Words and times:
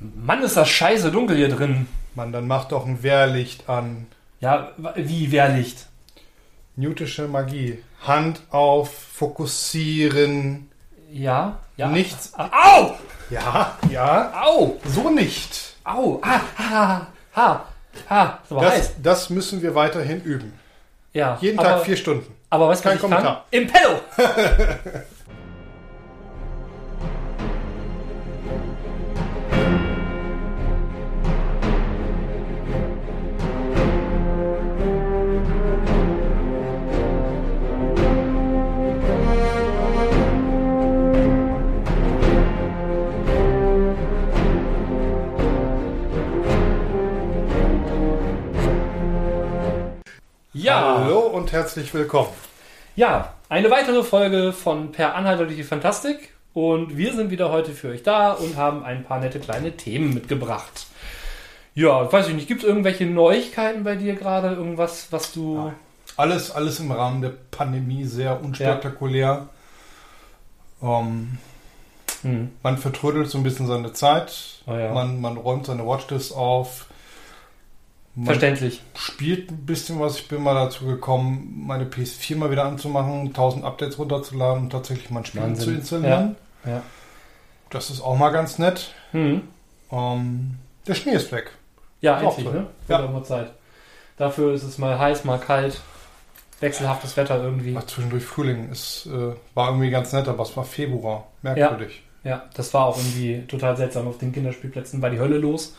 Mann, 0.00 0.42
ist 0.42 0.56
das 0.56 0.68
scheiße 0.68 1.10
dunkel 1.10 1.36
hier 1.36 1.48
drin. 1.48 1.86
Mann, 2.14 2.32
dann 2.32 2.48
mach 2.48 2.64
doch 2.66 2.86
ein 2.86 3.02
Wehrlicht 3.02 3.68
an. 3.68 4.06
Ja, 4.40 4.72
wie 4.96 5.30
Wehrlicht? 5.30 5.86
Newtische 6.76 7.28
Magie. 7.28 7.82
Hand 8.00 8.40
auf, 8.50 8.92
fokussieren. 9.12 10.70
Ja, 11.12 11.58
ja. 11.76 11.88
Nichts. 11.88 12.32
Au! 12.36 12.94
Ja, 13.28 13.76
ja. 13.90 14.32
Au! 14.42 14.80
So 14.86 15.10
nicht. 15.10 15.74
Au! 15.84 16.20
Ah, 16.22 16.40
ha, 16.56 17.06
ha, 17.36 17.64
ha. 18.08 18.38
Aber 18.48 18.60
heiß. 18.62 18.94
Das, 18.94 19.02
das 19.02 19.30
müssen 19.30 19.60
wir 19.60 19.74
weiterhin 19.74 20.22
üben. 20.22 20.52
Ja. 21.12 21.36
Jeden 21.40 21.58
aber, 21.58 21.68
Tag 21.68 21.84
vier 21.84 21.96
Stunden. 21.96 22.34
Aber 22.48 22.68
was 22.68 22.80
Kein 22.80 22.96
ich 22.96 23.00
kann? 23.02 23.10
Kommentar. 23.10 23.44
Impello! 23.50 24.00
Ja. 50.70 50.98
Hallo 51.00 51.18
und 51.18 51.50
herzlich 51.50 51.92
willkommen. 51.94 52.28
Ja, 52.94 53.34
eine 53.48 53.72
weitere 53.72 54.04
Folge 54.04 54.52
von 54.52 54.92
Per 54.92 55.16
Anhalter 55.16 55.46
durch 55.46 55.56
die 55.56 55.64
Fantastik. 55.64 56.32
Und 56.54 56.96
wir 56.96 57.12
sind 57.12 57.32
wieder 57.32 57.50
heute 57.50 57.72
für 57.72 57.88
euch 57.88 58.04
da 58.04 58.30
und 58.34 58.56
haben 58.56 58.84
ein 58.84 59.02
paar 59.02 59.18
nette 59.18 59.40
kleine 59.40 59.76
Themen 59.76 60.14
mitgebracht. 60.14 60.86
Ja, 61.74 62.12
weiß 62.12 62.28
ich 62.28 62.34
nicht, 62.34 62.46
gibt 62.46 62.62
es 62.62 62.68
irgendwelche 62.68 63.04
Neuigkeiten 63.04 63.82
bei 63.82 63.96
dir 63.96 64.14
gerade? 64.14 64.54
Irgendwas, 64.54 65.08
was 65.10 65.32
du. 65.32 65.56
Ja. 65.56 65.74
Alles, 66.16 66.52
alles 66.52 66.78
im 66.78 66.92
Rahmen 66.92 67.20
der 67.20 67.32
Pandemie 67.50 68.04
sehr 68.04 68.40
unspektakulär. 68.40 69.48
Ähm, 70.80 71.38
Hm. 72.22 72.52
man 72.62 72.78
vertrödelt 72.78 73.28
so 73.28 73.38
ein 73.38 73.42
bisschen 73.42 73.66
seine 73.66 73.92
Zeit. 73.92 74.62
Ah, 74.68 74.78
ja. 74.78 74.94
man, 74.94 75.20
man 75.20 75.36
räumt 75.36 75.66
seine 75.66 75.84
Watchlist 75.84 76.32
auf. 76.32 76.86
Man 78.14 78.26
Verständlich. 78.26 78.82
spielt 78.96 79.50
ein 79.50 79.66
bisschen 79.66 80.00
was. 80.00 80.16
Ich 80.18 80.28
bin 80.28 80.42
mal 80.42 80.54
dazu 80.54 80.84
gekommen, 80.84 81.64
meine 81.66 81.84
PS4 81.84 82.36
mal 82.36 82.50
wieder 82.50 82.64
anzumachen, 82.64 83.28
1000 83.28 83.64
Updates 83.64 83.98
runterzuladen 83.98 84.64
und 84.64 84.70
tatsächlich 84.70 85.10
mein 85.10 85.24
Spiel 85.24 85.42
Wahnsinn. 85.42 85.64
zu 85.64 85.70
installieren. 85.70 86.36
Ja. 86.64 86.82
Das 87.70 87.88
ist 87.88 88.00
auch 88.00 88.16
mal 88.16 88.30
ganz 88.30 88.58
nett. 88.58 88.94
Hm. 89.12 89.42
Ähm, 89.92 90.58
der 90.86 90.94
Schnee 90.94 91.12
ist 91.12 91.30
weg. 91.30 91.52
Ja, 92.00 92.20
endlich, 92.20 92.46
ne? 92.46 92.66
Ja. 92.88 92.98
Wird 92.98 93.08
auch 93.08 93.12
mal 93.12 93.24
Zeit. 93.24 93.52
Dafür 94.16 94.54
ist 94.54 94.64
es 94.64 94.76
mal 94.78 94.98
heiß, 94.98 95.24
mal 95.24 95.38
kalt. 95.38 95.80
Wechselhaftes 96.58 97.16
Wetter 97.16 97.42
irgendwie. 97.42 97.74
Ach, 97.78 97.86
zwischendurch 97.86 98.24
Frühling. 98.24 98.68
Es 98.70 99.06
äh, 99.06 99.34
war 99.54 99.68
irgendwie 99.68 99.90
ganz 99.90 100.12
nett, 100.12 100.28
aber 100.28 100.42
es 100.42 100.54
war 100.56 100.64
Februar. 100.64 101.28
Merkwürdig. 101.42 102.02
Ja, 102.22 102.44
das 102.54 102.74
war 102.74 102.86
auch 102.86 102.98
irgendwie 102.98 103.46
total 103.46 103.76
seltsam. 103.76 104.06
Auf 104.08 104.18
den 104.18 104.32
Kinderspielplätzen 104.32 105.00
war 105.00 105.08
die 105.08 105.18
Hölle 105.18 105.38
los. 105.38 105.74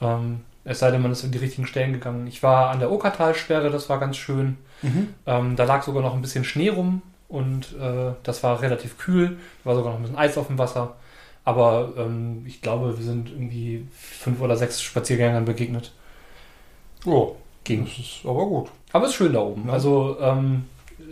Ähm, 0.00 0.40
es 0.66 0.80
sei 0.80 0.90
denn, 0.90 1.00
man 1.00 1.12
ist 1.12 1.22
in 1.22 1.30
die 1.30 1.38
richtigen 1.38 1.66
Stellen 1.66 1.92
gegangen. 1.92 2.26
Ich 2.26 2.42
war 2.42 2.70
an 2.70 2.80
der 2.80 2.90
Okertalsperre, 2.90 3.70
das 3.70 3.88
war 3.88 4.00
ganz 4.00 4.16
schön. 4.16 4.56
Mhm. 4.82 5.14
Ähm, 5.24 5.56
da 5.56 5.64
lag 5.64 5.84
sogar 5.84 6.02
noch 6.02 6.14
ein 6.14 6.20
bisschen 6.20 6.44
Schnee 6.44 6.70
rum 6.70 7.02
und 7.28 7.76
äh, 7.80 8.12
das 8.24 8.42
war 8.42 8.60
relativ 8.60 8.98
kühl. 8.98 9.38
Da 9.62 9.70
war 9.70 9.76
sogar 9.76 9.92
noch 9.92 10.00
ein 10.00 10.02
bisschen 10.02 10.18
Eis 10.18 10.36
auf 10.36 10.48
dem 10.48 10.58
Wasser. 10.58 10.96
Aber 11.44 11.92
ähm, 11.96 12.42
ich 12.46 12.62
glaube, 12.62 12.98
wir 12.98 13.04
sind 13.04 13.30
irgendwie 13.30 13.86
fünf 13.92 14.40
oder 14.40 14.56
sechs 14.56 14.82
Spaziergängern 14.82 15.44
begegnet. 15.44 15.92
Oh, 17.04 17.36
Ging. 17.62 17.84
das 17.84 17.98
ist 17.98 18.20
aber 18.24 18.46
gut. 18.46 18.68
Aber 18.92 19.04
es 19.04 19.12
ist 19.12 19.16
schön 19.16 19.34
da 19.34 19.40
oben. 19.40 19.68
Ja. 19.68 19.72
Also 19.72 20.16
ähm, 20.20 20.64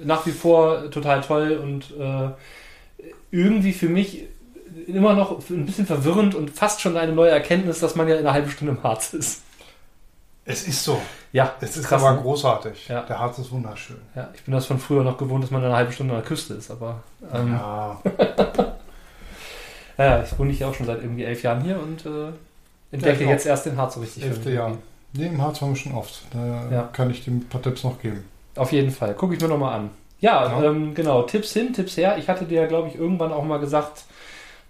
nach 0.05 0.27
wie 0.27 0.33
vor 0.33 0.91
total 0.91 1.21
toll 1.21 1.61
und 1.63 1.95
äh, 1.97 2.31
irgendwie 3.31 3.73
für 3.73 3.89
mich 3.89 4.25
immer 4.89 5.15
noch 5.15 5.49
ein 5.49 5.67
bisschen 5.67 5.87
verwirrend 5.87 6.35
und 6.35 6.51
fast 6.51 6.81
schon 6.81 6.97
eine 6.97 7.13
neue 7.13 7.31
Erkenntnis, 7.31 7.79
dass 7.79 7.95
man 7.95 8.09
ja 8.09 8.15
in 8.15 8.23
einer 8.23 8.33
halben 8.33 8.51
Stunde 8.51 8.75
im 8.75 8.83
Harz 8.83 9.15
ist. 9.15 9.43
Es 10.47 10.69
ist 10.69 10.85
so. 10.85 11.01
Ja, 11.33 11.55
Es 11.61 11.77
ist 11.77 11.87
krass, 11.89 12.03
aber 12.03 12.15
ne? 12.17 12.21
großartig. 12.23 12.89
Ja. 12.89 13.03
Der 13.03 13.19
Harz 13.19 13.39
ist 13.39 13.51
wunderschön. 13.51 13.97
Ja, 14.15 14.29
ich 14.35 14.43
bin 14.45 14.53
das 14.53 14.67
von 14.67 14.79
früher 14.79 15.03
noch 15.03 15.17
gewohnt, 15.17 15.43
dass 15.43 15.51
man 15.51 15.63
in 15.63 15.69
einer 15.69 15.77
halben 15.77 15.93
Stunde 15.93 16.15
an 16.15 16.21
der 16.21 16.29
Küste 16.29 16.55
ist, 16.55 16.71
aber 16.71 17.03
ähm, 17.33 17.53
ja. 17.53 17.99
Ja, 19.97 20.23
ich 20.23 20.37
wohne 20.39 20.53
hier 20.53 20.69
auch 20.69 20.75
schon 20.75 20.87
seit 20.87 21.01
irgendwie 21.03 21.25
elf 21.25 21.43
Jahren 21.43 21.63
hier 21.63 21.79
und 21.81 22.05
äh, 22.05 22.33
entdecke 22.91 23.25
auch. 23.25 23.31
jetzt 23.31 23.47
erst 23.47 23.67
den 23.67 23.77
Harz 23.77 23.95
so 23.95 24.01
richtig. 24.01 24.25
elfte. 24.25 24.51
Jahr. 24.51 24.73
Nee, 25.13 25.27
im 25.27 25.41
Harz 25.41 25.63
waren 25.63 25.71
wir 25.71 25.77
schon 25.77 25.95
oft. 25.95 26.23
Da 26.33 26.69
Ja. 26.71 26.83
kann 26.93 27.11
ich 27.11 27.25
dem 27.25 27.39
ein 27.39 27.49
paar 27.49 27.63
Tipps 27.63 27.85
noch 27.85 28.01
geben. 28.01 28.25
Auf 28.57 28.73
jeden 28.73 28.91
Fall. 28.91 29.15
Gucke 29.15 29.35
ich 29.35 29.41
mir 29.41 29.49
nochmal 29.49 29.75
an. 29.79 29.91
Ja, 30.21 30.47
Ja. 30.61 30.65
Ähm, 30.65 30.95
genau. 30.95 31.23
Tipps 31.23 31.53
hin, 31.53 31.73
Tipps 31.73 31.97
her. 31.97 32.17
Ich 32.19 32.29
hatte 32.29 32.45
dir, 32.45 32.67
glaube 32.67 32.89
ich, 32.89 32.97
irgendwann 32.97 33.33
auch 33.33 33.45
mal 33.45 33.61
gesagt, 33.61 34.05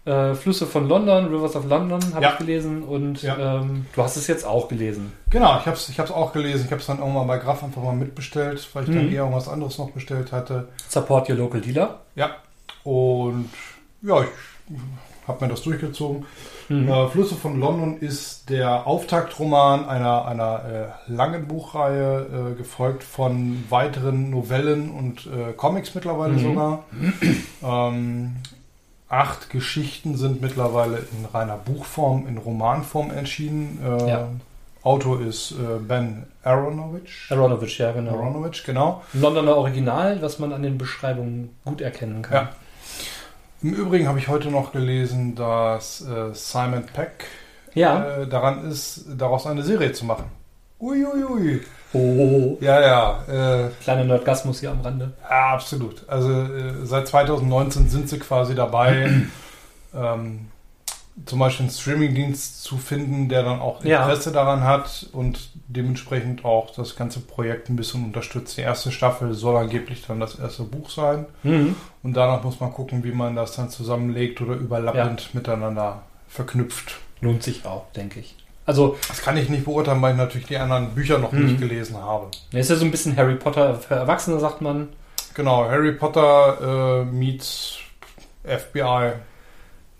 äh, 0.07 0.35
Flüsse 0.35 0.67
von 0.67 0.89
London, 0.89 1.27
Rivers 1.27 1.57
of 1.57 1.67
London, 1.67 2.01
habe 2.15 2.23
Ja. 2.23 2.33
ich 2.33 2.39
gelesen. 2.39 2.83
Und 2.83 3.23
Ja. 3.23 3.61
ähm, 3.61 3.87
du 3.95 4.03
hast 4.03 4.17
es 4.17 4.27
jetzt 4.27 4.45
auch 4.47 4.69
gelesen. 4.69 5.13
Genau, 5.31 5.59
ich 5.59 5.67
habe 5.67 5.77
es 5.77 5.89
ich 5.89 5.99
hab's 5.99 6.11
auch 6.11 6.33
gelesen. 6.33 6.65
Ich 6.67 6.71
habe 6.71 6.81
es 6.81 6.87
dann 6.87 6.99
irgendwann 6.99 7.27
bei 7.27 7.39
Graf 7.39 7.63
einfach 7.65 7.83
mal 7.83 7.95
mitbestellt, 7.95 8.69
weil 8.75 8.85
ich 8.85 8.91
dann 8.95 9.07
Mhm. 9.07 9.13
eher 9.13 9.21
irgendwas 9.23 9.49
anderes 9.49 9.79
noch 9.79 9.91
bestellt 9.91 10.31
hatte. 10.33 10.69
Support 10.89 11.31
your 11.31 11.37
local 11.37 11.61
dealer. 11.61 12.01
Ja, 12.17 12.31
und 12.85 13.49
ja, 14.03 14.23
ich 14.23 14.29
habe 15.27 15.45
mir 15.45 15.51
das 15.51 15.63
durchgezogen. 15.63 16.27
Mhm. 16.69 16.89
Äh, 16.89 17.09
Flüsse 17.09 17.35
von 17.35 17.59
London 17.59 17.99
ist 17.99 18.49
der 18.51 18.87
Auftaktroman 18.87 19.87
einer, 19.89 20.27
einer 20.27 20.65
äh, 21.09 21.13
langen 21.13 21.47
Buchreihe, 21.49 22.53
äh, 22.53 22.55
gefolgt 22.57 23.03
von 23.03 23.65
weiteren 23.71 24.29
Novellen 24.31 24.91
und 24.91 25.27
äh, 25.27 25.53
Comics 25.55 25.95
mittlerweile 25.95 26.35
Mhm. 26.35 26.39
sogar. 26.41 26.85
ähm, 27.63 28.37
acht 29.15 29.51
Geschichten 29.51 30.17
sind 30.17 30.41
mittlerweile 30.43 30.99
in 30.99 31.25
reiner 31.33 31.57
Buchform, 31.57 32.27
in 32.27 32.39
Romanform 32.39 33.11
erschienen. 33.11 33.79
Äh, 33.85 34.09
Ja. 34.09 34.29
Autor 34.83 35.23
ist 35.23 35.53
äh, 35.53 35.79
Ben 35.79 36.25
Aronovich. 36.43 37.27
Aronovich, 37.31 37.79
ja, 37.79 37.93
genau. 37.93 38.13
Aronovich, 38.19 38.65
genau. 38.65 39.03
Londoner 39.15 39.57
Original, 39.57 40.21
was 40.21 40.39
man 40.39 40.53
an 40.53 40.63
den 40.63 40.77
Beschreibungen 40.77 41.57
gut 41.65 41.81
erkennen 41.81 42.21
kann. 42.21 42.35
Ja. 42.35 42.53
Im 43.63 43.73
Übrigen 43.73 44.07
habe 44.09 44.19
ich 44.19 44.29
heute 44.29 44.51
noch 44.51 44.73
gelesen, 44.73 45.35
dass 45.37 46.03
äh, 46.03 46.35
Simon 46.35 46.85
Peck 46.85 47.25
Ja. 47.75 48.05
äh, 48.23 48.27
daran 48.27 48.69
ist, 48.71 49.07
daraus 49.17 49.47
eine 49.47 49.63
Serie 49.63 49.93
zu 49.93 50.05
machen. 50.05 50.27
Uiuiui. 50.81 51.63
Oh. 51.95 52.59
Ja, 52.61 52.81
ja, 52.81 53.65
äh, 53.67 53.71
Kleiner 53.83 54.05
Nerdgasmus 54.05 54.61
hier 54.61 54.71
am 54.73 54.81
Rande. 54.81 55.13
ja, 55.31 55.53
absolut. 55.55 56.03
Also 56.09 56.31
äh, 56.31 56.85
seit 56.85 57.09
2019 57.09 57.89
sind 57.89 58.09
sie 58.09 58.19
quasi 58.19 58.55
dabei, 58.55 59.23
ähm, 59.95 60.49
zum 61.27 61.39
Beispiel 61.39 61.67
einen 61.67 61.73
Streamingdienst 61.73 62.65
zu 62.65 62.77
finden, 62.77 63.29
der 63.29 63.45
dann 63.45 63.61
auch 63.61 63.85
Ja. 63.85 64.03
Interesse 64.03 64.33
daran 64.33 64.65
hat 64.65 65.07
und 65.13 65.51
dementsprechend 65.69 66.45
auch 66.45 66.75
das 66.75 66.97
ganze 66.97 67.21
Projekt 67.21 67.71
ein 67.71 67.77
bisschen 67.77 68.05
unterstützt. 68.05 68.57
Die 68.57 68.63
erste 68.63 68.91
Staffel 68.91 69.33
soll 69.35 69.57
angeblich 69.57 70.05
dann 70.07 70.19
das 70.19 70.37
erste 70.39 70.65
Buch 70.65 70.91
sein. 70.91 71.27
Mhm. 71.45 71.77
Und 72.03 72.15
danach 72.15 72.43
muss 72.43 72.59
man 72.59 72.73
gucken, 72.73 73.05
wie 73.05 73.13
man 73.13 73.37
das 73.37 73.55
dann 73.55 73.71
zusammenlegt 73.71 74.41
oder 74.41 74.55
überlappend 74.55 75.33
miteinander 75.37 76.03
verknüpft. 76.29 76.97
Lohnt 77.21 77.45
sich 77.45 77.65
auch, 77.65 77.85
denke 77.93 78.19
ich. 78.19 78.35
Also, 78.67 78.97
Das 79.09 79.21
kann 79.23 79.37
ich 79.37 79.49
nicht 79.51 79.65
beurteilen, 79.65 80.01
weil 80.01 80.13
ich 80.13 80.17
natürlich 80.19 80.47
die 80.47 80.57
anderen 80.57 80.91
Bücher 80.95 81.19
noch 81.19 81.33
Mhm. 81.33 81.47
nicht 81.47 81.59
gelesen 81.61 81.97
habe. 81.97 82.29
er 82.53 82.61
ist 82.61 82.71
ja 82.71 82.77
so 82.77 82.85
ein 82.85 82.91
bisschen 82.91 83.17
Harry 83.17 83.35
Potter 83.35 83.75
für 83.77 83.95
Erwachsene, 83.95 84.41
sagt 84.41 84.61
man. 84.61 84.89
Genau, 85.35 85.65
Harry 85.69 85.93
Potter 85.93 87.03
äh, 87.03 87.05
meets 87.05 87.79
FBI, 88.45 89.13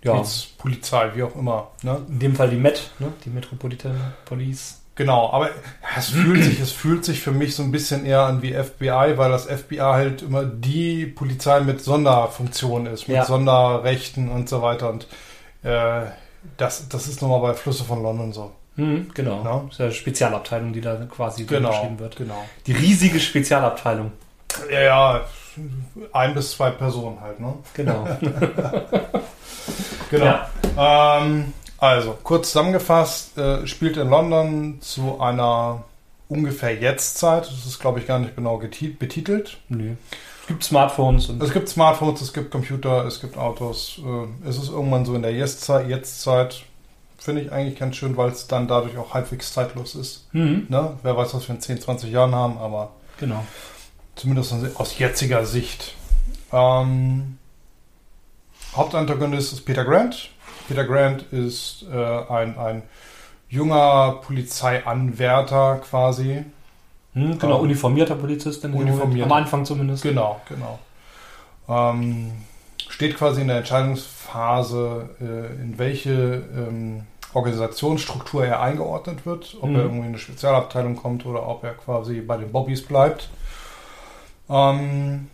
Ja. 0.03 0.13
meets 0.15 0.45
Polizei, 0.57 1.11
wie 1.15 1.23
auch 1.23 1.35
immer. 1.35 1.67
Ne? 1.83 2.01
In 2.09 2.19
dem 2.19 2.35
Fall 2.35 2.49
die 2.49 2.55
Met, 2.57 2.91
ne? 2.99 3.11
die 3.25 3.29
Metropolitan 3.29 4.13
Police. 4.25 4.81
Genau, 4.97 5.29
aber 5.33 5.49
es 5.97 6.07
fühlt 6.07 6.41
sich, 6.41 6.59
es 6.61 6.71
fühlt 6.71 7.03
sich 7.03 7.19
für 7.19 7.31
mich 7.33 7.53
so 7.53 7.63
ein 7.63 7.71
bisschen 7.71 8.05
eher 8.05 8.21
an 8.21 8.41
wie 8.41 8.53
FBI, 8.53 9.17
weil 9.17 9.29
das 9.29 9.45
FBI 9.45 9.77
halt 9.79 10.21
immer 10.21 10.45
die 10.45 11.05
Polizei 11.05 11.59
mit 11.59 11.81
Sonderfunktion 11.81 12.85
ist, 12.85 13.09
mit 13.09 13.17
Ja. 13.17 13.25
Sonderrechten 13.25 14.31
und 14.31 14.47
so 14.47 14.61
weiter. 14.61 14.89
Und 14.89 15.07
äh, 15.63 16.03
das, 16.57 16.87
das 16.89 17.07
ist 17.07 17.21
nochmal 17.21 17.41
bei 17.41 17.53
Flüsse 17.53 17.83
von 17.83 18.01
London 18.03 18.33
so. 18.33 18.51
Mhm, 18.77 19.11
genau. 19.13 19.43
Ja. 19.43 19.61
Das 19.65 19.73
ist 19.73 19.79
ja 19.79 19.85
eine 19.85 19.93
Spezialabteilung, 19.93 20.73
die 20.73 20.81
da 20.81 20.95
quasi 21.05 21.45
Genau, 21.45 21.69
beschrieben 21.69 21.99
wird. 21.99 22.15
genau. 22.17 22.43
Die 22.67 22.73
riesige 22.73 23.19
Spezialabteilung. 23.19 24.11
Ja, 24.71 24.81
ja, 24.81 25.21
ein 26.13 26.33
bis 26.33 26.51
zwei 26.51 26.71
Personen 26.71 27.19
halt, 27.21 27.39
ne? 27.39 27.53
Genau. 27.73 28.07
Genau. 30.11 30.25
Ja. 30.25 30.49
Ähm, 31.21 31.53
also, 31.79 32.17
kurz 32.23 32.51
zusammengefasst, 32.51 33.37
äh, 33.37 33.65
spielt 33.65 33.97
in 33.97 34.09
London 34.09 34.79
zu 34.81 35.19
einer 35.19 35.83
ungefähr 36.29 36.75
Jetztzeit. 36.75 37.47
Das 37.47 37.65
ist, 37.65 37.79
glaube 37.79 37.99
ich, 37.99 38.07
gar 38.07 38.19
nicht 38.19 38.35
genau 38.35 38.57
betitelt. 38.57 39.57
Nö. 39.69 39.95
Es 40.45 40.49
gibt 40.49 40.63
Smartphones 40.63 41.27
und 41.29 41.41
Es 41.41 41.51
gibt 41.51 41.67
Smartphones, 41.67 42.21
es 42.21 42.31
gibt 42.31 42.51
Computer, 42.51 43.03
es 43.05 43.19
gibt 43.19 43.35
Autos. 43.35 43.99
Äh, 44.05 44.47
es 44.47 44.57
ist 44.59 44.69
irgendwann 44.69 45.03
so 45.03 45.15
in 45.15 45.23
der 45.23 45.33
Jetztzeit, 45.33 45.89
Jetztzeit 45.89 46.63
finde 47.17 47.41
ich 47.41 47.51
eigentlich 47.51 47.79
ganz 47.79 47.95
schön, 47.95 48.15
weil 48.15 48.29
es 48.29 48.45
dann 48.45 48.67
dadurch 48.67 48.95
auch 48.99 49.15
halbwegs 49.15 49.53
zeitlos 49.53 49.95
ist. 49.95 50.27
Mhm. 50.33 50.67
Ne? 50.69 50.99
Wer 51.01 51.17
weiß, 51.17 51.33
was 51.33 51.47
wir 51.47 51.55
in 51.55 51.61
10, 51.61 51.81
20 51.81 52.11
Jahren 52.11 52.35
haben, 52.35 52.59
aber 52.59 52.91
Genau. 53.19 53.43
zumindest 54.15 54.53
aus 54.75 54.99
jetziger 54.99 55.47
Sicht. 55.47 55.95
Ähm, 56.53 57.39
Hauptantagonist 58.75 59.51
ist 59.51 59.61
Peter 59.65 59.83
Grant. 59.83 60.29
Peter 60.67 60.83
Grant 60.83 61.23
ist 61.31 61.85
äh, 61.91 61.95
ein, 62.31 62.55
ein 62.59 62.83
junger 63.49 64.19
Polizeianwärter 64.21 65.77
quasi. 65.77 66.45
Hm, 67.15 67.39
genau, 67.39 67.57
Ähm, 67.57 67.63
uniformierter 67.63 68.15
Polizist 68.15 68.63
in. 68.63 68.71
Moment. 68.71 69.21
Am 69.23 69.31
Anfang 69.31 69.65
zumindest. 69.65 70.03
Genau, 70.03 70.39
genau. 70.47 70.79
Ähm, 71.67 72.31
steht 72.89 73.17
quasi 73.17 73.41
in 73.41 73.47
der 73.47 73.57
Entscheidungsphase, 73.57 75.09
äh, 75.19 75.61
in 75.61 75.77
welche 75.79 76.11
ähm, 76.55 77.07
Organisationsstruktur 77.33 78.45
er 78.45 78.61
eingeordnet 78.61 79.25
wird, 79.25 79.57
ob 79.59 79.69
Mhm. 79.69 79.75
er 79.75 79.81
irgendwie 79.81 79.99
in 80.01 80.05
eine 80.09 80.17
Spezialabteilung 80.19 80.95
kommt 80.95 81.25
oder 81.25 81.47
ob 81.47 81.63
er 81.63 81.73
quasi 81.73 82.21
bei 82.21 82.37
den 82.37 82.51
Bobbys 82.51 82.85
bleibt. 82.85 83.29
Ähm, 84.49 85.29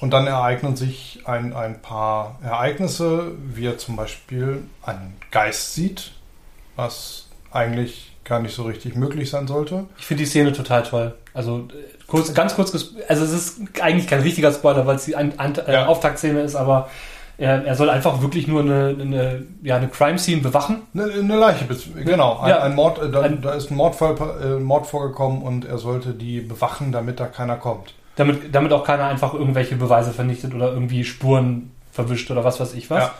und 0.00 0.10
dann 0.10 0.26
ereignen 0.26 0.76
sich 0.76 1.22
ein, 1.24 1.54
ein 1.54 1.80
paar 1.80 2.38
Ereignisse, 2.42 3.32
wie 3.38 3.66
er 3.66 3.78
zum 3.78 3.96
Beispiel 3.96 4.64
einen 4.82 5.16
Geist 5.30 5.74
sieht, 5.74 6.12
was 6.76 7.28
eigentlich 7.50 8.12
gar 8.26 8.40
nicht 8.40 8.54
so 8.54 8.64
richtig 8.64 8.94
möglich 8.96 9.30
sein 9.30 9.46
sollte. 9.46 9.86
Ich 9.98 10.04
finde 10.06 10.24
die 10.24 10.28
Szene 10.28 10.52
total 10.52 10.82
toll. 10.82 11.14
Also 11.32 11.68
äh, 11.70 12.06
kurz, 12.06 12.32
ganz 12.34 12.54
kurz, 12.54 12.72
also 13.08 13.24
es 13.24 13.32
ist 13.32 13.60
eigentlich 13.80 14.06
kein 14.06 14.20
richtiger 14.20 14.52
Spoiler, 14.52 14.86
weil 14.86 14.96
es 14.96 15.04
die 15.04 15.16
An 15.16 15.32
An 15.38 15.54
äh, 15.66 15.72
Ja. 15.72 15.86
Auftaktszene 15.86 16.40
ist, 16.40 16.54
aber 16.56 16.88
er, 17.38 17.64
er 17.66 17.74
soll 17.74 17.90
einfach 17.90 18.22
wirklich 18.22 18.48
nur 18.48 18.62
eine, 18.62 18.96
eine, 18.98 19.42
ja, 19.62 19.76
eine 19.76 19.88
Crime-Scene 19.88 20.40
bewachen. 20.40 20.82
Eine, 20.94 21.04
eine 21.12 21.36
Leiche, 21.36 21.66
genau. 22.04 22.38
Ein, 22.38 22.48
Ja. 22.48 22.62
ein 22.62 22.74
Mord, 22.74 22.98
äh, 23.02 23.10
da, 23.10 23.20
Ein- 23.22 23.42
da 23.42 23.52
ist 23.52 23.70
ein 23.70 23.76
Mordfall, 23.76 24.16
äh, 24.42 24.58
Mord 24.58 24.86
vorgekommen 24.86 25.42
und 25.42 25.64
er 25.66 25.78
sollte 25.78 26.14
die 26.14 26.40
bewachen, 26.40 26.92
damit 26.92 27.20
da 27.20 27.26
keiner 27.26 27.56
kommt. 27.56 27.92
Damit, 28.16 28.54
damit 28.54 28.72
auch 28.72 28.84
keiner 28.84 29.04
einfach 29.04 29.34
irgendwelche 29.34 29.76
Beweise 29.76 30.12
vernichtet 30.12 30.54
oder 30.54 30.72
irgendwie 30.72 31.04
Spuren 31.04 31.72
verwischt 31.92 32.30
oder 32.30 32.42
was 32.44 32.58
weiß 32.58 32.72
ich 32.74 32.88
was. 32.90 33.04
Ja. 33.04 33.14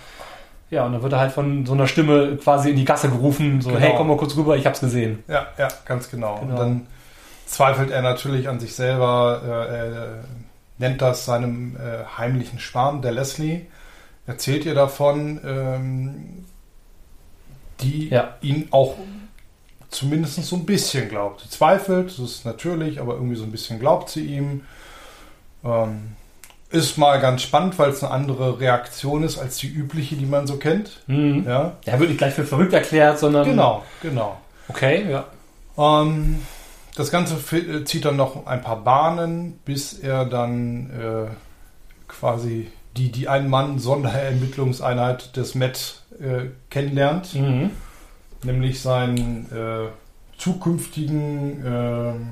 Ja, 0.70 0.84
und 0.84 0.92
dann 0.94 1.02
wird 1.02 1.12
er 1.12 1.20
halt 1.20 1.32
von 1.32 1.64
so 1.64 1.74
einer 1.74 1.86
Stimme 1.86 2.36
quasi 2.36 2.70
in 2.70 2.76
die 2.76 2.84
Gasse 2.84 3.08
gerufen, 3.08 3.60
so, 3.60 3.68
Genau. 3.70 3.80
hey, 3.80 3.92
komm 3.96 4.08
mal 4.08 4.16
kurz 4.16 4.34
rüber, 4.36 4.56
ich 4.56 4.66
hab's 4.66 4.80
gesehen. 4.80 5.22
Ja, 5.28 5.46
ja, 5.58 5.68
ganz 5.84 6.10
genau. 6.10 6.38
Genau. 6.40 6.50
Und 6.52 6.56
dann 6.58 6.86
zweifelt 7.46 7.90
er 7.90 8.02
natürlich 8.02 8.48
an 8.48 8.58
sich 8.58 8.74
selber, 8.74 9.42
äh, 9.44 9.76
er 9.88 10.24
nennt 10.78 11.00
das 11.00 11.24
seinem 11.24 11.76
äh, 11.76 12.04
heimlichen 12.18 12.58
Schwarm, 12.58 13.00
der 13.00 13.12
Leslie, 13.12 13.66
erzählt 14.26 14.64
ihr 14.64 14.74
davon, 14.74 15.40
ähm, 15.46 16.44
die 17.80 18.08
Ja. 18.08 18.34
ihn 18.40 18.66
auch 18.72 18.96
zumindest 19.90 20.42
so 20.44 20.56
ein 20.56 20.66
bisschen 20.66 21.08
glaubt. 21.08 21.42
Sie 21.42 21.48
zweifelt, 21.50 22.08
das 22.08 22.18
ist 22.18 22.44
natürlich, 22.44 23.00
aber 23.00 23.14
irgendwie 23.14 23.36
so 23.36 23.44
ein 23.44 23.52
bisschen 23.52 23.78
glaubt 23.78 24.10
sie 24.10 24.24
ihm. 24.26 24.62
Ähm, 25.64 26.16
ist 26.70 26.98
mal 26.98 27.20
ganz 27.20 27.42
spannend, 27.42 27.78
weil 27.78 27.90
es 27.90 28.02
eine 28.02 28.12
andere 28.12 28.58
Reaktion 28.60 29.22
ist 29.22 29.38
als 29.38 29.56
die 29.58 29.68
übliche, 29.68 30.16
die 30.16 30.26
man 30.26 30.46
so 30.46 30.56
kennt. 30.56 31.02
Mhm. 31.06 31.44
Ja, 31.46 31.76
Er 31.84 31.98
wird 32.00 32.10
nicht 32.10 32.18
gleich 32.18 32.34
für 32.34 32.44
verrückt 32.44 32.72
erklärt, 32.72 33.18
sondern. 33.18 33.44
genau, 33.44 33.84
genau. 34.02 34.36
Okay, 34.68 35.06
ja. 35.10 35.24
Ähm, 35.78 36.40
das 36.96 37.10
Ganze 37.10 37.36
äh, 37.56 37.84
zieht 37.84 38.04
dann 38.04 38.16
noch 38.16 38.46
ein 38.46 38.62
paar 38.62 38.82
Bahnen, 38.82 39.58
bis 39.64 39.92
er 39.92 40.24
dann 40.24 40.90
äh, 40.90 41.26
quasi 42.08 42.68
die, 42.96 43.12
die 43.12 43.28
Ein-Mann-Sonderermittlungseinheit 43.28 45.36
des 45.36 45.54
MET 45.54 46.02
äh, 46.20 46.46
kennenlernt, 46.70 47.34
Mhm. 47.34 47.70
nämlich 48.44 48.80
seinen 48.80 49.46
äh, 49.52 49.88
zukünftigen 50.38 51.62
ähm, 51.66 52.28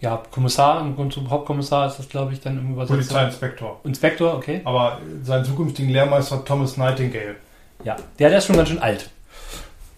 Ja, 0.00 0.22
Kommissar, 0.30 0.80
im 0.80 0.94
Grunde 0.94 1.14
zum 1.14 1.28
Hauptkommissar 1.28 1.88
ist 1.88 1.98
das, 1.98 2.08
glaube 2.08 2.32
ich, 2.32 2.40
dann 2.40 2.56
im 2.58 2.72
Übersetzer. 2.72 2.94
Polizeiinspektor. 2.94 3.80
Inspektor, 3.84 4.34
okay. 4.34 4.60
Aber 4.64 4.98
seinen 5.24 5.44
zukünftigen 5.44 5.90
Lehrmeister 5.90 6.44
Thomas 6.44 6.76
Nightingale. 6.76 7.36
Ja, 7.82 7.96
der, 8.18 8.28
der 8.28 8.38
ist 8.38 8.46
schon 8.46 8.56
ganz 8.56 8.68
schön 8.68 8.78
alt. 8.78 9.10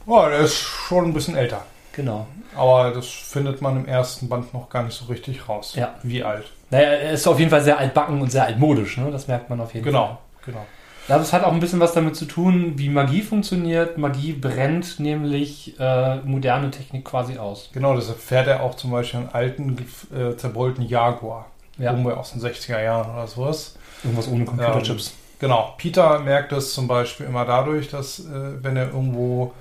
Oh, 0.07 0.25
der 0.27 0.41
ist 0.41 0.57
schon 0.57 1.07
ein 1.07 1.13
bisschen 1.13 1.37
älter. 1.37 1.63
Genau. 1.93 2.27
Aber 2.57 2.91
das 2.91 3.07
findet 3.07 3.61
man 3.61 3.77
im 3.77 3.87
ersten 3.87 4.29
Band 4.29 4.55
noch 4.55 4.71
gar 4.71 4.83
nicht 4.85 4.95
so 4.95 5.05
richtig 5.07 5.49
raus. 5.49 5.75
Ja. 5.77 5.95
Wie 6.03 6.25
alt. 6.25 6.51
Naja, 6.71 6.89
er 6.89 7.13
ist 7.13 7.27
auf 7.27 7.39
jeden 7.39 7.51
Fall 7.51 7.63
sehr 7.63 7.79
altbacken 7.79 8.21
und 8.21 8.31
sehr 8.31 8.45
altmodisch, 8.45 8.97
ne? 8.97 9.11
Das 9.11 9.29
merkt 9.29 9.51
man 9.51 9.61
auf 9.61 9.75
jeden 9.75 9.85
Fall. 9.85 9.93
Genau, 9.93 10.19
genau. 10.45 10.67
Ja, 11.11 11.19
Das 11.19 11.33
hat 11.33 11.45
auch 11.45 11.53
ein 11.53 11.61
bisschen 11.61 11.81
was 11.81 11.93
damit 11.93 12.17
zu 12.17 12.25
tun, 12.25 12.75
wie 12.77 12.89
Magie 12.89 13.21
funktioniert. 13.23 13.99
Magie 13.99 14.33
brennt 14.33 15.01
nämlich 15.01 15.79
äh, 15.79 16.17
moderne 16.19 16.71
Technik 16.71 17.05
quasi 17.05 17.37
aus. 17.37 17.69
Genau, 17.73 17.95
deshalb 17.97 18.19
fährt 18.19 18.47
er 18.47 18.63
auch 18.63 18.77
zum 18.77 18.93
Beispiel 18.93 19.21
einen 19.21 19.29
alten, 19.31 19.77
äh, 20.17 20.37
zerbeulten 20.37 20.87
Jaguar. 20.87 21.47
Ja. 21.79 21.91
Irgendwo 21.91 22.11
aus 22.11 22.33
den 22.33 22.41
60er 22.41 22.81
Jahren 22.83 23.11
oder 23.13 23.27
sowas. 23.27 23.77
Irgendwas 24.05 24.29
ohne 24.29 24.45
Computerchips. 24.45 25.15
Genau. 25.41 25.75
Peter 25.79 26.19
merkt 26.21 26.53
es 26.53 26.75
zum 26.75 26.87
Beispiel 26.87 27.27
immer 27.27 27.45
dadurch, 27.45 27.89
dass, 27.89 28.21
äh, 28.21 28.63
wenn 28.63 28.77
er 28.77 28.89
irgendwo 28.89 29.53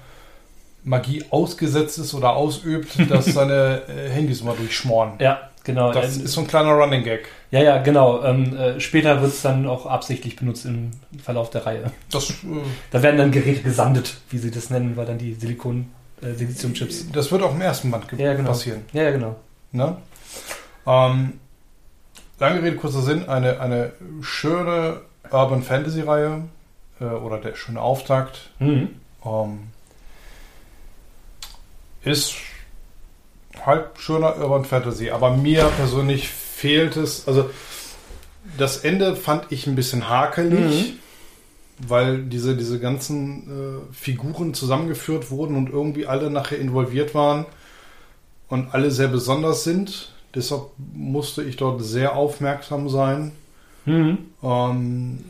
Magie 0.84 1.24
ausgesetzt 1.30 1.98
ist 1.98 2.14
oder 2.14 2.36
ausübt, 2.36 2.90
dass 3.10 3.26
seine 3.26 3.82
äh, 3.88 4.10
Handys 4.10 4.42
immer 4.42 4.54
durchschmoren. 4.54 5.14
Ja, 5.20 5.50
genau. 5.64 5.92
Das 5.92 6.18
Ähm, 6.18 6.26
ist 6.26 6.34
so 6.34 6.42
ein 6.42 6.48
kleiner 6.48 6.72
Running 6.74 7.04
Gag. 7.04 7.28
Ja, 7.52 7.62
ja, 7.62 7.78
genau. 7.82 8.24
Ähm, 8.24 8.56
äh, 8.56 8.80
später 8.80 9.22
wird 9.22 9.32
es 9.34 9.42
dann 9.42 9.66
auch 9.68 9.86
absichtlich 9.86 10.36
benutzt 10.36 10.66
im 10.66 10.92
Verlauf 11.24 11.50
der 11.50 11.66
Reihe. 11.66 11.92
Das, 12.12 12.30
äh, 12.30 12.34
Da 12.92 13.02
werden 13.02 13.18
dann 13.18 13.32
Geräte 13.32 13.62
gesandet, 13.64 14.18
wie 14.30 14.38
sie 14.38 14.52
das 14.52 14.70
nennen, 14.70 14.96
weil 14.98 15.06
dann 15.06 15.18
die 15.18 15.34
Silikon, 15.34 15.90
äh, 16.22 16.34
Siliziumchips. 16.34 17.12
das 17.12 17.32
wird 17.32 17.42
auch 17.44 17.54
im 17.56 17.62
ersten 17.62 17.90
Band 17.92 18.06
Ja, 18.18 18.34
genau. 18.34 18.50
passieren. 18.50 18.82
Ja, 18.94 19.04
ja, 19.04 19.12
genau. 19.12 19.36
Ne? 19.72 19.98
Ähm, 20.88 21.40
lange 22.40 22.62
Rede, 22.64 22.76
kurzer 22.76 23.02
Sinn, 23.02 23.28
eine, 23.30 23.60
eine 23.60 23.94
schöne 24.22 25.02
Urban 25.32 25.62
Fantasy 25.64 26.02
Reihe 26.02 26.44
äh, 27.00 27.04
oder 27.06 27.38
der 27.38 27.56
schöne 27.56 27.82
Auftakt 27.82 28.50
Mhm. 28.60 28.90
ähm, 29.26 29.60
ist 32.04 32.36
halt 33.66 33.86
schöner 33.98 34.38
Urban 34.38 34.66
Fantasy, 34.66 35.10
aber 35.10 35.36
mir 35.36 35.66
persönlich 35.78 36.30
fehlt 36.60 36.98
es, 36.98 37.26
also 37.26 37.50
das 38.58 38.78
Ende 38.78 39.16
fand 39.16 39.46
ich 39.50 39.66
ein 39.66 39.76
bisschen 39.76 40.10
hakelig, 40.10 40.96
weil 41.88 42.24
diese, 42.24 42.58
diese 42.58 42.80
ganzen 42.80 43.44
äh, 43.48 43.94
Figuren 43.94 44.54
zusammengeführt 44.54 45.32
wurden 45.32 45.56
und 45.56 45.70
irgendwie 45.70 46.06
alle 46.06 46.30
nachher 46.30 46.60
involviert 46.60 47.16
waren 47.16 47.46
und 48.50 48.74
alle 48.74 48.92
sehr 48.92 49.08
besonders 49.08 49.64
sind. 49.64 50.12
Deshalb 50.36 50.64
musste 50.94 51.44
ich 51.44 51.56
dort 51.56 51.82
sehr 51.82 52.16
aufmerksam 52.16 52.90
sein. 52.90 53.32
Mhm. 53.86 54.18
Ähm, 54.44 55.24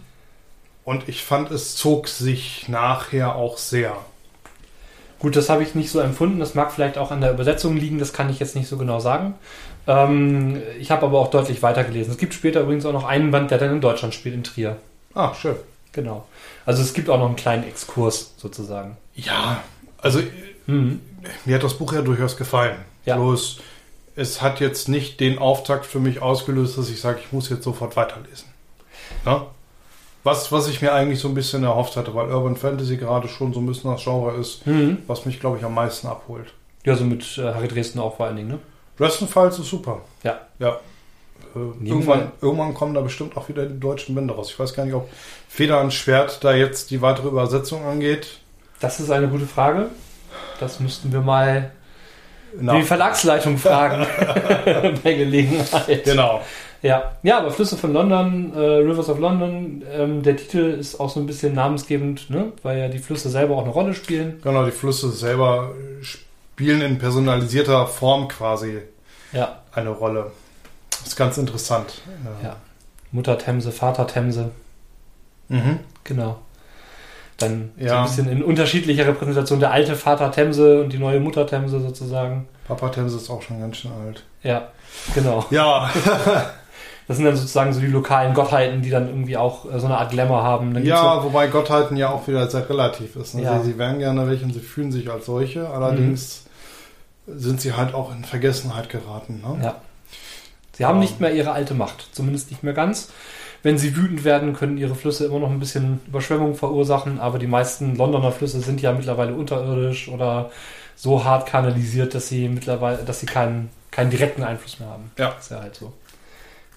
und 0.84 1.08
ich 1.08 1.24
fand, 1.24 1.52
es 1.52 1.76
zog 1.76 2.08
sich 2.08 2.68
nachher 2.68 3.36
auch 3.36 3.60
sehr. 3.60 3.96
Gut, 5.20 5.36
das 5.36 5.50
habe 5.50 5.62
ich 5.62 5.76
nicht 5.76 5.92
so 5.92 6.00
empfunden. 6.00 6.40
Das 6.40 6.56
mag 6.56 6.72
vielleicht 6.72 6.98
auch 6.98 7.12
an 7.12 7.22
der 7.22 7.34
Übersetzung 7.34 7.76
liegen, 7.78 8.00
das 8.00 8.14
kann 8.14 8.30
ich 8.30 8.40
jetzt 8.40 8.56
nicht 8.56 8.68
so 8.68 8.78
genau 8.78 9.00
sagen. 9.00 9.36
Ähm, 9.90 10.62
ich 10.80 10.92
habe 10.92 11.06
aber 11.08 11.20
auch 11.20 11.32
deutlich 11.32 11.64
weitergelesen. 11.64 12.12
Es 12.12 12.18
gibt 12.20 12.34
später 12.36 12.62
übrigens 12.62 12.86
auch 12.86 12.94
noch 12.94 13.06
einen 13.06 13.32
Band, 13.32 13.50
der 13.52 13.58
dann 13.58 13.72
in 13.72 13.82
Deutschland 13.82 14.14
spielt, 14.14 14.36
in 14.36 14.44
Trier. 14.44 14.78
Ah, 15.16 15.34
schön. 15.34 15.56
Genau. 15.92 16.26
Also 16.66 16.84
es 16.84 16.94
gibt 16.94 17.10
auch 17.10 17.18
noch 17.18 17.26
einen 17.26 17.36
kleinen 17.36 17.64
Exkurs 17.64 18.34
sozusagen. 18.38 18.98
Ja, 19.16 19.64
also 19.98 20.20
Mhm. 20.68 21.02
mir 21.46 21.56
hat 21.56 21.64
das 21.64 21.74
Buch 21.74 21.92
ja 21.94 22.04
durchaus 22.04 22.38
gefallen. 22.38 22.76
Ja. 23.06 23.16
Bloß, 23.16 23.60
es 24.16 24.42
hat 24.44 24.60
jetzt 24.60 24.88
nicht 24.88 25.20
den 25.20 25.40
Auftakt 25.40 25.88
für 25.88 26.00
mich 26.00 26.22
ausgelöst, 26.22 26.78
dass 26.78 26.90
ich 26.92 27.02
sage, 27.02 27.20
ich 27.26 27.32
muss 27.34 27.50
jetzt 27.50 27.64
sofort 27.64 27.96
weiterlesen. 27.96 28.46
Ja? 29.26 29.48
Was, 30.24 30.52
was 30.52 30.68
ich 30.68 30.82
mir 30.84 30.94
eigentlich 30.94 31.20
so 31.20 31.28
ein 31.30 31.34
bisschen 31.34 31.64
erhofft 31.64 31.96
hatte, 31.98 32.14
weil 32.14 32.30
Urban 32.32 32.56
Fantasy 32.58 32.98
gerade 32.98 33.28
schon 33.28 33.54
so 33.54 33.60
ein 33.62 33.66
bisschen 33.66 33.90
das 33.92 34.04
Genre 34.04 34.36
ist, 34.40 34.68
Mhm. 34.68 35.00
was 35.08 35.26
mich, 35.26 35.40
glaube 35.40 35.58
ich, 35.58 35.64
am 35.64 35.74
meisten 35.74 36.06
abholt. 36.08 36.54
Ja, 36.86 36.96
so 36.96 37.04
mit 37.06 37.38
äh, 37.40 37.54
Harry 37.54 37.68
Dresden 37.68 38.00
auch 38.00 38.18
vor 38.18 38.28
allen 38.28 38.36
Dingen, 38.36 38.50
ne? 38.50 38.60
Dresden 39.00 39.28
Files 39.28 39.58
ist 39.58 39.70
super. 39.70 40.02
Ja. 40.24 40.42
Ja. 40.60 40.80
Äh, 41.56 41.88
irgendwann, 41.88 42.32
irgendwann 42.42 42.74
kommen 42.74 42.94
da 42.94 43.02
bestimmt 43.02 43.38
auch 43.38 43.48
wieder 43.48 43.66
die 43.66 43.80
deutschen 43.80 44.14
Bände 44.14 44.34
raus. 44.34 44.52
Ich 44.52 44.60
weiß 44.60 44.74
gar 44.74 44.86
nicht, 44.86 44.94
ob 44.94 45.10
Feder 45.48 45.80
und 45.82 45.94
Schwert 45.94 46.44
da 46.44 46.54
jetzt 46.54 46.92
die 46.92 47.02
weitere 47.02 47.30
Übersetzung 47.30 47.86
angeht. 47.86 48.40
Das 48.82 49.00
ist 49.00 49.10
eine 49.10 49.30
gute 49.30 49.46
Frage. 49.46 49.88
Das 50.60 50.80
müssten 50.82 51.14
wir 51.14 51.22
mal 51.22 51.72
Na, 52.60 52.76
die 52.76 52.84
Verlagsleitung 52.84 53.58
fragen 53.58 54.06
bei 55.04 55.14
Gelegenheit. 55.14 56.04
genau. 56.04 56.42
Ja, 56.82 57.12
ja, 57.24 57.40
aber 57.40 57.52
Flüsse 57.52 57.76
von 57.76 57.92
London, 57.92 58.54
äh, 58.56 58.60
Rivers 58.60 59.10
of 59.10 59.20
London, 59.20 59.84
ähm, 59.92 60.24
der 60.24 60.38
Titel 60.38 60.78
ist 60.80 60.98
auch 60.98 61.10
so 61.10 61.20
ein 61.20 61.26
bisschen 61.26 61.54
namensgebend, 61.54 62.30
ne? 62.30 62.54
weil 62.64 62.80
ja 62.80 62.88
die 62.88 63.00
Flüsse 63.00 63.30
selber 63.30 63.56
auch 63.56 63.64
eine 63.64 63.72
Rolle 63.72 63.94
spielen. 63.94 64.40
Genau, 64.42 64.64
die 64.64 64.72
Flüsse 64.72 65.10
selber 65.10 65.72
spielen 66.02 66.29
in 66.68 67.00
personalisierter 67.00 67.88
Form 67.88 68.28
quasi 68.28 68.80
Ja, 69.32 69.60
eine 69.74 69.90
Rolle. 69.90 70.32
Das 70.92 71.02
ist 71.10 71.16
ganz 71.16 71.38
interessant. 71.38 72.02
Ja. 72.44 72.56
Mutter 73.12 73.38
Themse, 73.38 73.72
Vater 73.72 74.06
Themse, 74.08 74.52
Mhm. 75.48 75.80
genau. 76.04 76.38
Dann 77.38 77.72
so 77.80 77.86
Ja. 77.86 78.00
ein 78.02 78.04
bisschen 78.08 78.30
in 78.30 78.44
unterschiedlicher 78.44 79.08
Repräsentation 79.08 79.60
der 79.60 79.72
alte 79.72 79.96
Vater 79.96 80.32
Themse 80.32 80.82
und 80.84 80.92
die 80.92 80.98
neue 81.00 81.20
Mutter 81.20 81.48
Themse 81.48 81.80
sozusagen. 81.80 82.48
Papa 82.68 82.90
Themse 82.90 83.16
ist 83.18 83.30
auch 83.30 83.42
schon 83.42 83.60
ganz 83.62 83.78
schön 83.78 83.92
alt. 84.06 84.24
Ja, 84.44 84.68
genau. 85.16 85.46
Ja, 85.50 85.90
Das 87.08 87.18
sind 87.18 87.26
dann 87.26 87.36
sozusagen 87.36 87.74
so 87.74 87.80
die 87.80 87.88
lokalen 87.88 88.36
Gottheiten, 88.36 88.84
die 88.84 88.92
dann 88.92 89.08
irgendwie 89.08 89.36
auch 89.36 89.66
äh, 89.66 89.80
so 89.80 89.88
eine 89.88 89.98
Art 89.98 90.12
Glamour 90.12 90.44
haben. 90.44 90.76
Dann 90.76 90.86
ja, 90.86 91.24
wobei 91.24 91.48
Gottheiten 91.48 91.98
ja 91.98 92.10
auch 92.12 92.28
wieder 92.28 92.48
sehr 92.48 92.70
relativ 92.70 93.16
ist. 93.16 93.34
Ne? 93.34 93.42
Ja. 93.42 93.60
Sie, 93.60 93.72
sie 93.72 93.78
wären 93.80 93.98
gerne 93.98 94.28
welche 94.28 94.46
und 94.46 94.54
sie 94.54 94.60
fühlen 94.60 94.92
sich 94.92 95.10
als 95.10 95.26
solche, 95.26 95.68
allerdings 95.68 96.44
sind 97.36 97.62
sie 97.62 97.74
halt 97.74 97.94
auch 97.94 98.14
in 98.14 98.24
Vergessenheit 98.24 98.90
geraten. 98.90 99.42
Ne? 99.42 99.64
Ja. 99.64 99.82
Sie 100.74 100.86
haben 100.86 101.00
nicht 101.00 101.20
mehr 101.20 101.34
ihre 101.34 101.52
alte 101.52 101.74
Macht, 101.74 102.08
zumindest 102.14 102.52
nicht 102.52 102.64
mehr 102.64 102.74
ganz. 102.74 103.10
Wenn 103.64 103.78
sie 103.78 103.98
wütend 103.98 104.24
werden, 104.24 104.54
können 104.54 104.78
ihre 104.78 104.96
Flüsse 104.96 105.26
immer 105.26 105.40
noch 105.40 105.50
ein 105.50 105.60
bisschen 105.60 106.00
Überschwemmung 106.08 106.56
verursachen, 106.56 107.20
aber 107.20 107.40
die 107.40 107.48
meisten 107.48 107.98
Londoner 107.98 108.32
Flüsse 108.32 108.62
sind 108.62 108.82
ja 108.82 108.94
mittlerweile 108.94 109.34
unterirdisch 109.34 110.08
oder 110.08 110.50
so 110.96 111.26
hart 111.26 111.46
kanalisiert, 111.48 112.14
dass 112.16 112.30
sie 112.30 112.48
mittlerweile, 112.48 113.00
dass 113.04 113.20
sie 113.20 113.26
keinen, 113.26 113.70
keinen 113.92 114.12
direkten 114.12 114.44
Einfluss 114.44 114.80
mehr 114.80 114.88
haben. 114.90 115.12
Ja. 115.18 115.30
ist 115.38 115.52
ja 115.52 115.60
halt 115.60 115.76
so. 115.76 115.92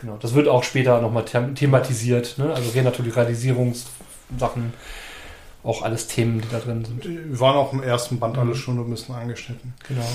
Genau. 0.00 0.16
Das 0.20 0.34
wird 0.34 0.48
auch 0.48 0.64
später 0.64 1.00
nochmal 1.00 1.24
them 1.24 1.54
thematisiert, 1.54 2.36
ne? 2.38 2.52
Also 2.52 2.70
Renaturalisierungssachen, 2.70 4.72
auch 5.62 5.82
alles 5.82 6.08
Themen, 6.08 6.40
die 6.40 6.48
da 6.48 6.58
drin 6.58 6.84
sind. 6.84 7.04
Die 7.04 7.38
waren 7.38 7.54
auch 7.56 7.72
im 7.72 7.84
ersten 7.84 8.18
Band 8.18 8.34
Mhm. 8.34 8.40
alle 8.42 8.54
schon 8.56 8.80
ein 8.80 8.90
bisschen 8.90 9.14
angeschnitten. 9.14 9.74
Genau. 9.86 10.08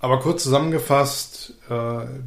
Aber 0.00 0.18
kurz 0.20 0.42
zusammengefasst, 0.42 1.54
äh, 1.68 1.74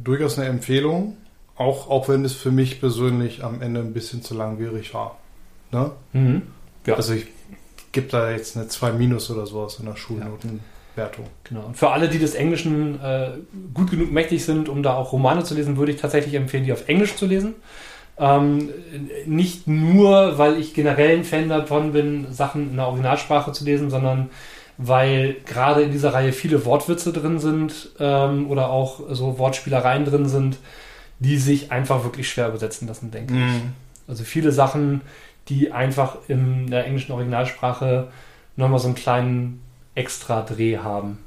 durchaus 0.02 0.38
eine 0.38 0.48
Empfehlung, 0.48 1.16
auch, 1.56 1.90
auch 1.90 2.08
wenn 2.08 2.24
es 2.24 2.32
für 2.32 2.50
mich 2.50 2.80
persönlich 2.80 3.44
am 3.44 3.60
Ende 3.60 3.80
ein 3.80 3.92
bisschen 3.92 4.22
zu 4.22 4.34
langwierig 4.34 4.94
war. 4.94 5.18
Ne? 5.72 5.90
Mhm. 6.12 6.42
Ja. 6.86 6.94
Also 6.94 7.14
ich 7.14 7.26
gebe 7.92 8.08
da 8.08 8.30
jetzt 8.30 8.56
eine 8.56 8.68
2 8.68 8.92
Minus 8.92 9.30
oder 9.30 9.46
sowas 9.46 9.78
in 9.78 9.86
der 9.86 9.96
Schulnotenwertung. 9.96 11.26
Genau. 11.44 11.66
Und 11.66 11.76
für 11.76 11.90
alle, 11.90 12.08
die 12.08 12.18
des 12.18 12.34
Englischen 12.34 13.00
äh, 13.00 13.30
gut 13.72 13.90
genug 13.90 14.12
mächtig 14.12 14.44
sind, 14.44 14.68
um 14.68 14.82
da 14.82 14.94
auch 14.94 15.12
Romane 15.12 15.44
zu 15.44 15.54
lesen, 15.54 15.76
würde 15.76 15.92
ich 15.92 16.00
tatsächlich 16.00 16.34
empfehlen, 16.34 16.64
die 16.64 16.72
auf 16.72 16.88
Englisch 16.88 17.16
zu 17.16 17.26
lesen. 17.26 17.54
Ähm, 18.16 18.70
nicht 19.26 19.66
nur, 19.66 20.38
weil 20.38 20.60
ich 20.60 20.74
generell 20.74 21.18
ein 21.18 21.24
Fan 21.24 21.48
davon 21.48 21.92
bin, 21.92 22.32
Sachen 22.32 22.70
in 22.70 22.76
der 22.76 22.86
Originalsprache 22.86 23.50
zu 23.52 23.64
lesen, 23.64 23.90
sondern 23.90 24.30
weil 24.78 25.36
gerade 25.46 25.82
in 25.82 25.92
dieser 25.92 26.14
Reihe 26.14 26.32
viele 26.32 26.64
Wortwitze 26.64 27.12
drin 27.12 27.38
sind 27.38 27.90
ähm, 28.00 28.50
oder 28.50 28.70
auch 28.70 29.00
so 29.10 29.38
Wortspielereien 29.38 30.04
drin 30.04 30.28
sind, 30.28 30.58
die 31.20 31.38
sich 31.38 31.70
einfach 31.70 32.04
wirklich 32.04 32.28
schwer 32.28 32.48
übersetzen 32.48 32.88
lassen, 32.88 33.10
denke 33.10 33.34
ich. 33.34 33.40
Mhm. 33.40 33.72
Also 34.08 34.24
viele 34.24 34.52
Sachen, 34.52 35.02
die 35.48 35.72
einfach 35.72 36.16
in 36.28 36.70
der 36.70 36.86
englischen 36.86 37.12
Originalsprache 37.12 38.08
nochmal 38.56 38.78
so 38.78 38.86
einen 38.88 38.94
kleinen 38.94 39.62
Extra-Dreh 39.94 40.78
haben. 40.78 41.18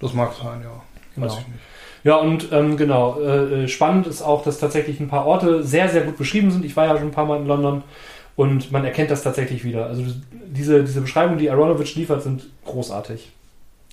Das 0.00 0.12
mag 0.12 0.32
sein, 0.34 0.60
ja. 0.62 0.82
Genau. 1.14 1.26
Weiß 1.26 1.38
ich 1.40 1.48
nicht. 1.48 1.60
Ja, 2.04 2.16
und 2.16 2.52
ähm, 2.52 2.76
genau, 2.76 3.20
äh, 3.20 3.64
äh, 3.64 3.68
spannend 3.68 4.06
ist 4.06 4.22
auch, 4.22 4.44
dass 4.44 4.58
tatsächlich 4.58 5.00
ein 5.00 5.08
paar 5.08 5.26
Orte 5.26 5.64
sehr, 5.64 5.88
sehr 5.88 6.02
gut 6.02 6.16
beschrieben 6.16 6.50
sind. 6.50 6.64
Ich 6.64 6.76
war 6.76 6.86
ja 6.86 6.96
schon 6.96 7.08
ein 7.08 7.12
paar 7.12 7.26
Mal 7.26 7.40
in 7.40 7.46
London 7.46 7.82
und 8.38 8.70
man 8.70 8.84
erkennt 8.84 9.10
das 9.10 9.24
tatsächlich 9.24 9.64
wieder. 9.64 9.86
Also 9.86 10.04
diese, 10.46 10.84
diese 10.84 11.00
Beschreibungen, 11.00 11.40
die 11.40 11.50
Aronovich 11.50 11.96
liefert, 11.96 12.22
sind 12.22 12.44
großartig. 12.64 13.32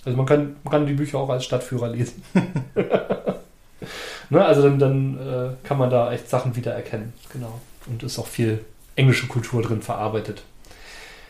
Also 0.06 0.16
man 0.16 0.28
kann, 0.28 0.56
man 0.64 0.72
kann 0.72 0.86
die 0.86 0.94
Bücher 0.94 1.18
auch 1.18 1.30
als 1.30 1.46
Stadtführer 1.46 1.88
lesen. 1.88 2.22
ne, 4.30 4.46
also 4.46 4.62
dann, 4.62 4.78
dann 4.78 5.18
äh, 5.18 5.68
kann 5.68 5.80
man 5.80 5.90
da 5.90 6.14
echt 6.14 6.30
Sachen 6.30 6.56
wiedererkennen. 6.56 7.12
Genau. 7.34 7.60
Und 7.88 8.04
ist 8.04 8.20
auch 8.20 8.28
viel 8.28 8.64
englische 8.96 9.26
Kultur 9.26 9.64
drin 9.64 9.82
verarbeitet. 9.82 10.44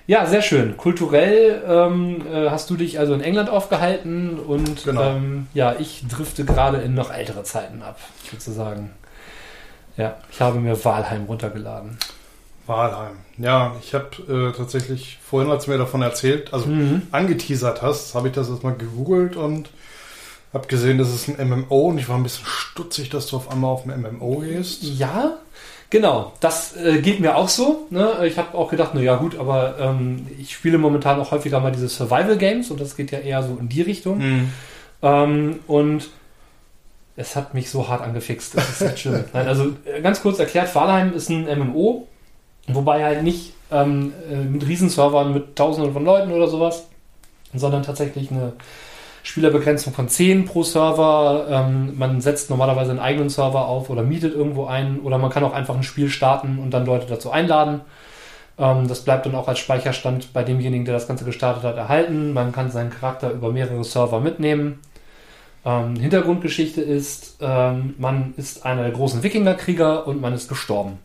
Ja, 0.08 0.26
sehr 0.26 0.42
schön. 0.42 0.76
Kulturell 0.76 1.64
ähm, 1.66 2.22
äh, 2.30 2.50
hast 2.50 2.70
du 2.70 2.76
dich 2.76 3.00
also 3.00 3.14
in 3.14 3.22
England 3.22 3.50
aufgehalten 3.50 4.40
und 4.40 4.84
Genau. 4.84 5.02
ähm, 5.02 5.48
ja, 5.54 5.74
ich 5.80 6.04
drifte 6.10 6.44
gerade 6.44 6.80
in 6.80 6.96
noch 6.96 7.14
ältere 7.14 7.44
Zeiten 7.44 7.82
ab, 7.82 7.98
sozusagen. 8.30 8.92
Ja, 9.96 10.18
ich 10.30 10.42
habe 10.42 10.60
mir 10.60 10.84
Walheim 10.84 11.24
runtergeladen. 11.24 11.98
Walheim. 12.68 13.16
Ja, 13.38 13.76
ich 13.82 13.94
habe 13.94 14.52
äh, 14.54 14.58
tatsächlich 14.58 15.18
vorhin, 15.24 15.52
als 15.52 15.66
du 15.66 15.72
mir 15.72 15.78
davon 15.78 16.02
erzählt, 16.02 16.54
also 16.54 16.68
Mhm. 16.68 17.04
angeteasert 17.12 17.82
hast, 17.82 18.16
habe 18.16 18.30
ich 18.30 18.34
das 18.34 18.50
erstmal 18.50 18.74
gegoogelt 18.76 19.36
und 19.36 19.70
habe 20.54 20.68
gesehen, 20.68 20.98
das 20.98 21.14
ist 21.14 21.28
ein 21.28 21.50
MMO 21.50 21.88
und 21.90 21.98
ich 21.98 22.08
war 22.08 22.16
ein 22.16 22.24
bisschen 22.24 22.46
stutzig, 22.46 23.10
dass 23.10 23.28
du 23.28 23.36
auf 23.36 23.52
einmal 23.52 23.72
auf 23.72 23.86
ein 23.86 24.02
MMO 24.02 24.38
gehst. 24.38 24.84
Ja, 24.84 25.34
genau. 25.90 26.32
Das 26.40 26.78
äh, 26.78 27.02
geht 27.02 27.20
mir 27.20 27.36
auch 27.36 27.50
so. 27.50 27.88
Ne? 27.90 28.26
Ich 28.26 28.38
habe 28.38 28.58
auch 28.58 28.70
gedacht, 28.70 28.92
na 28.94 29.02
ja 29.02 29.16
gut, 29.18 29.38
aber 29.38 29.76
ähm, 29.80 30.26
ich 30.40 30.54
spiele 30.54 30.78
momentan 30.78 31.20
auch 31.20 31.32
häufiger 31.32 31.60
mal 31.60 31.72
diese 31.74 31.90
Survival 31.90 32.38
Games 32.38 32.72
und 32.72 32.80
das 32.80 32.96
geht 32.96 33.12
ja 33.12 33.20
eher 33.20 33.44
so 33.44 33.58
in 33.60 33.68
die 33.68 33.82
Richtung. 33.82 34.18
Mhm. 34.20 34.54
Ähm, 35.02 35.60
und 35.68 36.08
es 37.18 37.36
hat 37.36 37.54
mich 37.54 37.70
so 37.70 37.88
hart 37.90 38.02
angefixt. 38.02 38.56
Das 38.58 38.70
ist 38.70 38.82
echt 38.82 39.00
schlimm. 39.00 39.26
Nein, 39.34 39.48
also 39.48 39.74
äh, 39.86 40.02
ganz 40.02 40.22
kurz 40.22 40.40
erklärt, 40.40 40.74
Valheim 40.74 41.14
ist 41.14 41.30
ein 41.30 41.44
MMO, 41.60 42.08
wobei 42.68 43.04
halt 43.04 43.24
nicht 43.24 43.54
ähm, 43.72 44.14
äh, 44.32 44.36
mit 44.36 44.68
Riesenservern 44.68 45.34
mit 45.34 45.56
Tausenden 45.56 45.94
von 45.94 46.06
Leuten 46.06 46.32
oder 46.32 46.48
sowas, 46.48 46.88
sondern 47.54 47.84
tatsächlich 47.84 48.32
eine 48.32 48.54
Spielerbegrenzung 49.24 49.94
von 49.94 50.08
10 50.08 50.46
pro 50.46 50.64
Server. 50.64 51.48
Ähm, 51.50 51.98
man 51.98 52.22
setzt 52.22 52.50
normalerweise 52.50 52.92
einen 52.92 53.00
eigenen 53.00 53.30
Server 53.30 53.68
auf 53.68 53.90
oder 53.90 54.04
mietet 54.04 54.36
irgendwo 54.36 54.66
ein 54.66 55.00
oder 55.00 55.18
man 55.18 55.32
kann 55.32 55.44
auch 55.44 55.54
einfach 55.54 55.76
ein 55.76 55.84
Spiel 55.84 56.10
starten 56.10 56.60
und 56.60 56.72
dann 56.72 56.86
Leute 56.86 57.08
dazu 57.08 57.32
einladen. 57.32 57.82
Ähm, 58.58 58.88
das 58.88 59.04
bleibt 59.04 59.26
dann 59.26 59.36
auch 59.36 59.48
als 59.48 59.60
Speicherstand 59.60 60.32
bei 60.32 60.44
demjenigen, 60.44 60.86
der 60.86 60.94
das 60.94 61.08
Ganze 61.08 61.26
gestartet 61.26 61.64
hat, 61.64 61.78
erhalten. 61.78 62.34
Man 62.34 62.52
kann 62.52 62.72
seinen 62.72 62.92
Charakter 62.92 63.32
über 63.32 63.52
mehrere 63.52 63.84
Server 63.84 64.20
mitnehmen. 64.20 64.80
Ähm, 65.66 65.96
Hintergrundgeschichte 65.96 66.82
ist, 66.82 67.38
ähm, 67.42 67.96
man 67.98 68.36
ist 68.38 68.66
einer 68.66 68.84
der 68.84 68.92
großen 68.92 69.24
Wikingerkrieger 69.24 70.06
und 70.06 70.22
man 70.22 70.34
ist 70.34 70.48
gestorben. 70.48 71.00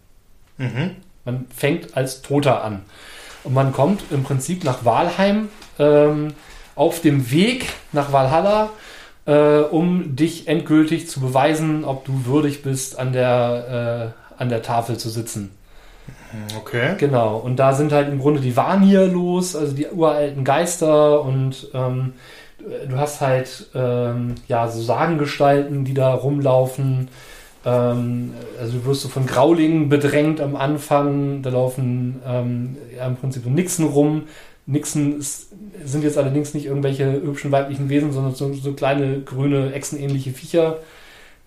Mhm. 0.58 0.96
Man 1.24 1.46
fängt 1.54 1.96
als 1.96 2.22
Toter 2.22 2.64
an. 2.64 2.82
Und 3.44 3.54
man 3.54 3.72
kommt 3.72 4.02
im 4.10 4.22
Prinzip 4.22 4.64
nach 4.64 4.84
Walheim 4.84 5.48
ähm, 5.78 6.34
auf 6.74 7.00
dem 7.00 7.30
Weg 7.30 7.70
nach 7.92 8.12
Valhalla, 8.12 8.70
äh, 9.26 9.60
um 9.60 10.16
dich 10.16 10.48
endgültig 10.48 11.08
zu 11.08 11.20
beweisen, 11.20 11.84
ob 11.84 12.04
du 12.04 12.24
würdig 12.26 12.62
bist, 12.62 12.98
an 12.98 13.12
der, 13.12 14.14
äh, 14.38 14.40
an 14.40 14.48
der 14.48 14.62
Tafel 14.62 14.98
zu 14.98 15.08
sitzen. 15.08 15.50
Okay. 16.58 16.94
Genau, 16.98 17.36
und 17.36 17.56
da 17.56 17.72
sind 17.72 17.92
halt 17.92 18.08
im 18.08 18.20
Grunde 18.20 18.40
die 18.40 18.56
Vanir 18.56 19.06
los, 19.06 19.56
also 19.56 19.74
die 19.74 19.86
uralten 19.86 20.44
Geister 20.44 21.22
und 21.22 21.68
ähm, 21.74 22.14
du 22.88 22.96
hast 22.96 23.20
halt 23.20 23.68
ähm, 23.74 24.36
ja 24.46 24.68
so 24.68 24.80
Sagengestalten, 24.80 25.84
die 25.84 25.94
da 25.94 26.14
rumlaufen. 26.14 27.08
Ähm, 27.64 28.32
also 28.58 28.78
du 28.78 28.84
wirst 28.86 29.02
so 29.02 29.08
von 29.08 29.26
Graulingen 29.26 29.88
bedrängt 29.88 30.40
am 30.40 30.56
Anfang, 30.56 31.42
da 31.42 31.50
laufen 31.50 32.20
ähm, 32.26 32.76
ja, 32.96 33.06
im 33.06 33.16
Prinzip 33.16 33.44
so 33.44 33.50
Nixen 33.50 33.86
rum. 33.86 34.22
Nixen 34.66 35.18
ist, 35.18 35.48
sind 35.84 36.04
jetzt 36.04 36.16
allerdings 36.16 36.54
nicht 36.54 36.66
irgendwelche 36.66 37.12
hübschen 37.12 37.50
weiblichen 37.50 37.88
Wesen, 37.88 38.12
sondern 38.12 38.34
so, 38.34 38.52
so 38.52 38.72
kleine 38.72 39.20
grüne 39.20 39.72
Echsenähnliche 39.72 40.30
Viecher, 40.30 40.78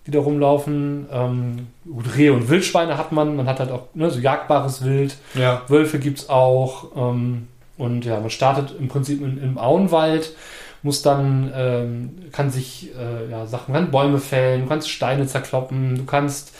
die 0.06 0.10
da 0.10 0.20
rumlaufen. 0.20 1.06
Ähm, 1.10 1.68
gut, 1.84 2.16
Rehe 2.16 2.32
und 2.32 2.48
Wildschweine 2.48 2.98
hat 2.98 3.12
man, 3.12 3.36
man 3.36 3.46
hat 3.46 3.60
halt 3.60 3.70
auch 3.70 3.86
ne, 3.94 4.10
so 4.10 4.20
jagbares 4.20 4.84
Wild. 4.84 5.16
Ja. 5.34 5.62
Wölfe 5.68 5.98
gibt 5.98 6.18
es 6.18 6.28
auch. 6.28 6.92
Ähm, 6.96 7.48
und 7.76 8.04
ja, 8.04 8.20
man 8.20 8.30
startet 8.30 8.76
im 8.78 8.88
Prinzip 8.88 9.20
in, 9.20 9.42
im 9.42 9.58
Auenwald, 9.58 10.34
muss 10.84 11.02
dann, 11.02 11.50
ähm, 11.54 12.10
kann 12.30 12.50
sich 12.50 12.90
äh, 12.96 13.30
ja, 13.30 13.46
Sachen, 13.46 13.74
kann 13.74 13.90
Bäume 13.90 14.18
fällen, 14.18 14.62
du 14.62 14.68
kannst 14.68 14.90
Steine 14.90 15.26
zerkloppen, 15.26 15.96
du 15.96 16.04
kannst 16.04 16.54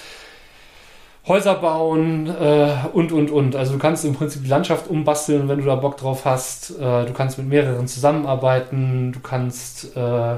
Häuser 1.27 1.55
bauen 1.55 2.27
äh, 2.29 2.75
und, 2.93 3.13
und, 3.13 3.31
und. 3.31 3.57
Also 3.57 3.75
du 3.75 3.79
kannst 3.79 4.05
im 4.05 4.15
Prinzip 4.15 4.43
die 4.43 4.49
Landschaft 4.49 4.89
umbasteln, 4.89 5.49
wenn 5.49 5.59
du 5.59 5.65
da 5.65 5.75
Bock 5.75 5.97
drauf 5.97 6.25
hast. 6.25 6.71
Äh, 6.79 7.07
du 7.07 7.13
kannst 7.15 7.39
mit 7.39 7.49
mehreren 7.49 7.87
zusammenarbeiten, 7.87 9.13
du 9.13 9.21
kannst 9.21 9.97
äh, 9.97 10.37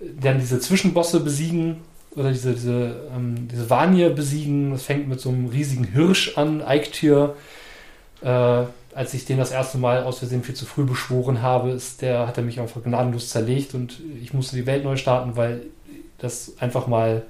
dann 0.00 0.38
diese 0.38 0.60
Zwischenbosse 0.60 1.20
besiegen 1.20 1.78
oder 2.14 2.30
diese, 2.30 2.52
diese, 2.52 2.96
ähm, 3.14 3.48
diese 3.48 3.68
Vanir 3.70 4.10
besiegen. 4.10 4.70
Das 4.72 4.84
fängt 4.84 5.08
mit 5.08 5.20
so 5.20 5.30
einem 5.30 5.46
riesigen 5.46 5.84
Hirsch 5.84 6.36
an, 6.36 6.62
Eiktür. 6.62 7.36
Äh, 8.22 8.64
als 8.94 9.14
ich 9.14 9.24
den 9.24 9.38
das 9.38 9.50
erste 9.50 9.78
Mal 9.78 10.04
aus 10.04 10.18
Versehen 10.20 10.42
viel 10.42 10.54
zu 10.54 10.66
früh 10.66 10.84
beschworen 10.84 11.42
habe, 11.42 11.70
ist 11.70 12.02
der, 12.02 12.26
hat 12.26 12.36
er 12.38 12.44
mich 12.44 12.60
einfach 12.60 12.82
gnadenlos 12.82 13.30
zerlegt 13.30 13.74
und 13.74 14.00
ich 14.22 14.32
musste 14.34 14.56
die 14.56 14.66
Welt 14.66 14.84
neu 14.84 14.96
starten, 14.96 15.36
weil 15.36 15.62
das 16.18 16.52
einfach 16.60 16.86
mal 16.86 17.22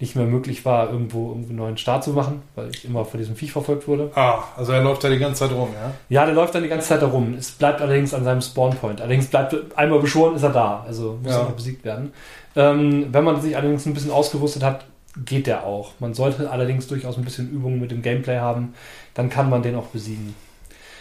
nicht 0.00 0.14
mehr 0.14 0.26
möglich 0.26 0.64
war, 0.64 0.90
irgendwo, 0.90 1.30
irgendwo 1.30 1.48
einen 1.48 1.56
neuen 1.58 1.76
Start 1.76 2.04
zu 2.04 2.10
machen, 2.10 2.42
weil 2.54 2.70
ich 2.70 2.84
immer 2.84 3.04
von 3.04 3.18
diesem 3.18 3.34
Viech 3.34 3.50
verfolgt 3.50 3.88
wurde. 3.88 4.12
Ah, 4.14 4.44
also 4.56 4.70
er 4.70 4.80
läuft 4.84 5.02
da 5.02 5.08
die 5.08 5.18
ganze 5.18 5.40
Zeit 5.40 5.50
rum, 5.56 5.70
ja? 5.74 5.92
Ja, 6.08 6.24
der 6.24 6.34
läuft 6.36 6.54
dann 6.54 6.62
die 6.62 6.68
ganze 6.68 6.86
Zeit 6.86 7.00
herum. 7.00 7.34
Es 7.36 7.50
bleibt 7.50 7.80
allerdings 7.80 8.14
an 8.14 8.22
seinem 8.22 8.40
Spawnpoint. 8.40 9.00
Allerdings 9.00 9.26
bleibt 9.26 9.56
einmal 9.76 9.98
beschworen, 9.98 10.36
ist 10.36 10.44
er 10.44 10.50
da. 10.50 10.84
Also 10.86 11.18
muss 11.20 11.32
Ja. 11.32 11.40
er 11.40 11.50
besiegt 11.50 11.84
werden. 11.84 12.12
Ähm, 12.54 13.08
wenn 13.10 13.24
man 13.24 13.40
sich 13.42 13.56
allerdings 13.56 13.86
ein 13.86 13.94
bisschen 13.94 14.12
ausgerüstet 14.12 14.62
hat, 14.62 14.84
geht 15.24 15.48
der 15.48 15.64
auch. 15.66 15.90
Man 15.98 16.14
sollte 16.14 16.48
allerdings 16.48 16.86
durchaus 16.86 17.16
ein 17.18 17.24
bisschen 17.24 17.50
Übung 17.50 17.80
mit 17.80 17.90
dem 17.90 18.00
Gameplay 18.02 18.38
haben. 18.38 18.74
Dann 19.14 19.28
kann 19.28 19.50
man 19.50 19.62
den 19.62 19.74
auch 19.74 19.86
besiegen. 19.86 20.36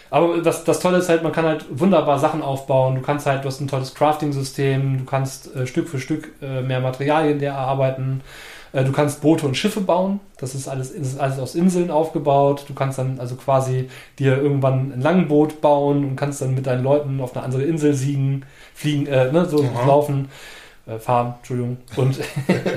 Aber 0.09 0.41
das, 0.41 0.63
das 0.63 0.79
Tolle 0.79 0.99
ist 0.99 1.09
halt, 1.09 1.23
man 1.23 1.31
kann 1.31 1.45
halt 1.45 1.65
wunderbar 1.69 2.19
Sachen 2.19 2.41
aufbauen. 2.41 2.95
Du 2.95 3.01
kannst 3.01 3.25
halt, 3.25 3.43
du 3.43 3.47
hast 3.47 3.59
ein 3.59 3.67
tolles 3.67 3.93
Crafting-System, 3.93 4.99
du 4.99 5.05
kannst 5.05 5.53
äh, 5.55 5.67
Stück 5.67 5.89
für 5.89 5.99
Stück 5.99 6.29
äh, 6.41 6.61
mehr 6.61 6.79
Materialien 6.79 7.39
der 7.39 7.53
erarbeiten. 7.53 8.21
Äh, 8.73 8.83
du 8.83 8.91
kannst 8.91 9.21
Boote 9.21 9.45
und 9.45 9.55
Schiffe 9.55 9.81
bauen. 9.81 10.19
Das 10.37 10.55
ist 10.55 10.67
alles, 10.67 10.93
das 10.93 11.07
ist 11.07 11.19
alles 11.19 11.39
aus 11.39 11.55
Inseln 11.55 11.91
aufgebaut. 11.91 12.65
Du 12.67 12.73
kannst 12.73 12.99
dann 12.99 13.19
also 13.19 13.35
quasi 13.35 13.89
dir 14.19 14.37
irgendwann 14.37 14.93
ein 14.93 15.01
Langboot 15.01 15.61
bauen 15.61 16.05
und 16.05 16.15
kannst 16.15 16.41
dann 16.41 16.53
mit 16.53 16.67
deinen 16.67 16.83
Leuten 16.83 17.19
auf 17.19 17.35
eine 17.35 17.43
andere 17.43 17.63
Insel 17.63 17.93
siegen, 17.93 18.45
fliegen, 18.73 19.07
äh, 19.07 19.31
ne, 19.31 19.45
so 19.45 19.63
Aha. 19.63 19.87
laufen, 19.87 20.29
äh, 20.87 20.99
fahren, 20.99 21.35
Entschuldigung. 21.39 21.77
Und 21.95 22.17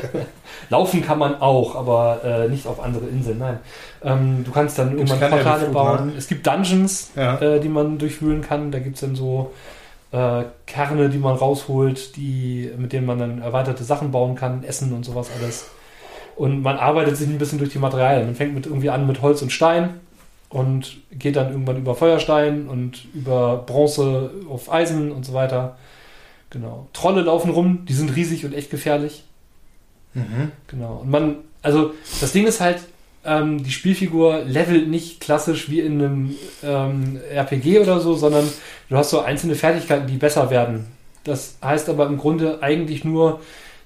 laufen 0.70 1.02
kann 1.02 1.18
man 1.18 1.40
auch, 1.40 1.76
aber 1.76 2.20
äh, 2.24 2.48
nicht 2.48 2.66
auf 2.66 2.82
andere 2.82 3.06
Inseln, 3.06 3.38
nein. 3.38 3.58
Ähm, 4.02 4.44
du 4.44 4.50
kannst 4.50 4.78
dann 4.78 4.92
irgendwann 4.92 5.20
keine 5.20 5.36
Portale 5.36 5.60
Luftflug, 5.66 5.72
bauen. 5.72 6.12
Es 6.16 6.28
gibt 6.28 6.46
Dungeons, 6.46 7.10
Ja. 7.16 7.38
äh, 7.40 7.60
die 7.60 7.68
man 7.68 7.98
durchwühlen 7.98 8.42
kann. 8.42 8.70
Da 8.70 8.78
gibt 8.78 8.96
es 8.96 9.00
dann 9.02 9.14
so 9.14 9.52
äh, 10.12 10.44
Kerne, 10.66 11.08
die 11.08 11.18
man 11.18 11.36
rausholt, 11.36 12.16
die, 12.16 12.70
mit 12.76 12.92
denen 12.92 13.06
man 13.06 13.18
dann 13.18 13.42
erweiterte 13.42 13.84
Sachen 13.84 14.10
bauen 14.10 14.34
kann, 14.34 14.64
Essen 14.64 14.92
und 14.92 15.04
sowas 15.04 15.28
alles. 15.38 15.68
Und 16.36 16.62
man 16.62 16.78
arbeitet 16.78 17.16
sich 17.16 17.28
ein 17.28 17.38
bisschen 17.38 17.58
durch 17.58 17.70
die 17.70 17.78
Materialien. 17.78 18.26
Man 18.26 18.34
fängt 18.34 18.54
mit 18.54 18.66
irgendwie 18.66 18.90
an 18.90 19.06
mit 19.06 19.20
Holz 19.20 19.42
und 19.42 19.50
Stein 19.52 20.00
und 20.48 20.96
geht 21.12 21.36
dann 21.36 21.50
irgendwann 21.50 21.76
über 21.76 21.94
Feuerstein 21.94 22.66
und 22.66 23.04
über 23.14 23.58
Bronze 23.66 24.30
auf 24.48 24.72
Eisen 24.72 25.12
und 25.12 25.24
so 25.26 25.34
weiter. 25.34 25.76
Genau. 26.50 26.88
Trolle 26.92 27.22
laufen 27.22 27.50
rum, 27.50 27.86
die 27.88 27.92
sind 27.92 28.14
riesig 28.14 28.44
und 28.44 28.54
echt 28.54 28.70
gefährlich. 28.70 29.24
Mhm. 30.14 30.50
Genau. 30.66 31.00
Und 31.02 31.10
man, 31.10 31.36
also 31.62 31.94
das 32.20 32.32
Ding 32.32 32.46
ist 32.46 32.60
halt, 32.60 32.80
ähm, 33.24 33.62
die 33.62 33.70
Spielfigur 33.70 34.40
levelt 34.44 34.88
nicht 34.88 35.20
klassisch 35.20 35.70
wie 35.70 35.80
in 35.80 36.02
einem 36.02 36.34
ähm, 36.62 37.20
RPG 37.30 37.80
oder 37.80 38.00
so, 38.00 38.14
sondern 38.14 38.48
du 38.88 38.96
hast 38.96 39.10
so 39.10 39.20
einzelne 39.20 39.54
Fertigkeiten, 39.54 40.06
die 40.06 40.16
besser 40.16 40.50
werden. 40.50 40.86
Das 41.24 41.56
heißt 41.62 41.88
aber 41.88 42.06
im 42.06 42.16
Grunde 42.16 42.62
eigentlich 42.62 43.04
nur, 43.04 43.40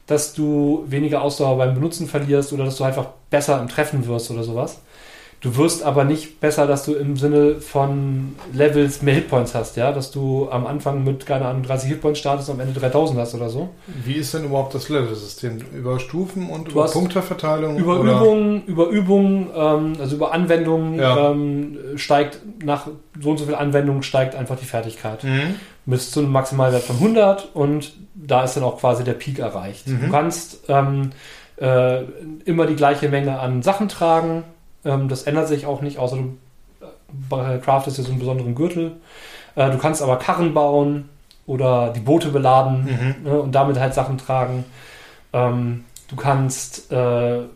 dass 0.07 0.35
du 0.35 0.85
weniger 0.87 1.23
Ausdauer 1.23 1.59
beim 1.59 1.75
Benutzen 1.75 2.07
verlierst 2.07 2.53
oder 2.53 2.65
dass 2.65 2.77
du 2.77 2.85
einfach 2.85 3.09
besser 3.31 3.61
im 3.61 3.69
Treffen 3.69 4.07
wirst 4.07 4.31
oder 4.31 4.45
sowas. 4.45 4.81
Du 5.45 5.57
wirst 5.59 5.83
aber 5.83 6.05
nicht 6.05 6.41
besser, 6.41 6.67
dass 6.67 6.87
du 6.87 6.95
im 6.95 7.19
Sinne 7.19 7.57
von 7.61 8.35
Levels 8.55 9.03
mehr 9.03 9.15
Hitpoints 9.15 9.55
hast, 9.55 9.77
ja, 9.77 9.93
dass 9.93 10.11
du 10.11 10.49
am 10.51 10.67
Anfang 10.67 11.05
mit, 11.05 11.27
keine 11.27 11.45
Ahnung, 11.45 11.63
30 11.65 11.91
Hitpoints 11.91 12.19
startest 12.19 12.49
und 12.49 12.55
am 12.55 12.67
Ende 12.67 12.81
3000 12.81 13.21
hast 13.21 13.35
oder 13.35 13.51
so. 13.51 13.69
Wie 14.05 14.15
ist 14.15 14.33
denn 14.33 14.45
überhaupt 14.45 14.75
das 14.75 14.89
Level-System? 14.89 15.59
Über 15.75 16.01
Stufen 16.01 16.49
und 16.49 16.69
Du 16.69 16.73
über 16.73 16.87
Punkteverteilung? 16.87 17.77
Über 17.77 18.01
oder? 18.01 18.13
Übungen, 18.23 18.65
über 18.65 18.89
Übungen, 18.89 19.51
ähm, 19.55 19.93
also 20.01 20.17
über 20.17 20.33
Anwendungen 20.33 20.99
Ja. 20.99 21.31
ähm, 21.31 21.77
steigt 21.97 22.41
nach 22.65 22.87
so 23.21 23.31
und 23.33 23.37
so 23.37 23.45
viel 23.45 23.55
Anwendungen 23.55 24.03
steigt 24.03 24.35
einfach 24.35 24.57
die 24.59 24.65
Fertigkeit. 24.65 25.25
Mhm. 25.25 25.57
Bis 25.85 26.11
zu 26.11 26.21
einem 26.21 26.33
Maximalwert 26.33 26.85
von 26.85 26.97
100 26.97 27.51
und 27.55 27.93
da 28.15 28.45
ist 28.45 28.57
dann 28.57 28.65
auch 28.65 28.79
quasi 28.81 29.05
der 29.05 29.13
Peak 29.13 29.41
erreicht. 29.41 29.87
Mhm. 29.89 30.01
Du 30.07 30.11
kannst 30.11 30.61
ähm, 30.69 31.11
äh, 31.61 32.01
immer 32.47 32.65
die 32.65 32.77
gleiche 32.77 33.11
Menge 33.11 33.39
an 33.39 33.63
Sachen 33.63 33.91
tragen. 33.91 34.45
Ähm, 34.85 35.09
das 35.09 35.25
ändert 35.25 35.49
sich 35.49 35.67
auch 35.67 35.81
nicht, 35.81 35.99
außer 35.99 36.17
du 36.17 37.37
äh, 37.37 37.59
craftest 37.59 37.97
so 37.97 38.09
einen 38.11 38.19
besonderen 38.19 38.55
Gürtel. 38.55 38.93
Äh, 39.57 39.71
du 39.71 39.79
kannst 39.79 40.03
aber 40.03 40.17
Karren 40.19 40.53
bauen 40.55 41.09
oder 41.47 41.91
die 41.91 42.01
Boote 42.01 42.29
beladen 42.29 42.85
Mhm. 42.85 43.15
ne, 43.31 43.41
und 43.41 43.53
damit 43.53 43.79
halt 43.79 43.95
Sachen 43.95 44.19
tragen. 44.19 44.65
Ähm, 45.33 45.85
du 46.09 46.17
kannst, 46.17 46.91
äh, 46.93 47.37
ja, 47.39 47.47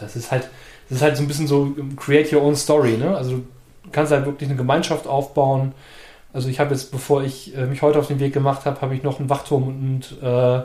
das 0.00 0.16
ist 0.16 0.30
halt, 0.30 0.48
das 0.88 0.98
ist 0.98 1.02
halt 1.02 1.16
so 1.16 1.22
ein 1.22 1.28
bisschen 1.28 1.46
so 1.46 1.74
create 1.96 2.32
your 2.32 2.42
own 2.42 2.54
story, 2.56 2.96
ne? 2.96 3.16
Also 3.16 3.38
du 3.82 3.90
kannst 3.92 4.12
halt 4.12 4.26
wirklich 4.26 4.48
eine 4.48 4.56
Gemeinschaft 4.56 5.06
aufbauen. 5.06 5.72
Also 6.32 6.48
ich 6.48 6.58
habe 6.60 6.70
jetzt, 6.70 6.90
bevor 6.90 7.22
ich 7.22 7.56
äh, 7.56 7.66
mich 7.66 7.80
heute 7.82 7.98
auf 7.98 8.08
den 8.08 8.20
Weg 8.20 8.32
gemacht 8.32 8.64
habe, 8.66 8.80
habe 8.80 8.94
ich 8.94 9.02
noch 9.02 9.18
einen 9.20 9.30
Wachturm 9.30 9.68
und 9.68 10.16
äh, 10.22 10.56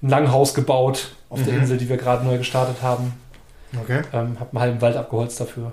ein 0.00 0.08
Langhaus 0.08 0.54
gebaut 0.54 1.12
auf 1.30 1.42
der 1.42 1.54
Mhm. 1.54 1.60
Insel, 1.60 1.78
die 1.78 1.88
wir 1.88 1.96
gerade 1.96 2.24
neu 2.24 2.38
gestartet 2.38 2.76
haben. 2.82 3.12
Okay. 3.82 4.00
Ähm, 4.12 4.38
habe 4.40 4.50
einen 4.52 4.60
halben 4.60 4.80
Wald 4.80 4.96
abgeholzt 4.96 5.40
dafür. 5.40 5.72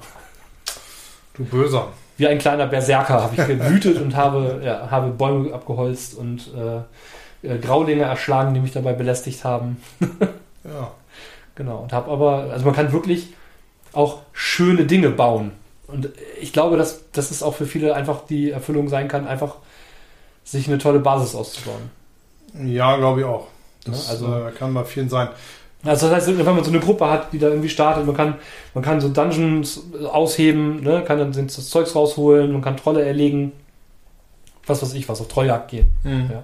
Du 1.36 1.46
Böser. 1.46 1.88
Wie 2.18 2.28
ein 2.28 2.38
kleiner 2.40 2.68
Berserker 2.68 3.22
habe 3.24 3.36
ich 3.36 3.48
gewütet 3.48 4.02
und 4.02 4.16
habe, 4.16 4.62
ja, 4.64 4.90
habe 4.90 5.10
Bäume 5.12 5.54
abgeholzt 5.54 6.16
und 6.16 6.50
äh, 6.56 7.48
äh, 7.48 7.58
Graulinge 7.60 8.04
erschlagen, 8.04 8.54
die 8.54 8.60
mich 8.60 8.72
dabei 8.72 8.94
belästigt 8.94 9.44
haben. 9.44 9.82
Ja. 10.68 10.90
Genau. 11.54 11.78
Und 11.78 11.94
habe 11.94 12.10
aber, 12.10 12.48
also 12.52 12.66
man 12.66 12.74
kann 12.74 12.92
wirklich 12.92 13.34
auch 13.94 14.22
schöne 14.34 14.86
Dinge 14.86 15.12
bauen. 15.12 15.52
Und 15.86 16.10
ich 16.42 16.52
glaube, 16.54 16.76
dass, 16.76 17.12
dass 17.12 17.30
es 17.30 17.44
auch 17.44 17.54
für 17.54 17.68
viele 17.68 17.94
einfach 17.94 18.26
die 18.26 18.50
Erfüllung 18.50 18.90
sein 18.90 19.08
kann, 19.08 19.28
einfach 19.28 19.58
sich 20.44 20.68
eine 20.68 20.80
tolle 20.80 20.98
Basis 21.00 21.36
auszubauen. 21.36 21.92
Ja, 22.66 22.98
glaube 22.98 23.20
ich 23.20 23.26
auch. 23.28 23.46
Das 23.86 24.08
Ja, 24.08 24.12
also- 24.14 24.48
äh, 24.48 24.52
kann 24.54 24.74
bei 24.74 24.84
vielen 24.86 25.08
sein. 25.08 25.28
Also 25.86 26.10
das 26.10 26.28
heißt, 26.28 26.38
wenn 26.38 26.46
man 26.46 26.64
so 26.64 26.72
eine 26.72 26.80
Gruppe 26.80 27.10
hat, 27.10 27.32
die 27.32 27.40
da 27.40 27.48
irgendwie 27.48 27.70
startet, 27.70 28.06
man 28.06 28.16
kann, 28.16 28.36
man 28.74 28.84
kann 28.84 29.00
so 29.00 29.10
Dungeons 29.10 29.84
ausheben, 30.12 30.82
ne, 30.82 31.04
kann 31.06 31.20
dann 31.20 31.32
das 31.32 31.70
Zeugs 31.70 31.96
rausholen, 31.96 32.52
man 32.52 32.62
kann 32.62 32.78
Trolle 32.78 33.06
erlegen, 33.06 33.52
was 34.66 34.82
weiß 34.82 34.94
ich, 34.96 35.08
was 35.08 35.22
auf 35.22 35.28
Trolljagd 35.28 35.70
gehen. 35.70 35.90
Mhm. 36.04 36.30
Ja. 36.32 36.44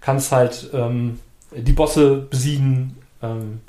Kannst 0.00 0.32
halt 0.32 0.70
ähm, 0.72 1.18
die 1.50 1.72
Bosse 1.72 2.16
besiegen. 2.16 2.96
Ähm, 3.22 3.60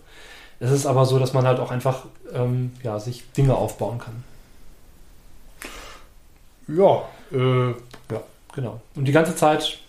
es 0.59 0.71
ist 0.71 0.85
aber 0.85 1.05
so, 1.05 1.17
dass 1.17 1.33
man 1.33 1.45
halt 1.47 1.59
auch 1.59 1.71
einfach 1.71 2.05
ähm, 2.33 2.71
ja, 2.83 2.99
sich 2.99 3.31
Dinge 3.31 3.55
aufbauen 3.55 3.97
kann. 3.97 4.23
Ja, 6.67 7.01
äh, 7.31 7.73
Genau. 8.55 8.81
Und 8.95 9.05
die 9.05 9.11
ganze 9.11 9.35
Zeit 9.35 9.79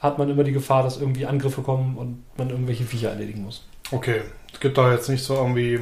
hat 0.00 0.18
man 0.18 0.28
immer 0.28 0.44
die 0.44 0.52
Gefahr, 0.52 0.82
dass 0.82 0.98
irgendwie 0.98 1.26
Angriffe 1.26 1.62
kommen 1.62 1.96
und 1.96 2.24
man 2.36 2.50
irgendwelche 2.50 2.84
Viecher 2.84 3.10
erledigen 3.10 3.42
muss. 3.42 3.64
okay. 3.92 4.22
Es 4.62 4.64
gibt 4.64 4.78
da 4.78 4.92
jetzt 4.92 5.08
nicht 5.08 5.24
so 5.24 5.34
irgendwie 5.34 5.80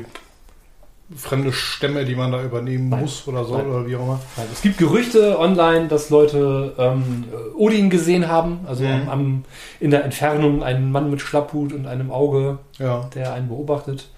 fremde 1.15 1.53
Stämme, 1.53 2.07
die 2.07 2.15
man 2.15 2.33
da 2.33 2.43
übernehmen 2.43 2.89
Nein. 2.89 3.01
muss 3.03 3.29
oder 3.29 3.45
so 3.45 3.59
Nein. 3.59 3.67
oder 3.67 3.87
wie 3.87 3.95
auch 3.95 4.01
immer. 4.01 4.21
Also 4.39 4.49
es 4.55 4.63
gibt 4.63 4.79
Gerüchte 4.79 5.39
online, 5.39 5.89
dass 5.89 6.09
Leute 6.09 6.73
ähm, 6.79 7.25
Odin 7.59 7.91
gesehen 7.91 8.29
haben, 8.29 8.61
also 8.67 8.83
Mhm. 8.85 8.91
am, 8.91 9.09
am, 9.11 9.45
in 9.81 9.91
der 9.91 10.03
Entfernung 10.07 10.63
einen 10.63 10.91
Mann 10.93 11.11
mit 11.11 11.21
Schlapphut 11.21 11.75
und 11.75 11.87
einem 11.87 12.11
Auge, 12.11 12.57
Ja. 12.79 13.11
der 13.15 13.35
einen 13.35 13.49
beobachtet. 13.49 14.09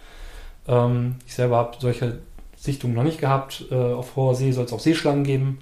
Ähm, 0.68 1.16
ich 1.26 1.34
selber 1.34 1.56
habe 1.56 1.76
solche 1.80 2.20
Sichtungen 2.56 2.94
noch 2.94 3.02
nicht 3.02 3.18
gehabt. 3.18 3.64
Äh, 3.72 3.74
auf 3.74 4.14
hoher 4.14 4.36
See 4.36 4.52
soll 4.52 4.66
es 4.66 4.72
auch 4.72 4.78
Seeschlangen 4.78 5.24
geben. 5.24 5.58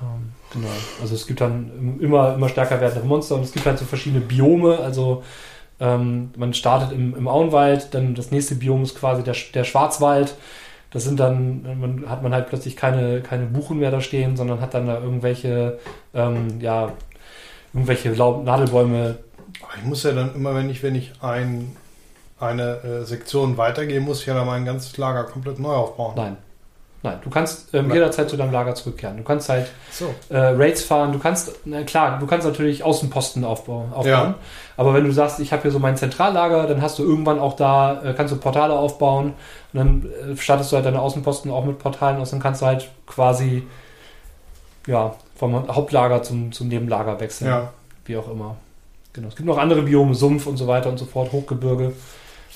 Ähm, 0.00 0.32
genau. 0.54 0.68
Also 1.02 1.14
es 1.14 1.26
gibt 1.26 1.42
dann 1.42 1.98
immer, 2.00 2.36
immer 2.36 2.48
stärker 2.48 2.80
werdende 2.80 3.06
Monster 3.06 3.34
und 3.34 3.42
es 3.42 3.52
gibt 3.52 3.66
halt 3.66 3.78
so 3.78 3.84
verschiedene 3.84 4.22
Biome. 4.22 4.78
Also 4.78 5.22
ähm, 5.80 6.30
man 6.36 6.54
startet 6.54 6.92
im, 6.92 7.14
im 7.14 7.28
Auenwald, 7.28 7.94
dann 7.94 8.14
das 8.14 8.30
nächste 8.30 8.56
Biom 8.56 8.82
ist 8.82 8.98
quasi 8.98 9.22
der, 9.22 9.36
der 9.54 9.64
Schwarzwald. 9.64 10.34
Das 10.90 11.04
sind 11.04 11.20
dann, 11.20 11.80
man, 11.80 12.08
hat 12.08 12.22
man 12.22 12.32
halt 12.32 12.48
plötzlich 12.48 12.74
keine, 12.74 13.20
keine 13.20 13.44
Buchen 13.44 13.78
mehr 13.78 13.90
da 13.90 14.00
stehen, 14.00 14.36
sondern 14.36 14.60
hat 14.60 14.74
dann 14.74 14.86
da 14.86 15.00
irgendwelche, 15.00 15.78
ähm, 16.14 16.60
ja, 16.60 16.92
irgendwelche 17.74 18.12
Laub 18.14 18.44
Nadelbäume. 18.44 19.18
Aber 19.62 19.72
ich 19.76 19.84
muss 19.84 20.02
ja 20.02 20.12
dann 20.12 20.34
immer, 20.34 20.54
wenn 20.54 20.70
ich, 20.70 20.82
wenn 20.82 20.94
ich 20.94 21.12
ein, 21.20 21.76
eine 22.40 22.82
äh, 22.82 23.04
Sektion 23.04 23.58
weitergehe, 23.58 24.00
muss 24.00 24.20
ich 24.20 24.26
ja 24.26 24.34
dann 24.34 24.46
mein 24.46 24.64
ganzes 24.64 24.96
Lager 24.96 25.24
komplett 25.24 25.58
neu 25.58 25.74
aufbauen. 25.74 26.14
Nein. 26.16 26.36
Nein, 27.02 27.18
du 27.22 27.30
kannst 27.30 27.72
ähm, 27.74 27.92
jederzeit 27.92 28.28
zu 28.28 28.36
deinem 28.36 28.52
Lager 28.52 28.74
zurückkehren. 28.74 29.16
Du 29.18 29.22
kannst 29.22 29.48
halt 29.48 29.68
So. 29.92 30.12
äh, 30.30 30.36
Raids 30.38 30.82
fahren, 30.82 31.12
du 31.12 31.20
kannst, 31.20 31.52
na 31.64 31.82
klar, 31.84 32.18
du 32.18 32.26
kannst 32.26 32.44
natürlich 32.44 32.82
Außenposten 32.82 33.44
aufbauen. 33.44 33.92
aufbauen. 33.92 34.06
Ja. 34.06 34.34
Aber 34.76 34.94
wenn 34.94 35.04
du 35.04 35.12
sagst, 35.12 35.38
ich 35.38 35.52
habe 35.52 35.62
hier 35.62 35.70
so 35.70 35.78
mein 35.78 35.96
Zentrallager, 35.96 36.66
dann 36.66 36.82
hast 36.82 36.98
du 36.98 37.04
irgendwann 37.04 37.38
auch 37.38 37.54
da, 37.54 38.02
äh, 38.02 38.14
kannst 38.14 38.32
du 38.34 38.38
Portale 38.38 38.74
aufbauen 38.74 39.34
und 39.72 39.78
dann 39.78 40.06
äh, 40.32 40.36
startest 40.36 40.72
du 40.72 40.76
halt 40.76 40.86
deine 40.86 41.00
Außenposten 41.00 41.52
auch 41.52 41.64
mit 41.64 41.78
Portalen 41.78 42.18
aus, 42.20 42.30
dann 42.30 42.40
kannst 42.40 42.62
du 42.62 42.66
halt 42.66 42.88
quasi 43.06 43.64
ja, 44.88 45.14
vom 45.36 45.68
Hauptlager 45.68 46.22
zum, 46.24 46.50
zum 46.50 46.66
Nebenlager 46.66 47.20
wechseln. 47.20 47.48
Ja. 47.48 47.72
Wie 48.06 48.16
auch 48.16 48.28
immer. 48.28 48.56
Genau. 49.12 49.28
Es 49.28 49.36
gibt 49.36 49.46
noch 49.46 49.58
andere 49.58 49.82
Biome, 49.82 50.14
Sumpf 50.14 50.46
und 50.46 50.56
so 50.56 50.66
weiter 50.66 50.88
und 50.88 50.98
so 50.98 51.04
fort, 51.04 51.30
Hochgebirge. 51.30 51.92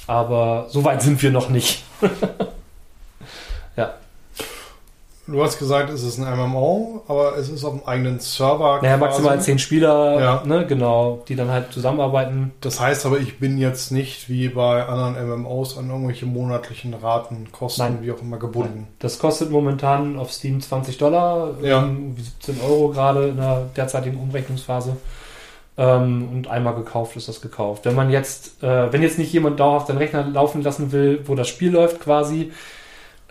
Aber 0.09 0.67
so 0.69 0.83
weit 0.85 1.01
sind 1.03 1.23
wir 1.23 1.31
noch 1.31 1.49
nicht. 1.49 1.85
Du 5.29 5.41
hast 5.41 5.61
gesagt, 5.61 5.89
es 5.91 6.03
ist 6.03 6.19
ein 6.19 6.25
MMO, 6.37 7.05
aber 7.07 7.37
es 7.39 7.49
ist 7.49 7.65
auf 7.65 7.75
dem 7.79 7.87
eigenen 7.87 8.19
Server. 8.19 8.81
Naja, 8.83 8.97
quasi. 8.99 9.01
maximal 9.01 9.41
zehn 9.41 9.59
Spieler, 9.61 10.21
Ja. 10.21 10.43
ne, 10.45 10.67
genau, 10.67 11.23
die 11.29 11.37
dann 11.37 11.49
halt 11.49 11.73
zusammenarbeiten. 11.73 12.51
Das 12.61 12.81
heißt 12.81 13.07
aber, 13.07 13.19
ich 13.19 13.39
bin 13.39 13.57
jetzt 13.57 13.93
nicht 13.93 14.29
wie 14.29 14.49
bei 14.49 14.85
anderen 14.85 15.15
MMOs 15.15 15.79
an 15.79 15.91
irgendwelche 15.91 16.27
monatlichen 16.27 16.93
Raten, 16.95 17.47
Kosten, 17.53 17.83
Nein. 17.83 17.99
wie 18.03 18.11
auch 18.11 18.21
immer 18.21 18.39
gebunden. 18.39 18.89
Das 18.99 19.21
kostet 19.21 19.53
momentan 19.53 20.19
auf 20.19 20.33
Steam 20.33 20.61
20 20.61 20.99
Dollar, 20.99 21.51
Ja. 21.63 21.85
ähm, 21.85 22.17
17 22.19 22.57
Euro 22.69 22.89
gerade 22.89 23.29
in 23.29 23.37
der 23.37 23.67
derzeitigen 23.77 24.19
Umrechnungsphase. 24.19 24.97
Ähm, 25.79 26.29
und 26.33 26.49
einmal 26.49 26.75
gekauft 26.75 27.17
ist 27.17 27.29
das 27.29 27.41
gekauft. 27.41 27.85
Wenn 27.85 27.95
man 27.95 28.11
jetzt, 28.11 28.61
äh, 28.63 28.93
wenn 28.93 29.01
jetzt 29.03 29.19
nicht 29.19 29.33
jemand 29.33 29.61
dauerhaft 29.61 29.87
seinen 29.87 29.99
Rechner 29.99 30.25
laufen 30.25 30.63
lassen 30.63 30.91
will, 30.91 31.21
wo 31.27 31.37
das 31.37 31.47
Spiel 31.49 31.71
läuft 31.71 32.01
quasi, 32.01 32.51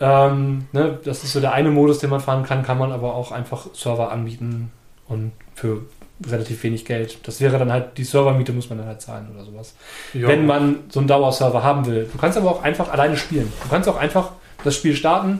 Ähm, 0.02 0.66
ne, 0.72 0.98
das 1.04 1.22
ist 1.22 1.32
so 1.32 1.40
der 1.40 1.52
eine 1.52 1.70
Modus, 1.70 2.00
den 2.00 2.10
man 2.10 2.20
fahren 2.20 2.42
kann, 2.42 2.64
kann 2.64 2.76
man 2.76 2.90
aber 2.90 3.14
auch 3.14 3.30
einfach 3.30 3.72
Server 3.72 4.10
anbieten 4.10 4.72
und 5.06 5.30
für 5.54 5.82
relativ 6.26 6.60
wenig 6.64 6.84
Geld. 6.84 7.18
Das 7.26 7.40
wäre 7.40 7.56
dann 7.56 7.70
halt, 7.70 7.96
die 7.98 8.04
Servermiete 8.04 8.52
muss 8.52 8.68
man 8.68 8.78
dann 8.78 8.88
halt 8.88 9.00
zahlen 9.00 9.28
oder 9.32 9.44
sowas. 9.44 9.76
Ja. 10.12 10.26
Wenn 10.26 10.44
man 10.44 10.80
so 10.88 10.98
einen 10.98 11.06
Dauerserver 11.06 11.62
haben 11.62 11.86
will. 11.86 12.08
Du 12.12 12.18
kannst 12.18 12.36
aber 12.36 12.50
auch 12.50 12.62
einfach 12.64 12.90
alleine 12.90 13.16
spielen. 13.16 13.52
Du 13.62 13.68
kannst 13.68 13.88
auch 13.88 13.96
einfach 13.96 14.30
das 14.64 14.74
Spiel 14.74 14.96
starten 14.96 15.38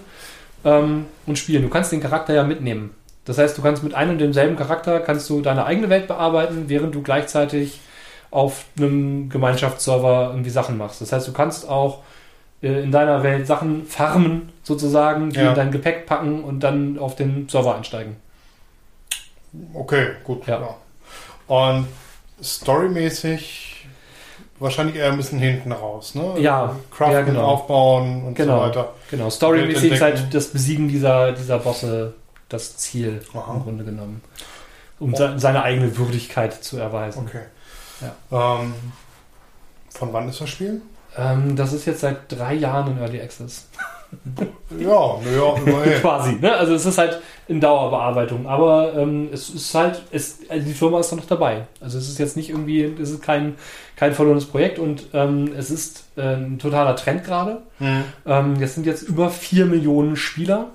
ähm, 0.64 1.06
und 1.26 1.38
spielen. 1.38 1.62
Du 1.62 1.68
kannst 1.68 1.90
den 1.90 2.00
Charakter 2.00 2.32
ja 2.32 2.44
mitnehmen. 2.44 2.94
Das 3.24 3.38
heißt, 3.38 3.58
du 3.58 3.62
kannst 3.62 3.82
mit 3.82 3.94
einem 3.94 4.12
und 4.12 4.18
demselben 4.18 4.56
Charakter 4.56 5.00
kannst 5.00 5.28
du 5.28 5.40
deine 5.40 5.64
eigene 5.64 5.88
Welt 5.90 6.06
bearbeiten, 6.06 6.64
während 6.68 6.94
du 6.94 7.02
gleichzeitig 7.02 7.80
auf 8.30 8.64
einem 8.76 9.28
Gemeinschaftsserver 9.28 10.30
irgendwie 10.30 10.50
Sachen 10.50 10.78
machst. 10.78 11.00
Das 11.00 11.12
heißt, 11.12 11.26
du 11.26 11.32
kannst 11.32 11.68
auch 11.68 12.02
äh, 12.62 12.82
in 12.82 12.90
deiner 12.92 13.22
Welt 13.22 13.46
Sachen 13.46 13.86
farmen, 13.86 14.52
sozusagen, 14.62 15.30
die 15.30 15.40
Ja. 15.40 15.50
in 15.50 15.54
dein 15.54 15.70
Gepäck 15.72 16.06
packen 16.06 16.42
und 16.44 16.60
dann 16.60 16.98
auf 16.98 17.16
den 17.16 17.48
Server 17.48 17.74
einsteigen. 17.76 18.16
Okay, 19.74 20.12
gut. 20.24 20.46
Ja. 20.46 20.60
Ja. 20.60 20.76
Und 21.54 21.86
storymäßig 22.42 23.86
wahrscheinlich 24.58 24.96
eher 24.96 25.10
ein 25.10 25.16
bisschen 25.16 25.38
hinten 25.38 25.72
raus, 25.72 26.14
ne? 26.14 26.34
Ja, 26.38 26.76
Craften, 26.90 27.14
ja, 27.14 27.22
genau. 27.22 27.44
aufbauen 27.46 28.24
und 28.24 28.34
Genau. 28.34 28.60
so 28.60 28.66
weiter. 28.68 28.92
Genau, 29.10 29.28
storymäßig 29.28 29.92
ist 29.92 30.00
halt 30.00 30.32
das 30.32 30.48
Besiegen 30.48 30.88
dieser, 30.88 31.32
dieser 31.32 31.58
Bosse 31.58 32.14
das 32.48 32.76
Ziel 32.76 33.22
Aha. 33.34 33.54
im 33.54 33.62
Grunde 33.62 33.84
genommen. 33.84 34.22
Um 34.98 35.14
se- 35.16 35.34
seine 35.38 35.62
eigene 35.64 35.96
Würdigkeit 35.96 36.62
zu 36.62 36.78
erweisen. 36.78 37.26
Okay. 37.26 37.42
Ähm, 38.30 38.74
von 39.90 40.12
wann 40.12 40.28
ist 40.28 40.40
das 40.40 40.48
Spiel? 40.50 40.80
Ähm, 41.16 41.56
das 41.56 41.72
ist 41.72 41.86
jetzt 41.86 42.00
seit 42.00 42.30
drei 42.30 42.54
Jahren 42.54 42.92
in 42.92 42.98
Early 42.98 43.20
Access. 43.20 43.68
Ja, 44.78 45.18
naja, 45.24 45.56
immerhin. 45.56 46.00
Quasi. 46.00 46.34
Ne? 46.34 46.52
Also 46.52 46.74
es 46.74 46.86
ist 46.86 46.98
halt 46.98 47.20
in 47.48 47.60
Dauerbearbeitung. 47.60 48.46
Aber 48.46 48.94
ähm, 48.94 49.28
es 49.32 49.50
ist 49.50 49.74
halt, 49.74 50.02
es, 50.10 50.40
also 50.48 50.66
die 50.66 50.74
Firma 50.74 51.00
ist 51.00 51.12
da 51.12 51.16
noch 51.16 51.26
dabei. 51.26 51.66
Also 51.80 51.98
es 51.98 52.08
ist 52.08 52.18
jetzt 52.18 52.36
nicht 52.36 52.50
irgendwie, 52.50 52.82
es 52.82 53.10
ist 53.10 53.22
kein, 53.22 53.54
kein 53.96 54.14
verlorenes 54.14 54.46
Projekt 54.46 54.78
und 54.78 55.08
ähm, 55.12 55.52
es 55.56 55.70
ist 55.70 56.04
äh, 56.16 56.34
ein 56.36 56.58
totaler 56.58 56.96
Trend 56.96 57.24
gerade. 57.24 57.62
Hm. 57.78 58.04
Ähm, 58.26 58.60
das 58.60 58.74
sind 58.74 58.86
jetzt 58.86 59.02
über 59.02 59.30
4 59.30 59.66
Millionen 59.66 60.16
Spieler 60.16 60.70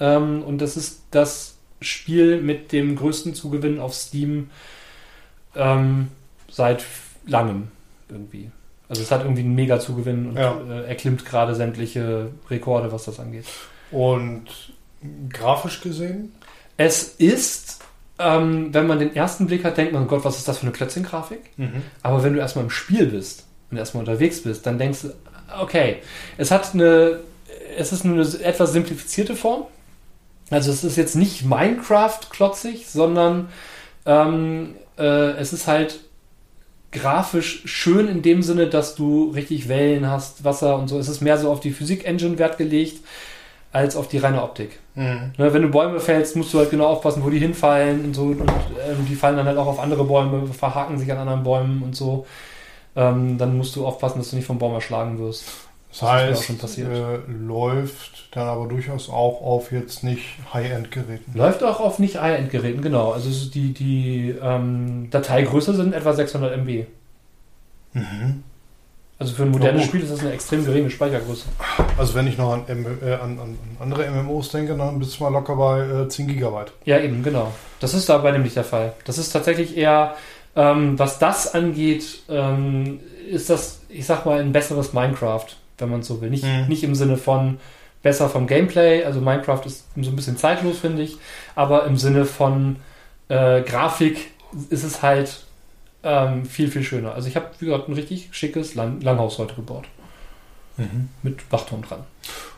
ähm, 0.00 0.42
und 0.42 0.58
das 0.58 0.76
ist 0.76 1.02
das 1.10 1.56
Spiel 1.80 2.40
mit 2.40 2.72
dem 2.72 2.96
größten 2.96 3.34
Zugewinn 3.34 3.80
auf 3.80 3.94
Steam 3.94 4.50
ähm, 5.56 6.08
seit 6.48 6.84
langem 7.26 7.68
irgendwie. 8.08 8.50
Also 8.92 9.04
es 9.04 9.10
hat 9.10 9.22
irgendwie 9.22 9.40
einen 9.40 9.54
mega 9.54 9.80
Zugewinn 9.80 10.28
und 10.28 10.36
Ja. 10.36 10.54
äh, 10.68 10.84
erklimmt 10.86 11.24
gerade 11.24 11.54
sämtliche 11.54 12.28
Rekorde, 12.50 12.92
was 12.92 13.06
das 13.06 13.18
angeht. 13.18 13.46
Und 13.90 14.44
grafisch 15.30 15.80
gesehen? 15.80 16.34
Es 16.76 17.02
ist, 17.02 17.80
ähm, 18.18 18.74
wenn 18.74 18.86
man 18.86 18.98
den 18.98 19.16
ersten 19.16 19.46
Blick 19.46 19.64
hat, 19.64 19.78
denkt 19.78 19.94
man, 19.94 20.06
Gott, 20.08 20.26
was 20.26 20.36
ist 20.36 20.46
das 20.46 20.58
für 20.58 20.64
eine 20.64 20.72
Klötzchen-Grafik? 20.72 21.40
Aber 22.02 22.22
wenn 22.22 22.34
du 22.34 22.38
erstmal 22.40 22.64
im 22.64 22.70
Spiel 22.70 23.06
bist 23.06 23.46
und 23.70 23.78
erstmal 23.78 24.02
unterwegs 24.02 24.42
bist, 24.42 24.66
dann 24.66 24.76
denkst 24.78 25.00
du, 25.02 25.14
okay, 25.58 25.96
es 26.36 26.50
hat 26.50 26.74
eine, 26.74 27.20
es 27.78 27.92
ist 27.94 28.04
eine 28.04 28.20
etwas 28.42 28.72
simplifizierte 28.72 29.36
Form. 29.36 29.64
Also 30.50 30.70
es 30.70 30.84
ist 30.84 30.96
jetzt 30.96 31.16
nicht 31.16 31.46
Minecraft-klotzig, 31.46 32.88
sondern 32.88 33.48
ähm, 34.04 34.74
äh, 34.98 35.30
es 35.38 35.54
ist 35.54 35.66
halt 35.66 36.00
grafisch 36.92 37.62
schön 37.66 38.08
in 38.08 38.22
dem 38.22 38.42
Sinne, 38.42 38.68
dass 38.68 38.94
du 38.94 39.30
richtig 39.34 39.68
Wellen 39.68 40.08
hast, 40.10 40.44
Wasser 40.44 40.76
und 40.78 40.88
so. 40.88 40.98
Es 40.98 41.08
ist 41.08 41.20
mehr 41.22 41.38
so 41.38 41.50
auf 41.50 41.60
die 41.60 41.72
Physik-Engine 41.72 42.38
Wert 42.38 42.58
gelegt, 42.58 43.00
als 43.72 43.96
auf 43.96 44.08
die 44.08 44.18
reine 44.18 44.42
Optik. 44.42 44.78
Mhm. 44.94 45.32
Ne, 45.38 45.52
wenn 45.54 45.62
du 45.62 45.68
Bäume 45.70 46.00
fällst, 46.00 46.36
musst 46.36 46.52
du 46.54 46.58
halt 46.58 46.70
genau 46.70 46.86
aufpassen, 46.86 47.24
wo 47.24 47.30
die 47.30 47.38
hinfallen 47.38 48.04
und 48.04 48.14
so. 48.14 48.24
Und 48.24 48.40
ähm, 48.42 49.06
die 49.08 49.14
fallen 49.16 49.36
dann 49.36 49.46
halt 49.46 49.58
auch 49.58 49.66
auf 49.66 49.80
andere 49.80 50.04
Bäume, 50.04 50.46
verhaken 50.48 50.98
sich 50.98 51.10
an 51.10 51.18
anderen 51.18 51.42
Bäumen 51.42 51.82
und 51.82 51.96
so. 51.96 52.26
Ähm, 52.96 53.38
dann 53.38 53.56
musst 53.56 53.76
du 53.76 53.86
aufpassen, 53.86 54.18
dass 54.18 54.30
du 54.30 54.36
nicht 54.36 54.46
vom 54.46 54.58
Baum 54.58 54.74
erschlagen 54.74 55.18
wirst. 55.18 55.44
Das 55.90 56.02
Das 56.02 56.12
ist 56.12 56.26
mir 56.26 56.36
auch 56.36 56.42
heißt, 56.42 56.44
schon 56.44 56.58
passiert. 56.58 56.90
äh, 56.90 57.18
läuft 57.28 58.11
dann 58.32 58.48
aber 58.48 58.66
durchaus 58.66 59.08
auch 59.08 59.42
auf 59.42 59.72
jetzt 59.72 60.02
nicht 60.04 60.22
High-End-Geräten. 60.52 61.32
Läuft 61.36 61.62
auch 61.62 61.80
auf 61.80 61.98
nicht 61.98 62.20
High-End-Geräten, 62.20 62.80
genau. 62.82 63.12
Also 63.12 63.28
die, 63.50 63.72
die 63.74 64.34
ähm, 64.42 65.08
Dateigröße 65.10 65.74
sind 65.74 65.92
etwa 65.94 66.12
600 66.14 66.56
MB. 66.58 66.86
Mhm. 67.92 68.42
Also 69.18 69.34
für 69.34 69.42
ein 69.44 69.50
modernes. 69.50 69.84
Spiel 69.84 70.00
ist 70.00 70.10
das 70.10 70.20
eine 70.20 70.32
extrem 70.32 70.64
geringe 70.64 70.90
Speichergröße. 70.90 71.44
Also 71.96 72.14
wenn 72.14 72.26
ich 72.26 72.38
noch 72.38 72.52
an, 72.54 72.62
M 72.66 72.86
äh, 73.04 73.12
an, 73.12 73.38
an 73.38 73.38
an 73.38 73.56
andere 73.78 74.10
MMOs 74.10 74.48
denke, 74.50 74.74
dann 74.76 74.98
bist 74.98 75.18
du 75.20 75.24
mal 75.24 75.30
locker 75.32 75.54
bei 75.54 75.80
äh, 76.04 76.08
10 76.08 76.26
Gigabyte. 76.26 76.72
Ja, 76.86 76.98
eben, 76.98 77.22
genau. 77.22 77.52
Das 77.78 77.94
ist 77.94 78.08
dabei 78.08 78.32
nämlich 78.32 78.54
der 78.54 78.64
Fall. 78.64 78.94
Das 79.04 79.18
ist 79.18 79.30
tatsächlich 79.30 79.76
eher, 79.76 80.14
ähm, 80.56 80.98
was 80.98 81.18
das 81.20 81.54
angeht, 81.54 82.22
ähm, 82.28 82.98
ist 83.30 83.48
das, 83.50 83.80
ich 83.88 84.06
sag 84.06 84.26
mal, 84.26 84.40
ein 84.40 84.52
besseres 84.52 84.92
Minecraft, 84.92 85.46
wenn 85.78 85.90
man 85.90 86.02
so 86.02 86.20
will. 86.20 86.30
Nicht, 86.30 86.44
Mhm. 86.44 86.66
nicht 86.68 86.82
im 86.82 86.94
Sinne 86.96 87.16
von 87.16 87.58
besser 88.02 88.28
vom 88.28 88.46
Gameplay, 88.46 89.04
also 89.04 89.20
Minecraft 89.20 89.60
ist 89.64 89.86
so 89.96 90.10
ein 90.10 90.16
bisschen 90.16 90.36
zeitlos, 90.36 90.78
finde 90.78 91.02
ich, 91.02 91.18
aber 91.54 91.84
im 91.86 91.96
Sinne 91.96 92.24
von 92.24 92.76
äh, 93.28 93.62
Grafik 93.62 94.30
ist 94.70 94.84
es 94.84 95.02
halt 95.02 95.44
ähm, 96.02 96.44
viel, 96.44 96.70
viel 96.70 96.82
schöner. 96.82 97.14
Also 97.14 97.28
ich 97.28 97.36
habe, 97.36 97.46
wie 97.60 97.66
gesagt, 97.66 97.88
ein 97.88 97.94
richtig 97.94 98.28
schickes 98.32 98.74
Lang 98.74 99.00
Langhaus 99.00 99.38
heute 99.38 99.54
gebaut. 99.54 99.84
Mit 101.22 101.50
Wachturm 101.52 101.82
dran. 101.82 102.00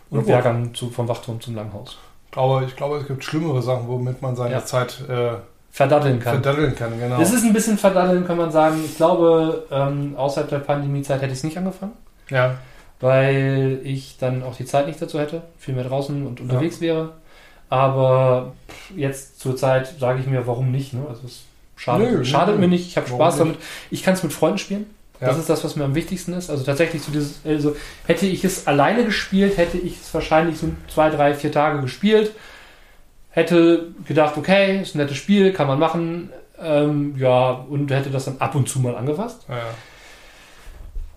Und 0.09 0.21
gut. 0.21 0.29
Wehrgang 0.29 0.73
zu, 0.73 0.89
vom 0.89 1.09
Wachturm 1.09 1.41
zum 1.41 1.55
Langhaus. 1.55 1.99
Aber 2.35 2.63
ich 2.63 2.75
glaube, 2.75 2.99
es 2.99 3.07
gibt 3.07 3.23
schlimmere 3.23 3.61
Sachen, 3.61 3.87
womit 3.87 4.23
man 4.23 4.35
seine 4.35 4.53
Ja. 4.53 4.65
Zeit 4.65 4.99
äh, 5.09 5.33
Verdaddeln 5.71 6.21
kann. 6.21 6.35
verdaddeln 6.43 6.75
kann. 6.75 6.99
Genau. 6.99 7.21
Es 7.21 7.33
ist 7.33 7.45
ein 7.45 7.53
bisschen 7.53 7.77
verdaddeln, 7.77 8.27
kann 8.27 8.39
man 8.39 8.51
sagen. 8.51 8.81
Ich 8.85 8.97
glaube, 8.97 9.67
ähm, 9.71 10.15
außerhalb 10.17 10.49
der 10.49 10.61
Pandemiezeit 10.61 11.21
hätte 11.21 11.33
ich 11.33 11.39
es 11.39 11.45
nicht 11.45 11.59
angefangen, 11.59 11.93
ja. 12.31 12.57
Weil 13.05 13.81
ich 13.85 14.17
dann 14.19 14.43
auch 14.43 14.57
die 14.57 14.65
Zeit 14.65 14.87
nicht 14.87 15.01
dazu 15.01 15.21
hätte, 15.21 15.43
viel 15.59 15.75
mehr 15.75 15.85
draußen 15.85 16.27
und 16.27 16.41
unterwegs 16.41 16.81
wäre. 16.81 17.13
Aber 17.69 18.53
jetzt 18.97 19.41
zur 19.41 19.57
Zeit 19.57 19.95
sage 20.01 20.21
ich 20.21 20.27
mir, 20.27 20.47
warum 20.47 20.73
nicht? 20.73 20.95
Ne? 20.95 21.03
Also 21.07 21.21
es 21.27 21.43
schadet, 21.77 22.11
Nö, 22.11 22.25
schadet 22.25 22.55
nö. 22.55 22.63
mir 22.63 22.69
nicht, 22.69 22.87
ich 22.89 22.97
habe 22.97 23.07
Spaß 23.07 23.37
damit. 23.39 23.59
Ich 23.91 24.03
kann 24.03 24.15
es 24.15 24.23
mit 24.23 24.33
Freunden 24.33 24.57
spielen. 24.59 24.87
Das 25.21 25.35
Ja. 25.35 25.41
ist 25.41 25.51
das, 25.51 25.63
was 25.65 25.77
mir 25.77 25.85
am 25.85 25.95
wichtigsten 25.95 26.33
ist. 26.33 26.49
Also 26.49 26.65
tatsächlich 26.65 27.03
so 27.03 27.13
dieses, 27.13 27.41
also 27.45 27.77
hätte 28.07 28.25
ich 28.27 28.43
es 28.43 28.67
alleine 28.67 29.05
gespielt, 29.05 29.59
hätte 29.59 29.77
ich 29.77 30.01
es 30.01 30.15
wahrscheinlich 30.15 30.57
so 30.59 30.69
zwei, 30.89 31.11
drei, 31.11 31.35
vier 31.35 31.53
Tage 31.53 31.83
gespielt. 31.83 32.33
Hätte 33.31 33.89
gedacht, 34.07 34.37
okay, 34.39 34.81
ist 34.81 34.95
ein 34.95 34.99
nettes 34.99 35.17
Spiel, 35.19 35.53
kann 35.53 35.67
man 35.67 35.79
machen. 35.79 36.31
Ähm, 36.59 37.17
ja, 37.19 37.51
und 37.51 37.91
hätte 37.91 38.09
das 38.11 38.25
dann 38.25 38.37
ab 38.39 38.55
und 38.55 38.67
zu 38.67 38.81
mal 38.81 38.97
angefasst. 38.97 39.43
Ja. 39.49 39.57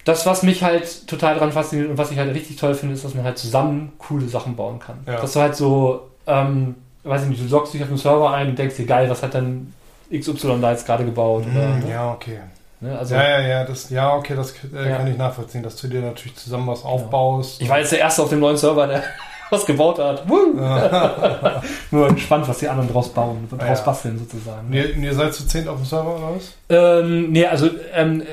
Das, 0.07 0.25
was 0.25 0.43
mich 0.43 0.63
halt 0.63 1.07
total 1.07 1.33
daran 1.35 1.51
fasziniert 1.51 1.89
und 1.89 1.97
was 1.97 2.11
ich 2.11 2.17
halt 2.17 2.33
richtig 2.33 2.55
toll 2.55 2.73
finde, 2.73 2.95
ist, 2.95 3.03
dass 3.03 3.13
man 3.13 3.23
halt 3.25 3.37
zusammen 3.37 3.91
coole 3.99 4.27
Sachen 4.27 4.55
bauen 4.55 4.79
kann. 4.79 4.97
Ja. 5.05 5.19
Dass 5.19 5.33
du 5.33 5.39
halt 5.41 5.55
so, 5.55 6.07
ähm, 6.25 6.75
weiß 7.03 7.23
ich 7.23 7.29
nicht, 7.29 7.41
du 7.43 7.47
loggst 7.53 7.73
dich 7.73 7.81
auf 7.81 7.89
den 7.89 7.97
Server 7.97 8.31
ein 8.31 8.47
und 8.49 8.57
denkst 8.57 8.75
dir, 8.77 8.85
geil, 8.85 9.09
was 9.09 9.21
hat 9.23 9.33
denn 9.33 9.73
XY 10.11 10.59
da 10.61 10.71
jetzt 10.71 10.85
gerade 10.85 11.03
gebaut? 11.03 11.43
Oder, 11.51 11.73
Hm, 11.73 11.79
ne? 11.81 11.91
ja, 11.91 12.11
okay. 12.13 12.39
Ne? 12.79 12.97
Also, 12.97 13.15
ja, 13.15 13.23
ja, 13.23 13.41
ja, 13.47 13.63
das, 13.65 13.89
ja, 13.89 14.15
okay, 14.15 14.35
das 14.35 14.51
äh, 14.73 14.89
Ja. 14.89 14.97
kann 14.97 15.07
ich 15.07 15.17
nachvollziehen, 15.17 15.63
dass 15.63 15.75
du 15.77 15.87
dir 15.87 16.01
natürlich 16.01 16.35
zusammen 16.35 16.67
was 16.67 16.85
aufbaust. 16.85 17.61
Ich 17.61 17.67
war 17.69 17.79
jetzt 17.79 17.91
der 17.91 17.99
Erste 17.99 18.23
auf 18.23 18.29
dem 18.29 18.39
neuen 18.39 18.55
Server, 18.55 18.85
der 18.87 19.03
was 19.49 19.65
gebaut 19.65 19.97
hat. 19.99 20.23
Nur 21.91 22.07
gespannt, 22.09 22.47
was 22.47 22.59
die 22.59 22.67
anderen 22.69 22.91
draus 22.91 23.09
bauen, 23.09 23.47
draus 23.49 23.79
Ja. 23.79 23.83
basteln 23.85 24.17
sozusagen. 24.19 24.67
Und 24.67 24.73
ihr, 24.73 24.95
ihr 24.95 25.13
seid 25.13 25.33
zu 25.33 25.47
10 25.47 25.67
auf 25.67 25.77
dem 25.77 25.85
Server 25.85 26.15
oder 26.15 26.35
was? 26.35 26.53
Ähm, 26.69 27.31
nee, 27.31 27.45
also 27.45 27.69
ähm, 27.93 28.23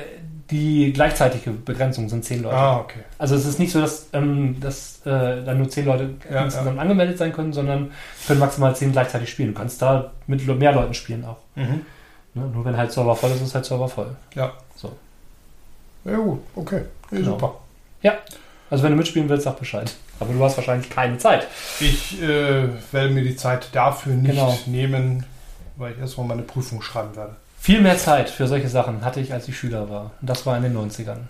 die 0.51 0.93
gleichzeitige 0.93 1.51
Begrenzung 1.51 2.07
sind 2.09 2.23
zehn 2.23 2.43
Leute. 2.43 2.55
Ah, 2.55 2.79
okay. 2.79 2.99
Also 3.17 3.35
es 3.35 3.45
ist 3.45 3.59
nicht 3.59 3.71
so, 3.71 3.81
dass, 3.81 4.07
ähm, 4.13 4.59
dass 4.59 4.99
äh, 5.05 5.43
dann 5.43 5.57
nur 5.57 5.69
zehn 5.69 5.85
Leute 5.85 6.11
Ja, 6.31 6.43
insgesamt 6.43 6.79
angemeldet 6.79 7.17
sein 7.17 7.33
können, 7.33 7.51
sondern 7.53 7.91
können 8.27 8.39
maximal 8.39 8.75
zehn 8.75 8.91
gleichzeitig 8.91 9.29
spielen. 9.29 9.53
Du 9.53 9.59
kannst 9.59 9.81
da 9.81 10.11
mit 10.27 10.45
mehr 10.59 10.71
Leuten 10.73 10.93
spielen 10.93 11.25
auch. 11.25 11.37
Mhm. 11.55 11.81
Ne? 12.35 12.47
Nur 12.53 12.65
wenn 12.65 12.77
halt 12.77 12.91
Server 12.91 13.15
voll 13.15 13.31
ist, 13.31 13.41
ist 13.41 13.55
halt 13.55 13.65
Server 13.65 13.87
voll. 13.87 14.15
Ja. 14.35 14.53
So. 14.75 14.91
Ja, 16.03 16.17
gut, 16.17 16.39
okay. 16.55 16.81
Ja, 17.11 17.17
Genau. 17.17 17.31
Super. 17.31 17.55
Also 18.69 18.83
wenn 18.83 18.91
du 18.91 18.97
mitspielen 18.97 19.29
willst, 19.29 19.43
sag 19.45 19.59
Bescheid. 19.59 19.93
Aber 20.19 20.33
du 20.33 20.43
hast 20.43 20.57
wahrscheinlich 20.57 20.89
keine 20.89 21.17
Zeit. 21.17 21.47
Ich 21.79 22.21
äh, 22.21 22.67
werde 22.91 23.09
mir 23.09 23.23
die 23.23 23.35
Zeit 23.35 23.69
dafür 23.73 24.13
nicht 24.13 24.31
Genau. 24.31 24.57
nehmen, 24.65 25.25
weil 25.77 25.93
ich 25.93 25.99
erstmal 25.99 26.27
meine 26.27 26.41
Prüfung 26.41 26.81
schreiben 26.81 27.15
werde. 27.15 27.35
Viel 27.65 27.81
mehr 27.81 27.97
Zeit 27.97 28.29
für 28.29 28.45
solche 28.45 28.69
Sachen 28.69 29.03
hatte 29.03 29.19
ich, 29.19 29.33
als 29.33 29.47
ich 29.47 29.57
Schüler 29.57 29.89
war. 29.89 30.11
Und 30.21 30.29
das 30.29 30.45
war 30.45 30.55
in 30.55 30.61
den 30.61 30.77
90ern. 30.77 31.21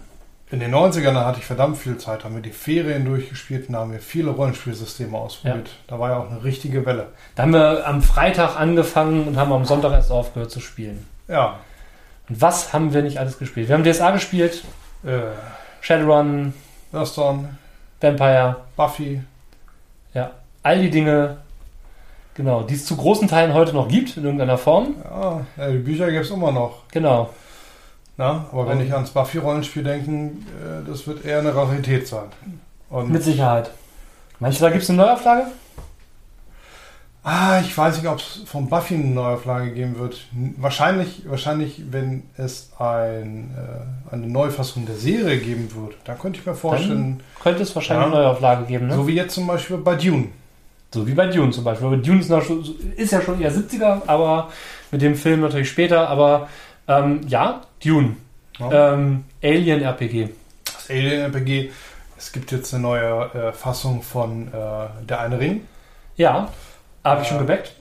In 0.51 0.59
den 0.59 0.75
90ern 0.75 1.13
hatte 1.23 1.39
ich 1.39 1.45
verdammt 1.45 1.77
viel 1.77 1.97
Zeit, 1.97 2.25
haben 2.25 2.35
wir 2.35 2.41
die 2.41 2.49
Ferien 2.49 3.05
durchgespielt 3.05 3.69
und 3.69 3.77
haben 3.77 3.93
wir 3.93 4.01
viele 4.01 4.31
Rollenspielsysteme 4.31 5.17
ausprobiert. 5.17 5.69
Da 5.87 5.97
war 5.97 6.09
ja 6.09 6.17
auch 6.17 6.29
eine 6.29 6.43
richtige 6.43 6.85
Welle. 6.85 7.07
Da 7.35 7.43
haben 7.43 7.53
wir 7.53 7.87
am 7.87 8.01
Freitag 8.01 8.59
angefangen 8.59 9.29
und 9.29 9.37
haben 9.37 9.53
am 9.53 9.63
Sonntag 9.63 9.93
erst 9.93 10.11
aufgehört 10.11 10.51
zu 10.51 10.59
spielen. 10.59 11.07
Ja. 11.29 11.59
Und 12.27 12.41
was 12.41 12.73
haben 12.73 12.93
wir 12.93 13.01
nicht 13.01 13.17
alles 13.17 13.39
gespielt? 13.39 13.69
Wir 13.69 13.77
haben 13.77 13.85
DSA 13.85 14.11
gespielt, 14.11 14.61
Äh, 15.05 15.21
Shadowrun, 15.79 16.53
Hearthstone, 16.91 17.47
Vampire, 18.01 18.57
Buffy, 18.75 19.21
Ja, 20.13 20.31
all 20.63 20.81
die 20.81 20.89
Dinge, 20.89 21.37
genau, 22.35 22.61
die 22.61 22.75
es 22.75 22.85
zu 22.85 22.95
großen 22.95 23.27
Teilen 23.27 23.53
heute 23.53 23.73
noch 23.73 23.87
gibt, 23.87 24.15
in 24.17 24.23
irgendeiner 24.23 24.57
Form. 24.59 24.95
Ja, 25.03 25.41
ja 25.57 25.71
die 25.71 25.79
Bücher 25.79 26.11
gibt 26.11 26.25
es 26.25 26.31
immer 26.31 26.51
noch. 26.51 26.83
Genau. 26.91 27.29
Na, 28.17 28.45
aber 28.51 28.69
wenn 28.69 28.79
ich 28.79 28.93
ans 28.93 29.09
Buffy-Rollenspiel 29.09 29.83
denke, 29.83 30.11
äh, 30.11 30.87
das 30.87 31.05
wird 31.07 31.25
eher 31.25 31.39
eine 31.39 31.53
Rarität 31.55 32.07
sein. 32.07 32.27
Und 32.89 33.11
Mit 33.11 33.23
Sicherheit. 33.23 33.71
Meinst 34.39 34.59
du, 34.59 34.65
da 34.65 34.69
gibt 34.71 34.83
es 34.83 34.89
eine 34.89 34.99
Neuauflage? 35.01 35.47
Ah, 37.23 37.59
ich 37.59 37.75
weiß 37.75 37.97
nicht, 37.97 38.07
ob 38.07 38.19
es 38.19 38.43
von 38.45 38.69
Buffy 38.69 38.93
eine 38.93 39.05
Neuauflage 39.05 39.71
geben 39.71 39.97
wird. 39.97 40.27
Wahrscheinlich, 40.57 41.23
wahrscheinlich, 41.27 41.81
wenn 41.89 42.23
es 42.37 42.69
ein, 42.77 43.55
äh, 43.57 44.13
eine 44.13 44.27
Neufassung 44.27 44.85
der 44.85 44.95
Serie 44.95 45.39
geben 45.39 45.73
würde. 45.73 45.95
Da 46.05 46.13
könnte 46.13 46.39
ich 46.39 46.45
mir 46.45 46.53
vorstellen, 46.53 47.21
Könnte 47.41 47.63
es 47.63 47.75
wahrscheinlich 47.75 48.05
Ja. 48.05 48.13
eine 48.13 48.21
Neuauflage 48.27 48.65
geben, 48.65 48.87
ne? 48.87 48.95
so 48.95 49.07
wie 49.07 49.15
jetzt 49.15 49.33
zum 49.33 49.47
Beispiel 49.47 49.77
bei 49.77 49.95
Dune. 49.95 50.27
So 50.93 51.05
wie 51.07 51.13
bei 51.13 51.27
Dune 51.27 51.51
zum 51.51 51.63
Beispiel. 51.63 51.87
Aber 51.87 51.97
Dune 51.97 52.19
ist, 52.19 52.29
noch 52.29 52.41
schon, 52.41 52.63
ist 52.95 53.11
ja 53.11 53.21
schon 53.21 53.41
eher 53.41 53.51
70er, 53.51 54.03
aber 54.07 54.49
mit 54.91 55.01
dem 55.01 55.15
Film 55.15 55.41
natürlich 55.41 55.69
später. 55.69 56.09
Aber 56.09 56.47
ähm, 56.87 57.21
ja, 57.27 57.61
Dune. 57.83 58.15
Ja. 58.59 58.93
Ähm, 58.93 59.25
Alien 59.43 59.81
RPG. 59.81 60.29
Das 60.65 60.89
Alien-RPG. 60.89 61.71
Es 62.17 62.31
gibt 62.31 62.51
jetzt 62.51 62.73
eine 62.73 62.83
neue 62.83 63.29
äh, 63.33 63.51
Fassung 63.51 64.01
von 64.01 64.47
äh, 64.47 64.51
Der 65.05 65.19
eine 65.19 65.39
Ring. 65.39 65.67
Ja, 66.15 66.49
habe 67.03 67.21
ich 67.21 67.27
Äh, 67.27 67.29
schon 67.29 67.39
gebackt. 67.39 67.73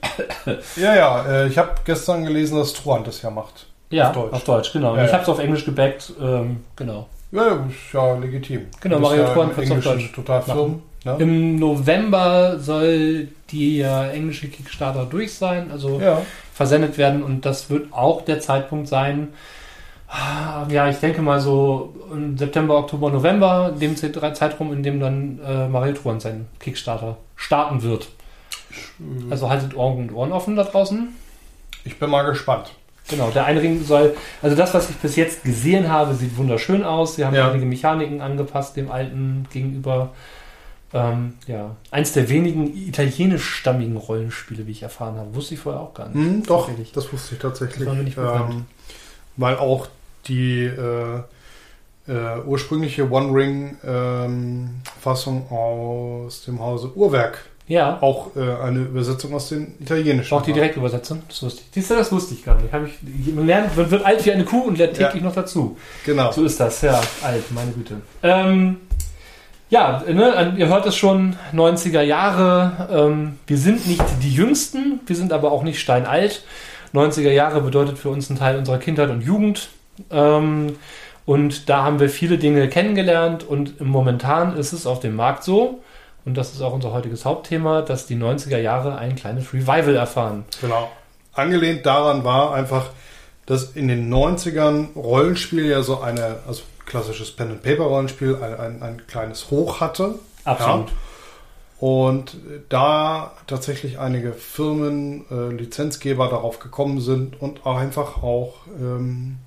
Ja, 0.75 0.95
ja, 0.95 1.25
äh, 1.25 1.47
ich 1.47 1.57
habe 1.57 1.71
gestern 1.85 2.25
gelesen, 2.25 2.57
dass 2.57 2.73
Truant 2.73 3.07
das 3.07 3.21
ja 3.21 3.29
macht. 3.29 3.67
Ja, 3.89 4.09
auf 4.09 4.13
Deutsch. 4.13 4.33
auf 4.33 4.43
Deutsch, 4.43 4.73
genau. 4.73 4.95
Ja, 4.95 5.03
ich 5.03 5.07
ja. 5.07 5.13
habe 5.13 5.23
es 5.23 5.29
auf 5.29 5.39
Englisch 5.39 5.65
gebackt. 5.65 6.13
Ähm, 6.21 6.63
genau. 6.75 7.07
Ja, 7.31 7.47
ja, 7.47 7.53
ist 7.67 7.93
ja 7.93 8.15
legitim. 8.15 8.67
Genau, 8.81 8.99
Mario 8.99 9.23
ja 9.23 9.33
Truant 9.33 9.51
im 9.51 9.57
wird's 9.57 9.71
auf 9.87 9.93
Deutsch 9.93 10.11
total 10.11 10.41
firm. 10.41 10.81
Ne? 11.05 11.15
Im 11.19 11.55
November 11.57 12.57
soll 12.59 13.27
die 13.51 13.79
äh, 13.81 14.09
englische 14.11 14.47
Kickstarter 14.47 15.05
durch 15.05 15.33
sein, 15.35 15.71
also 15.71 15.99
Ja. 16.01 16.21
versendet 16.53 16.97
werden 16.97 17.21
und 17.23 17.45
das 17.45 17.69
wird 17.69 17.93
auch 17.93 18.23
der 18.23 18.39
Zeitpunkt 18.39 18.87
sein. 18.87 19.29
ah, 20.09 20.65
Ja, 20.69 20.89
ich 20.89 20.97
denke 20.97 21.21
mal 21.21 21.39
so 21.39 21.93
im 22.11 22.37
September, 22.37 22.77
Oktober, 22.77 23.09
November, 23.11 23.71
dem 23.79 23.95
Zeitraum, 23.95 24.73
in 24.73 24.81
dem 24.83 24.99
dann 24.99 25.39
äh, 25.45 25.67
Mario 25.67 25.93
Truant 25.93 26.21
seinen 26.21 26.47
Kickstarter 26.59 27.17
starten 27.35 27.83
wird. 27.83 28.07
Also 29.29 29.49
haltet 29.49 29.77
Augen 29.77 30.09
und 30.09 30.13
Ohren 30.15 30.31
offen 30.31 30.55
da 30.55 30.63
draußen. 30.63 31.09
Ich 31.83 31.97
bin 31.99 32.09
mal 32.09 32.23
gespannt. 32.23 32.71
Genau, 33.09 33.29
der 33.29 33.45
Einring 33.45 33.83
soll, 33.83 34.15
also 34.41 34.55
das, 34.55 34.73
was 34.73 34.89
ich 34.89 34.95
bis 34.95 35.15
jetzt 35.15 35.43
gesehen 35.43 35.89
habe, 35.91 36.15
sieht 36.15 36.35
wunderschön 36.37 36.83
aus. 36.83 37.15
Sie 37.15 37.23
haben 37.25 37.35
Ja. 37.35 37.51
einige 37.51 37.65
Mechaniken 37.67 38.19
angepasst 38.21 38.75
dem 38.75 38.89
alten 38.89 39.45
gegenüber. 39.53 40.11
Ähm, 40.95 41.33
ja, 41.47 41.75
eins 41.91 42.13
der 42.13 42.29
wenigen 42.29 42.75
italienischstammigen 42.75 43.97
Rollenspiele, 43.97 44.65
wie 44.65 44.71
ich 44.71 44.81
erfahren 44.83 45.17
habe. 45.17 45.35
Wusste 45.35 45.53
ich 45.55 45.59
vorher 45.59 45.81
auch 45.81 45.93
gar 45.93 46.07
nicht. 46.09 46.15
Hm, 46.15 46.43
doch, 46.43 46.65
Tatsächlich. 46.67 46.91
das 46.93 47.11
wusste 47.13 47.35
ich 47.35 47.41
tatsächlich. 47.41 47.79
Das 47.79 47.87
war 47.87 47.95
mir 47.95 48.03
nicht 48.03 48.15
bekannt. 48.15 48.53
ähm, 48.53 48.65
weil 49.37 49.57
auch 49.57 49.87
die 50.27 50.63
äh, 50.63 51.19
äh, 52.07 52.39
ursprüngliche 52.45 53.09
One-Ring-Fassung 53.11 55.51
aus 55.51 56.43
dem 56.45 56.59
Hause 56.59 56.91
Uhrwerk 56.95 57.39
Ja, 57.67 57.97
auch 58.01 58.35
äh, 58.35 58.39
eine 58.39 58.79
Übersetzung 58.79 59.33
aus 59.33 59.49
den 59.49 59.73
italienischen 59.79 60.35
auch 60.37 60.41
die. 60.43 60.53
Direktübersetzung. 60.53 61.21
Das 61.27 61.41
wusste 61.43 61.61
ich. 61.61 61.67
Siehst 61.73 61.89
du, 61.91 61.95
das 61.95 62.11
wusste 62.11 62.33
ich 62.35 62.45
gar 62.45 62.55
nicht. 62.61 62.69
Ich, 63.27 63.33
man 63.33 63.45
lernt, 63.47 63.75
man 63.75 63.89
wird 63.89 64.05
alt 64.05 64.23
wie 64.25 64.31
eine 64.31 64.45
Kuh 64.45 64.61
und 64.61 64.77
lernt 64.77 64.97
Ja. 64.97 65.07
täglich 65.07 65.23
noch 65.23 65.33
dazu. 65.33 65.75
Genau. 66.05 66.31
So 66.31 66.43
ist 66.45 66.59
das, 66.59 66.81
ja, 66.81 67.01
alt, 67.23 67.51
meine 67.51 67.71
Güte. 67.71 67.95
Ähm, 68.23 68.77
ja, 69.69 70.03
ne, 70.07 70.53
ihr 70.57 70.67
hört 70.67 70.85
es 70.85 70.95
schon, 70.95 71.35
90er 71.53 72.01
Jahre. 72.01 72.87
Ähm, 72.91 73.39
wir 73.47 73.57
sind 73.57 73.87
nicht 73.87 74.03
die 74.21 74.33
Jüngsten, 74.33 74.99
wir 75.05 75.15
sind 75.15 75.33
aber 75.33 75.51
auch 75.51 75.63
nicht 75.63 75.79
steinalt. 75.79 76.43
90er 76.93 77.31
Jahre 77.31 77.61
bedeutet 77.61 77.97
für 77.97 78.09
uns 78.09 78.29
ein 78.29 78.37
Teil 78.37 78.57
unserer 78.57 78.77
Kindheit 78.77 79.09
und 79.09 79.21
Jugend. 79.21 79.69
Ähm, 80.11 80.75
und 81.25 81.69
da 81.69 81.83
haben 81.83 81.99
wir 81.99 82.09
viele 82.09 82.37
Dinge 82.37 82.69
kennengelernt 82.69 83.43
und 83.43 83.81
momentan 83.81 84.55
ist 84.55 84.73
es 84.73 84.85
auf 84.85 84.99
dem 84.99 85.15
Markt 85.15 85.43
so, 85.43 85.81
und 86.25 86.35
das 86.35 86.53
ist 86.53 86.61
auch 86.61 86.73
unser 86.73 86.91
heutiges 86.91 87.23
Hauptthema, 87.23 87.83
dass 87.83 88.07
die 88.07 88.15
90er 88.15 88.57
Jahre 88.57 88.97
ein 88.97 89.15
kleines 89.15 89.53
Revival 89.53 89.95
erfahren. 89.95 90.45
Genau. 90.59 90.89
Angelehnt 91.33 91.85
daran 91.85 92.23
war 92.23 92.53
einfach, 92.53 92.87
dass 93.45 93.71
in 93.71 93.87
den 93.87 94.11
90ern 94.11 94.93
Rollenspiel 94.95 95.65
ja 95.65 95.83
so 95.83 96.01
eine, 96.01 96.37
also 96.47 96.63
klassisches 96.85 97.31
Pen-and-Paper-Rollenspiel, 97.31 98.35
ein, 98.41 98.59
ein, 98.59 98.83
ein 98.83 99.07
kleines 99.07 99.51
Hoch 99.51 99.79
hatte. 99.79 100.15
Absolut. 100.43 100.91
Und 101.79 102.37
da 102.69 103.33
tatsächlich 103.47 103.99
einige 103.99 104.33
Firmen, 104.33 105.25
äh, 105.29 105.49
Lizenzgeber 105.49 106.29
darauf 106.29 106.59
gekommen 106.59 107.01
sind 107.01 107.41
und 107.41 107.65
auch 107.65 107.75
einfach 107.75 108.23
auch 108.23 108.53
ähm, 108.79 109.37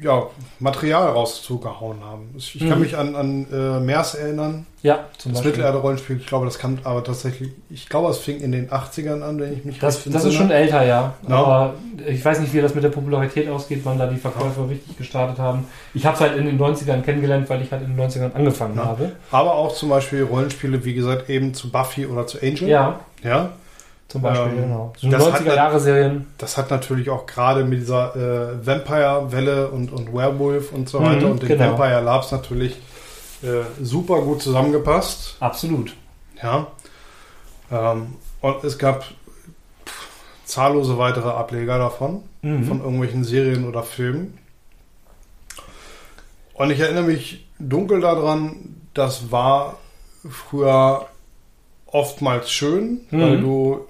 ja, 0.00 0.26
Material 0.60 1.08
rauszugehauen 1.10 1.98
haben. 2.04 2.30
Ich, 2.36 2.54
ich 2.54 2.68
kann 2.68 2.78
Mhm. 2.78 2.84
mich 2.84 2.96
an, 2.96 3.14
an 3.16 3.46
äh, 3.52 3.80
MERS 3.80 4.14
erinnern, 4.14 4.66
Ja, 4.82 5.00
zum 5.18 5.32
das 5.32 5.40
Beispiel. 5.42 5.50
Mittelerde-Rollenspiel. 5.50 6.16
Ich 6.18 6.26
glaube, 6.26 6.46
das 6.46 6.58
kam 6.58 6.78
aber 6.84 7.02
tatsächlich, 7.04 7.50
ich 7.68 7.88
glaube, 7.88 8.08
es 8.10 8.18
fing 8.18 8.40
in 8.40 8.52
den 8.52 8.70
80ern 8.70 9.20
an, 9.22 9.38
wenn 9.40 9.52
ich 9.52 9.64
mich 9.64 9.78
Das, 9.78 10.04
das 10.04 10.24
ist 10.24 10.34
schon 10.34 10.50
älter, 10.50 10.84
ja. 10.84 11.14
Ja. 11.28 11.34
Aber 11.36 11.74
ich 12.06 12.24
weiß 12.24 12.40
nicht, 12.40 12.54
wie 12.54 12.60
das 12.60 12.74
mit 12.74 12.84
der 12.84 12.88
Popularität 12.90 13.48
ausgeht, 13.48 13.80
wann 13.84 13.98
da 13.98 14.06
die 14.06 14.16
Verkäufer 14.16 14.68
richtig 14.68 14.96
gestartet 14.96 15.38
haben. 15.38 15.66
Ich 15.92 16.06
habe 16.06 16.14
es 16.14 16.20
halt 16.20 16.36
in 16.36 16.46
den 16.46 16.58
90ern 16.58 17.02
kennengelernt, 17.02 17.50
weil 17.50 17.60
ich 17.62 17.70
halt 17.72 17.82
in 17.82 17.88
den 17.96 17.96
90ern 18.08 18.32
angefangen 18.34 18.76
Ja. 18.76 18.84
habe. 18.86 19.12
Aber 19.32 19.54
auch 19.54 19.74
zum 19.74 19.88
Beispiel 19.90 20.22
Rollenspiele, 20.22 20.84
wie 20.84 20.94
gesagt, 20.94 21.28
eben 21.28 21.52
zu 21.52 21.70
Buffy 21.70 22.06
oder 22.06 22.26
zu 22.26 22.38
Angel. 22.40 22.68
Ja, 22.68 23.00
ja? 23.22 23.50
Zum 24.10 24.22
Beispiel, 24.22 24.52
Ähm, 24.52 24.60
genau. 24.62 24.92
So 24.98 25.08
das 25.08 25.32
hat 25.32 25.40
90er-Jahre-Serien. 25.42 26.26
Das 26.36 26.56
hat 26.58 26.70
natürlich 26.70 27.08
auch 27.10 27.24
gerade 27.26 27.64
mit 27.64 27.80
dieser 27.80 28.14
äh, 28.16 28.66
Vampire-Welle 28.66 29.68
und, 29.68 29.90
und 29.92 30.12
Werewolf 30.12 30.72
und 30.72 30.88
so 30.88 31.00
Mhm, 31.00 31.04
weiter 31.06 31.26
und 31.30 31.42
den 31.42 31.48
genau. 31.48 31.70
Vampire 31.78 32.00
Labs 32.02 32.30
natürlich 32.32 32.76
äh, 33.42 33.62
super 33.82 34.20
gut 34.22 34.42
zusammengepasst. 34.42 35.36
Absolut. 35.40 35.94
Ja. 36.42 36.66
Ähm, 37.70 38.14
und 38.42 38.64
es 38.64 38.76
gab 38.78 39.04
pff, 39.86 40.08
zahllose 40.44 40.98
weitere 40.98 41.28
Ableger 41.30 41.78
davon, 41.78 42.22
Mhm. 42.42 42.64
von 42.64 42.80
irgendwelchen 42.80 43.22
Serien 43.24 43.66
oder 43.68 43.82
Filmen. 43.82 44.36
Und 46.54 46.70
ich 46.70 46.80
erinnere 46.80 47.04
mich 47.04 47.46
dunkel 47.58 48.00
daran, 48.00 48.76
das 48.94 49.30
war 49.30 49.78
früher 50.28 51.06
oftmals 51.86 52.50
schön, 52.50 53.00
Mhm. 53.10 53.20
weil 53.20 53.40
du 53.40 53.86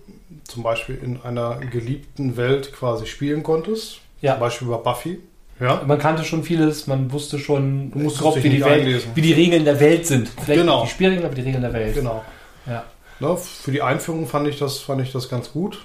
zum 0.50 0.62
Beispiel 0.62 0.96
in 1.02 1.20
einer 1.22 1.56
geliebten 1.56 2.36
Welt 2.36 2.72
quasi 2.72 3.06
spielen 3.06 3.42
konntest. 3.42 3.98
Ja. 4.20 4.32
Zum 4.32 4.40
Beispiel 4.40 4.68
bei 4.68 4.76
Buffy. 4.76 5.18
Ja. 5.60 5.82
Man 5.86 5.98
kannte 5.98 6.24
schon 6.24 6.42
vieles, 6.42 6.86
man 6.86 7.12
wusste 7.12 7.38
schon 7.38 7.90
grob, 7.90 8.36
wie 8.42 8.48
die, 8.48 8.64
Welt, 8.64 9.06
wie 9.14 9.20
die 9.20 9.32
Regeln 9.32 9.64
der 9.64 9.78
Welt 9.78 10.06
sind. 10.06 10.28
Vielleicht 10.28 10.60
Genau. 10.60 10.84
die 10.84 10.90
Spielregeln, 10.90 11.26
aber 11.26 11.34
die 11.34 11.42
Regeln 11.42 11.62
der 11.62 11.72
Welt. 11.72 11.94
Genau. 11.94 12.24
Ja. 12.66 12.84
Ne, 13.20 13.36
für 13.36 13.70
die 13.70 13.82
Einführung 13.82 14.26
fand 14.26 14.48
ich 14.48 14.58
das, 14.58 14.78
fand 14.78 15.02
ich 15.02 15.12
das 15.12 15.28
ganz 15.28 15.52
gut. 15.52 15.78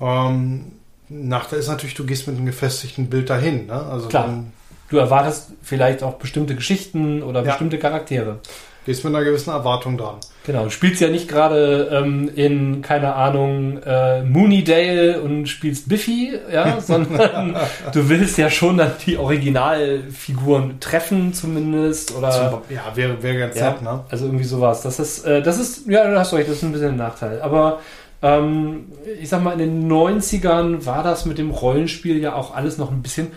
Ähm, 0.00 0.72
Nachteil 1.08 1.60
ist 1.60 1.68
natürlich, 1.68 1.94
du 1.94 2.04
gehst 2.06 2.26
mit 2.26 2.36
einem 2.36 2.46
gefestigten 2.46 3.08
Bild 3.08 3.30
dahin. 3.30 3.66
Ne? 3.66 3.72
Also 3.74 4.08
Klar. 4.08 4.26
dann 4.26 4.52
Du 4.90 4.98
erwartest 4.98 5.48
vielleicht 5.62 6.02
auch 6.02 6.14
bestimmte 6.14 6.54
Geschichten 6.54 7.22
oder 7.22 7.40
Ja. 7.40 7.46
bestimmte 7.52 7.78
Charaktere. 7.78 8.38
Gehst 8.84 9.04
mit 9.04 9.14
einer 9.14 9.24
gewissen 9.24 9.50
Erwartung 9.50 9.96
dran. 9.96 10.16
Genau, 10.46 10.64
du 10.64 10.70
spielst 10.70 11.00
ja 11.00 11.08
nicht 11.08 11.26
gerade 11.26 11.88
ähm, 11.90 12.30
in, 12.34 12.82
keine 12.82 13.14
Ahnung, 13.14 13.78
äh, 13.82 14.22
Moonydale 14.22 15.22
und 15.22 15.46
spielst 15.46 15.88
Biffy, 15.88 16.38
ja, 16.52 16.80
sondern 16.86 17.56
du 17.92 18.08
willst 18.08 18.36
ja 18.36 18.50
schon 18.50 18.76
dann 18.76 18.92
die 19.06 19.16
Originalfiguren 19.16 20.80
treffen 20.80 21.32
zumindest 21.32 22.14
oder 22.14 22.30
Zum- 22.30 22.74
ja, 22.74 22.94
wäre, 22.94 23.22
wäre 23.22 23.38
ganz 23.38 23.56
ja, 23.56 23.70
nett, 23.70 23.82
ne? 23.82 24.04
also 24.10 24.26
irgendwie 24.26 24.44
sowas. 24.44 24.82
Das 24.82 24.98
ist, 24.98 25.24
äh, 25.24 25.42
das 25.42 25.58
ist, 25.58 25.86
ja, 25.88 26.08
du 26.08 26.18
hast 26.18 26.34
recht, 26.34 26.48
das 26.48 26.56
ist 26.56 26.62
ein 26.62 26.72
bisschen 26.72 26.90
ein 26.90 26.96
Nachteil. 26.96 27.40
Aber 27.40 27.80
ähm, 28.20 28.86
ich 29.20 29.28
sag 29.28 29.42
mal, 29.42 29.52
in 29.52 29.58
den 29.58 29.90
90ern 29.90 30.84
war 30.84 31.02
das 31.02 31.24
mit 31.24 31.38
dem 31.38 31.50
Rollenspiel 31.50 32.18
ja 32.20 32.34
auch 32.34 32.54
alles 32.54 32.78
noch 32.78 32.90
ein 32.90 33.02
bisschen 33.02 33.28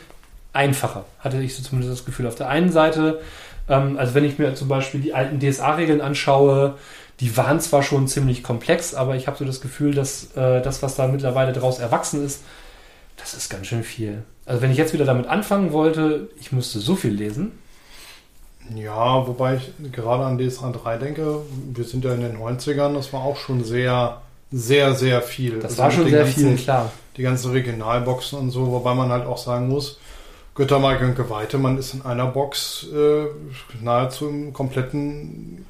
einfacher, 0.53 1.05
hatte 1.19 1.41
ich 1.41 1.55
so 1.55 1.63
zumindest 1.63 1.93
das 1.93 2.05
Gefühl. 2.05 2.27
Auf 2.27 2.36
der 2.36 2.49
einen 2.49 2.71
Seite, 2.71 3.21
ähm, 3.69 3.97
also 3.97 4.13
wenn 4.13 4.23
ich 4.23 4.38
mir 4.39 4.53
zum 4.56 4.67
Beispiel 4.67 5.01
die 5.01 5.13
alten 5.13 5.39
DSA-Regeln 5.39 6.01
anschaue, 6.01 6.75
die 7.19 7.36
waren 7.36 7.60
zwar 7.60 7.82
schon 7.84 8.08
ziemlich 8.08 8.43
komplex, 8.43 8.93
aber 8.93 9.15
ich 9.15 9.27
habe 9.27 9.38
so 9.38 9.45
das 9.45 9.62
Gefühl, 9.62 9.93
dass 9.93 10.36
äh, 10.36 10.62
das, 10.62 10.84
was 10.84 10.95
da 10.95 11.08
mittlerweile 11.08 11.53
daraus 11.53 11.80
erwachsen 11.80 12.23
ist, 12.25 12.43
das 13.17 13.34
ist 13.34 13.49
ganz 13.49 13.67
schön 13.67 13.84
viel. 13.84 14.23
Also 14.45 14.62
wenn 14.62 14.71
ich 14.71 14.77
jetzt 14.77 14.93
wieder 14.93 15.06
damit 15.06 15.27
anfangen 15.27 15.73
wollte, 15.73 16.30
ich 16.39 16.51
müsste 16.51 16.80
so 16.80 16.95
viel 16.95 17.12
lesen. 17.13 17.51
Ja, 18.75 19.25
wobei 19.27 19.56
ich 19.56 19.71
gerade 19.91 20.25
an 20.25 20.38
DSA 20.38 20.71
3 20.71 20.97
denke, 20.97 21.41
wir 21.73 21.84
sind 21.86 22.03
ja 22.03 22.13
in 22.13 22.21
den 22.21 22.38
90ern, 22.38 22.93
das 22.93 23.13
war 23.13 23.21
auch 23.21 23.38
schon 23.38 23.63
sehr, 23.63 24.21
sehr, 24.51 24.93
sehr 24.93 25.21
viel. 25.21 25.56
Das 25.60 25.71
Also 25.71 25.84
war 25.84 25.91
schon 25.91 26.10
sehr 26.10 26.23
ganzen, 26.23 26.56
viel, 26.58 26.63
klar. 26.63 26.91
Die 27.15 27.21
ganzen 27.23 27.51
Regionalboxen 27.51 28.38
und 28.38 28.51
so, 28.51 28.71
wobei 28.71 28.93
man 28.93 29.10
halt 29.10 29.25
auch 29.25 29.38
sagen 29.38 29.69
muss, 29.69 29.99
Göttermark 30.58 31.02
und 31.02 31.15
Geweihte, 31.15 31.60
man 31.60 31.78
ist 31.78 31.93
in 31.93 32.02
einer 32.02 32.26
Box 32.26 32.88
äh, 32.91 33.28
nahezu 33.80 34.28
im 34.28 34.54
kompletten 34.54 35.65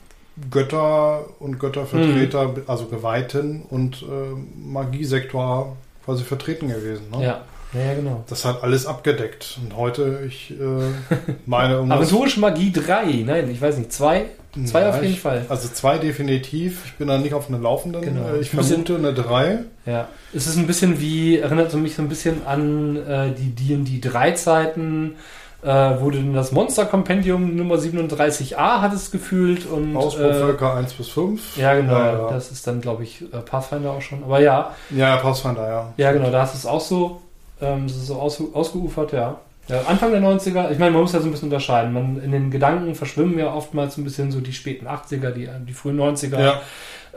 Götter 0.49 1.25
und 1.39 1.59
Göttervertreter, 1.59 2.53
also 2.67 2.85
Geweihten 2.85 3.63
und 3.63 4.03
äh, 4.03 4.65
Magiesektor 4.65 5.75
quasi 6.05 6.23
vertreten 6.23 6.69
gewesen. 6.69 7.09
Ne? 7.11 7.25
Ja. 7.25 7.41
Ja, 7.73 7.81
ja, 7.81 7.93
genau. 7.95 8.23
Das 8.29 8.45
hat 8.45 8.63
alles 8.63 8.85
abgedeckt. 8.85 9.59
Und 9.61 9.75
heute, 9.75 10.19
ich 10.27 10.51
äh, 10.51 10.55
meine 11.45 11.73
irgendwas. 11.75 11.97
Aventurische 11.99 12.39
Magie 12.39 12.71
3, 12.71 13.23
nein, 13.25 13.49
ich 13.51 13.61
weiß 13.61 13.77
nicht, 13.77 13.91
2? 13.91 14.25
2 14.65 14.81
Ja, 14.81 14.89
auf 14.89 15.01
jeden 15.01 15.13
ich, 15.13 15.19
Fall. 15.21 15.45
Also 15.49 15.67
zwei 15.67 15.99
definitiv. 15.99 16.81
Ich 16.85 16.93
bin 16.95 17.07
da 17.09 17.17
nicht 17.19 17.33
auf 17.35 17.47
einer 17.49 17.59
laufenden. 17.59 18.01
Genau. 18.01 18.21
Äh, 18.29 18.39
Ich 18.39 18.53
Ein 18.53 18.57
bisschen- 18.57 18.85
vermute 18.85 18.95
eine 18.95 19.13
3. 19.13 19.59
Ja. 19.85 20.07
Es 20.33 20.47
ist 20.47 20.57
ein 20.57 20.65
bisschen 20.65 20.99
wie, 20.99 21.37
erinnert 21.37 21.71
mich 21.75 21.95
so 21.95 22.01
ein 22.01 22.09
bisschen 22.09 22.45
an 22.47 22.95
äh, 23.05 23.31
die 23.37 23.53
D&D 23.53 23.99
3 24.01 24.31
Zeiten, 24.31 25.15
äh, 25.61 25.67
wo 25.99 26.09
du 26.09 26.17
denn 26.17 26.33
das 26.33 26.51
Monster 26.53 26.85
Compendium 26.85 27.55
Nummer 27.55 27.75
37a 27.75 28.81
hattest 28.81 29.11
gefühlt 29.11 29.65
und 29.67 29.93
äh, 29.93 29.97
Ausbauvölker 29.97 30.73
1 30.75 30.93
bis 30.93 31.09
5. 31.09 31.57
ja 31.57 31.75
genau, 31.75 31.93
Ja, 31.93 32.13
ja. 32.13 32.29
das 32.31 32.51
ist 32.51 32.65
dann 32.65 32.81
glaube 32.81 33.03
ich 33.03 33.21
äh, 33.31 33.37
Pathfinder 33.39 33.91
auch 33.91 34.01
schon, 34.01 34.23
aber 34.23 34.39
ja, 34.39 34.71
Ja, 34.89 35.09
ja, 35.09 35.17
Pathfinder, 35.17 35.67
ja. 35.69 35.93
ja 35.97 36.11
genau, 36.13 36.31
da 36.31 36.41
hast 36.43 36.53
du 36.53 36.57
es 36.59 36.65
auch 36.65 36.81
so, 36.81 37.21
ähm, 37.61 37.89
so 37.89 38.15
aus, 38.15 38.41
ausgeufert, 38.53 39.13
ja. 39.13 39.39
ja. 39.67 39.81
Anfang 39.87 40.11
der 40.11 40.21
90er, 40.21 40.71
ich 40.71 40.79
meine, 40.79 40.91
man 40.91 41.01
muss 41.01 41.13
ja 41.13 41.19
so 41.19 41.27
ein 41.27 41.31
bisschen 41.31 41.47
unterscheiden, 41.47 41.93
man, 41.93 42.21
in 42.21 42.31
den 42.31 42.51
Gedanken 42.51 42.95
verschwimmen 42.95 43.37
ja 43.39 43.53
oftmals 43.53 43.97
ein 43.97 44.03
bisschen 44.03 44.31
so 44.31 44.39
die 44.41 44.53
späten 44.53 44.87
80er, 44.87 45.31
die, 45.31 45.49
die 45.67 45.73
frühen 45.73 45.99
90er, 45.99 46.39
Ja, 46.39 46.61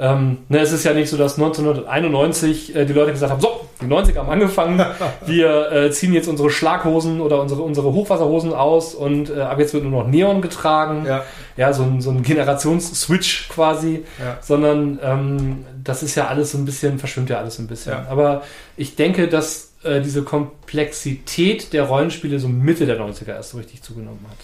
ähm, 0.00 0.38
ne, 0.48 0.60
es 0.60 0.72
ist 0.72 0.84
ja 0.84 0.94
nicht 0.94 1.10
so, 1.10 1.18
dass 1.18 1.38
1991 1.38 2.74
äh, 2.74 2.86
die 2.86 2.94
Leute 2.94 3.12
gesagt 3.12 3.30
haben, 3.30 3.40
so, 3.40 3.68
die 3.82 3.86
90er 3.86 4.16
haben 4.16 4.30
angefangen, 4.30 4.82
wir 5.26 5.72
äh, 5.72 5.90
ziehen 5.90 6.14
jetzt 6.14 6.26
unsere 6.26 6.50
Schlaghosen 6.50 7.20
oder 7.20 7.40
unsere, 7.40 7.60
unsere 7.60 7.92
Hochwasserhosen 7.92 8.54
aus 8.54 8.94
und 8.94 9.28
äh, 9.28 9.40
ab 9.40 9.58
jetzt 9.58 9.74
wird 9.74 9.84
nur 9.84 10.02
noch 10.04 10.08
Neon 10.08 10.40
getragen. 10.40 11.04
ja, 11.06 11.24
Ja, 11.58 11.74
so 11.74 11.82
ein, 11.82 12.00
so 12.00 12.10
ein 12.10 12.22
Generations-Switch 12.22 13.50
quasi, 13.50 14.04
ja. 14.18 14.38
sondern 14.40 14.98
ähm, 15.02 15.64
das 15.84 16.02
ist 16.02 16.14
ja 16.14 16.28
alles 16.28 16.52
so 16.52 16.58
ein 16.58 16.64
bisschen, 16.64 16.98
verschwimmt 16.98 17.28
ja 17.28 17.38
alles 17.38 17.58
ein 17.58 17.66
bisschen. 17.66 17.92
Ja. 17.92 18.06
Aber 18.08 18.42
ich 18.78 18.96
denke, 18.96 19.28
dass 19.28 19.69
äh, 19.82 20.00
diese 20.00 20.22
Komplexität 20.22 21.72
der 21.72 21.84
Rollenspiele 21.84 22.38
so 22.38 22.48
Mitte 22.48 22.86
der 22.86 22.98
90er 23.00 23.34
erst 23.34 23.50
so 23.50 23.58
richtig 23.58 23.82
zugenommen 23.82 24.24
hat. 24.28 24.38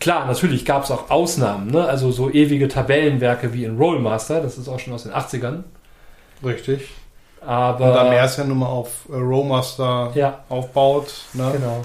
Klar, 0.00 0.26
natürlich 0.26 0.64
gab 0.64 0.84
es 0.84 0.90
auch 0.90 1.10
Ausnahmen, 1.10 1.70
ne? 1.70 1.84
also 1.84 2.10
so 2.10 2.30
ewige 2.30 2.68
Tabellenwerke 2.68 3.52
wie 3.52 3.64
in 3.64 3.76
Rollmaster, 3.76 4.40
das 4.40 4.56
ist 4.56 4.66
auch 4.66 4.78
schon 4.78 4.94
aus 4.94 5.02
den 5.02 5.12
80ern. 5.12 5.64
Richtig. 6.42 6.88
Aber 7.40 7.88
Und 7.88 7.94
da 7.94 8.04
Mers 8.04 8.36
ja 8.36 8.44
nun 8.44 8.58
mal 8.58 8.66
auf 8.66 9.06
äh, 9.10 9.16
Rowmaster 9.16 10.12
ja, 10.14 10.44
aufbaut. 10.48 11.12
Ne? 11.34 11.50
genau. 11.52 11.84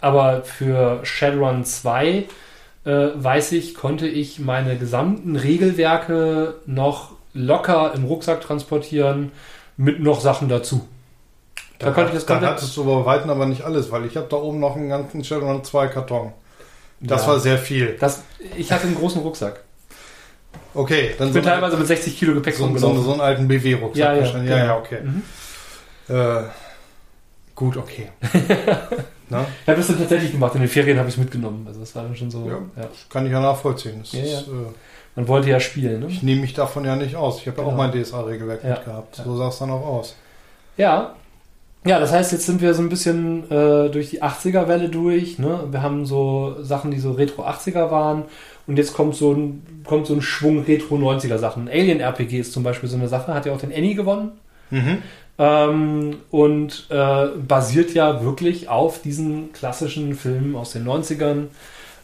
Aber 0.00 0.42
für 0.44 1.00
Shadowrun 1.04 1.64
2 1.64 2.24
äh, 2.84 3.08
weiß 3.14 3.52
ich, 3.52 3.74
konnte 3.74 4.06
ich 4.06 4.38
meine 4.38 4.76
gesamten 4.76 5.36
Regelwerke 5.36 6.56
noch 6.66 7.12
locker 7.34 7.92
im 7.94 8.04
Rucksack 8.04 8.40
transportieren 8.40 9.32
mit 9.76 10.00
noch 10.00 10.20
Sachen 10.20 10.48
dazu. 10.48 10.86
Da 11.78 11.86
Da, 11.86 11.92
konnte 11.92 12.08
ich 12.10 12.14
das 12.16 12.26
da 12.26 12.34
komplett- 12.34 12.50
hattest 12.52 12.76
du 12.76 12.84
bei 12.84 13.04
Weitem 13.04 13.30
aber 13.30 13.46
nicht 13.46 13.62
alles, 13.62 13.90
weil 13.92 14.04
ich 14.06 14.16
habe 14.16 14.26
da 14.28 14.36
oben 14.36 14.58
noch 14.60 14.74
einen 14.76 14.88
ganzen 14.88 15.22
Shadowrun 15.22 15.62
2 15.64 15.86
Karton. 15.88 16.32
Das 17.00 17.22
Ja. 17.22 17.28
war 17.28 17.38
sehr 17.40 17.58
viel. 17.58 17.96
Das, 18.00 18.22
ich 18.56 18.72
hatte 18.72 18.86
einen 18.88 18.96
großen 18.96 19.22
Rucksack. 19.22 19.60
Okay, 20.74 21.14
dann 21.18 21.28
Ich 21.28 21.34
bin 21.34 21.44
so, 21.44 21.48
teilweise 21.48 21.76
mit 21.76 21.86
60 21.86 22.18
Kilo 22.18 22.34
Gepäck 22.34 22.54
so, 22.54 22.60
so, 22.60 22.64
rumgelaufen. 22.66 23.02
so 23.04 23.12
einen 23.12 23.20
alten 23.20 23.46
BW-Rucksack 23.48 23.96
Ja, 23.96 24.12
ja, 24.14 24.20
wahrscheinlich. 24.20 24.50
Ja, 24.50 24.56
genau. 24.58 24.68
ja, 24.74 24.78
okay. 24.78 24.98
Mhm. 25.02 25.22
Äh, 26.08 26.42
gut, 27.54 27.76
okay. 27.76 28.08
Na, 29.30 29.42
Ich 29.62 29.68
habe 29.68 29.76
das 29.78 29.86
dann 29.88 29.98
tatsächlich 29.98 30.32
gemacht. 30.32 30.54
In 30.54 30.62
den 30.62 30.70
Ferien 30.70 30.98
habe 30.98 31.08
ich 31.08 31.14
es 31.14 31.18
mitgenommen. 31.20 31.64
Also 31.68 31.80
das 31.80 31.94
war 31.94 32.02
dann 32.04 32.16
schon 32.16 32.30
so. 32.30 32.46
Ja. 32.48 32.82
Ja. 32.82 32.88
kann 33.10 33.26
ich 33.26 33.32
ja 33.32 33.40
nachvollziehen. 33.40 34.00
Das 34.00 34.12
Ja, 34.12 34.22
ist, 34.22 34.46
ja. 34.46 34.52
Äh, 34.52 34.72
Man 35.16 35.28
wollte 35.28 35.50
ja 35.50 35.60
spielen. 35.60 36.00
Ne? 36.00 36.06
ich 36.08 36.22
nehme 36.22 36.40
mich 36.40 36.54
davon 36.54 36.84
ja 36.84 36.96
nicht 36.96 37.14
aus. 37.16 37.40
Ich 37.40 37.46
habe 37.46 37.58
ja 37.58 37.64
Genau. 37.64 37.74
auch 37.74 37.76
mein 37.78 37.92
DSA-Regelwerk 37.92 38.64
Ja, 38.64 38.70
mitgehabt. 38.70 39.18
ja. 39.18 39.24
So 39.24 39.36
sah 39.36 39.48
es 39.48 39.58
dann 39.58 39.70
auch 39.70 39.84
aus. 39.86 40.16
Ja. 40.76 41.14
Ja, 41.88 41.98
das 41.98 42.12
heißt, 42.12 42.32
jetzt 42.32 42.44
sind 42.44 42.60
wir 42.60 42.74
so 42.74 42.82
ein 42.82 42.90
bisschen 42.90 43.50
äh, 43.50 43.88
durch 43.88 44.10
die 44.10 44.22
80er-Welle 44.22 44.90
durch. 44.90 45.38
Ne? 45.38 45.60
Wir 45.70 45.80
haben 45.80 46.04
so 46.04 46.56
Sachen, 46.60 46.90
die 46.90 46.98
so 46.98 47.12
Retro-80er 47.12 47.90
waren. 47.90 48.24
Und 48.66 48.76
jetzt 48.76 48.92
kommt 48.92 49.14
so 49.14 49.32
ein, 49.32 49.82
kommt 49.86 50.06
so 50.06 50.12
ein 50.12 50.20
Schwung 50.20 50.64
Retro-90er-Sachen. 50.64 51.66
Alien-RPG 51.66 52.40
ist 52.40 52.52
zum 52.52 52.62
Beispiel 52.62 52.90
so 52.90 52.98
eine 52.98 53.08
Sache. 53.08 53.32
Hat 53.32 53.46
ja 53.46 53.54
auch 53.54 53.60
den 53.60 53.72
Annie 53.72 53.94
gewonnen. 53.94 54.32
Mhm. 54.68 54.98
Ähm, 55.38 56.16
und 56.30 56.88
äh, 56.90 57.28
basiert 57.38 57.94
ja 57.94 58.22
wirklich 58.22 58.68
auf 58.68 59.00
diesen 59.00 59.54
klassischen 59.54 60.12
Filmen 60.14 60.56
aus 60.56 60.72
den 60.72 60.86
90ern. 60.86 61.44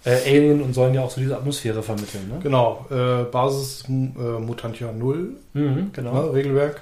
Äh, 0.06 0.16
Alien 0.26 0.62
und 0.62 0.72
sollen 0.72 0.94
ja 0.94 1.02
auch 1.02 1.10
so 1.10 1.20
diese 1.20 1.36
Atmosphäre 1.36 1.82
vermitteln. 1.82 2.30
Ne? 2.30 2.38
Genau. 2.42 2.86
Äh, 2.90 3.24
Basis 3.24 3.84
äh, 3.86 3.92
Mutantia 3.92 4.92
0, 4.92 5.34
Mhm, 5.52 5.90
genau. 5.92 6.14
ne, 6.14 6.32
Regelwerk. 6.32 6.80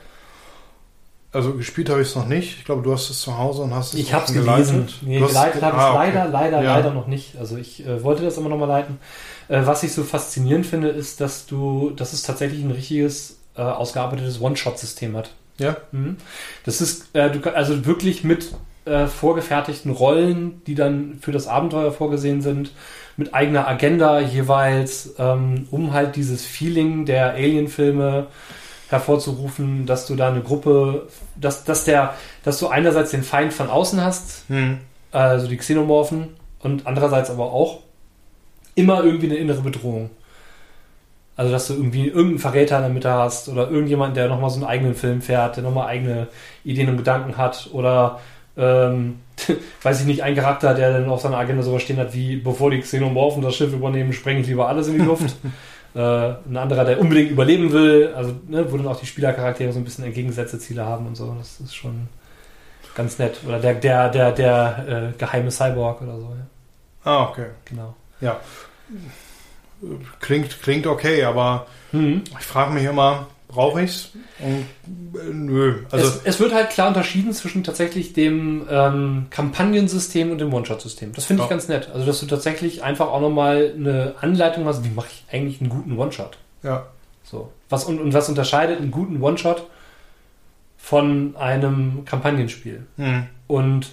Also 1.32 1.54
gespielt 1.54 1.88
habe 1.88 2.02
ich 2.02 2.08
es 2.08 2.14
noch 2.14 2.26
nicht. 2.28 2.58
Ich 2.58 2.64
glaube, 2.66 2.82
du 2.82 2.92
hast 2.92 3.08
es 3.08 3.20
zu 3.22 3.38
Hause 3.38 3.62
und 3.62 3.74
hast 3.74 3.94
es 3.94 4.00
Ich 4.00 4.12
habe 4.12 4.24
es 4.26 4.32
gelesen. 4.34 4.86
Nee, 5.00 5.18
geleitet 5.18 5.62
habe 5.62 5.76
ich 5.76 5.82
Ah, 5.82 5.94
okay. 5.94 5.98
leider, 6.12 6.28
leider, 6.28 6.62
Ja. 6.62 6.76
leider 6.76 6.90
noch 6.92 7.06
nicht. 7.06 7.36
Also 7.38 7.56
ich 7.56 7.86
äh, 7.86 8.02
wollte 8.04 8.22
das 8.22 8.36
immer 8.36 8.50
noch 8.50 8.58
mal 8.58 8.66
leiten. 8.66 8.98
Äh, 9.48 9.62
was 9.64 9.82
ich 9.82 9.92
so 9.94 10.04
faszinierend 10.04 10.66
finde, 10.66 10.88
ist, 10.88 11.22
dass 11.22 11.46
du, 11.46 11.90
dass 11.96 12.12
es 12.12 12.22
tatsächlich 12.22 12.62
ein 12.62 12.70
richtiges 12.70 13.38
äh, 13.56 13.62
ausgearbeitetes 13.62 14.40
One-Shot-System 14.42 15.16
hat. 15.16 15.30
Ja. 15.58 15.76
Mhm. 15.92 16.16
Das 16.64 16.80
ist 16.82 17.14
äh, 17.14 17.30
du, 17.30 17.54
also 17.54 17.86
wirklich 17.86 18.24
mit 18.24 18.52
äh, 18.84 19.06
vorgefertigten 19.06 19.90
Rollen, 19.90 20.60
die 20.66 20.74
dann 20.74 21.18
für 21.22 21.32
das 21.32 21.46
Abenteuer 21.46 21.92
vorgesehen 21.92 22.42
sind, 22.42 22.72
mit 23.16 23.32
eigener 23.34 23.68
Agenda 23.68 24.20
jeweils, 24.20 25.14
ähm, 25.18 25.66
um 25.70 25.92
halt 25.92 26.16
dieses 26.16 26.44
Feeling 26.44 27.06
der 27.06 27.32
Alien-Filme 27.32 28.26
hervorzurufen, 28.92 29.86
dass 29.86 30.06
du 30.06 30.14
da 30.14 30.28
eine 30.28 30.42
Gruppe, 30.42 31.08
dass, 31.36 31.64
dass 31.64 31.84
der, 31.84 32.14
dass 32.44 32.58
du 32.58 32.68
einerseits 32.68 33.10
den 33.10 33.22
Feind 33.22 33.52
von 33.52 33.68
außen 33.68 34.02
hast, 34.02 34.44
Hm. 34.48 34.78
also 35.10 35.48
die 35.48 35.56
Xenomorphen, 35.56 36.28
und 36.60 36.86
andererseits 36.86 37.30
aber 37.30 37.52
auch 37.52 37.80
immer 38.74 39.02
irgendwie 39.04 39.26
eine 39.26 39.36
innere 39.36 39.62
Bedrohung. 39.62 40.10
Also, 41.34 41.50
dass 41.50 41.66
du 41.66 41.74
irgendwie 41.74 42.06
irgendeinen 42.06 42.38
Verräter 42.38 42.76
in 42.76 42.82
der 42.82 42.92
Mitte 42.92 43.10
hast 43.10 43.48
oder 43.48 43.70
irgendjemand, 43.70 44.16
der 44.16 44.28
nochmal 44.28 44.50
so 44.50 44.56
einen 44.56 44.66
eigenen 44.66 44.94
Film 44.94 45.22
fährt, 45.22 45.56
der 45.56 45.64
nochmal 45.64 45.88
eigene 45.88 46.28
Ideen 46.62 46.90
und 46.90 46.98
Gedanken 46.98 47.36
hat 47.36 47.70
oder, 47.72 48.20
ähm, 48.56 49.20
weiß 49.82 50.00
ich 50.00 50.06
nicht, 50.06 50.22
ein 50.22 50.34
Charakter, 50.36 50.74
der 50.74 50.92
dann 50.92 51.08
auf 51.08 51.22
seiner 51.22 51.38
Agenda 51.38 51.62
sowas 51.62 51.82
stehen 51.82 51.96
hat 51.96 52.14
wie, 52.14 52.36
bevor 52.36 52.70
die 52.70 52.80
Xenomorphen 52.80 53.42
das 53.42 53.56
Schiff 53.56 53.72
übernehmen, 53.72 54.12
sprenge 54.12 54.40
ich 54.40 54.46
lieber 54.46 54.68
alles 54.68 54.88
in 54.88 54.98
die 54.98 55.04
Luft. 55.04 55.34
äh, 55.94 55.98
ein 56.00 56.56
anderer, 56.56 56.84
der 56.84 57.00
unbedingt 57.00 57.30
überleben 57.30 57.72
will, 57.72 58.12
also, 58.16 58.34
ne, 58.48 58.70
wo 58.70 58.76
dann 58.76 58.88
auch 58.88 58.98
die 59.00 59.06
Spielercharaktere 59.06 59.72
so 59.72 59.78
ein 59.78 59.84
bisschen 59.84 60.04
entgegengesetzte 60.04 60.58
Ziele 60.58 60.84
haben 60.86 61.06
und 61.06 61.16
so. 61.16 61.34
Das 61.38 61.60
ist 61.60 61.74
schon 61.74 62.08
ganz 62.94 63.18
nett. 63.18 63.40
Oder 63.46 63.58
der, 63.58 63.74
der, 63.74 64.08
der, 64.08 64.32
der 64.32 65.12
äh, 65.14 65.18
geheime 65.18 65.50
Cyborg 65.50 66.02
oder 66.02 66.18
so, 66.18 66.34
ja. 66.36 66.46
Ah, 67.10 67.24
okay. 67.30 67.46
Genau. 67.64 67.94
Klingt, 70.20 70.62
klingt 70.62 70.86
okay, 70.86 71.24
aber 71.24 71.66
Mhm. 71.92 72.22
ich 72.38 72.46
frage 72.46 72.72
mich 72.72 72.84
immer, 72.84 73.26
brauche 73.52 73.82
ich's? 73.82 74.10
Und 74.40 74.66
äh, 75.20 75.32
nö. 75.32 75.84
Also 75.90 76.06
es, 76.08 76.20
es 76.24 76.40
wird 76.40 76.52
halt 76.52 76.70
klar 76.70 76.88
unterschieden 76.88 77.32
zwischen 77.32 77.62
tatsächlich 77.62 78.12
dem 78.12 78.66
ähm, 78.68 79.26
Kampagnensystem 79.30 80.30
und 80.32 80.38
dem 80.38 80.52
One-Shot-System. 80.52 81.12
Das 81.12 81.26
finde 81.26 81.42
ich 81.44 81.48
Ja. 81.48 81.54
ganz 81.54 81.68
nett. 81.68 81.88
Also, 81.94 82.04
dass 82.04 82.18
du 82.20 82.26
tatsächlich 82.26 82.82
einfach 82.82 83.08
auch 83.08 83.20
nochmal 83.20 83.72
eine 83.76 84.14
Anleitung 84.20 84.64
hast, 84.64 84.82
wie 84.84 84.90
mache 84.90 85.08
ich 85.12 85.24
eigentlich 85.32 85.60
einen 85.60 85.70
guten 85.70 85.96
One-Shot. 85.98 86.38
ja. 86.62 86.86
So. 87.24 87.52
Was, 87.70 87.84
und, 87.84 88.00
und 88.00 88.12
was 88.12 88.28
unterscheidet 88.28 88.78
einen 88.80 88.90
guten 88.90 89.22
One-Shot 89.22 89.66
von 90.76 91.36
einem 91.36 92.04
Kampagnenspiel? 92.04 92.84
Hm. 92.96 93.26
Und 93.46 93.86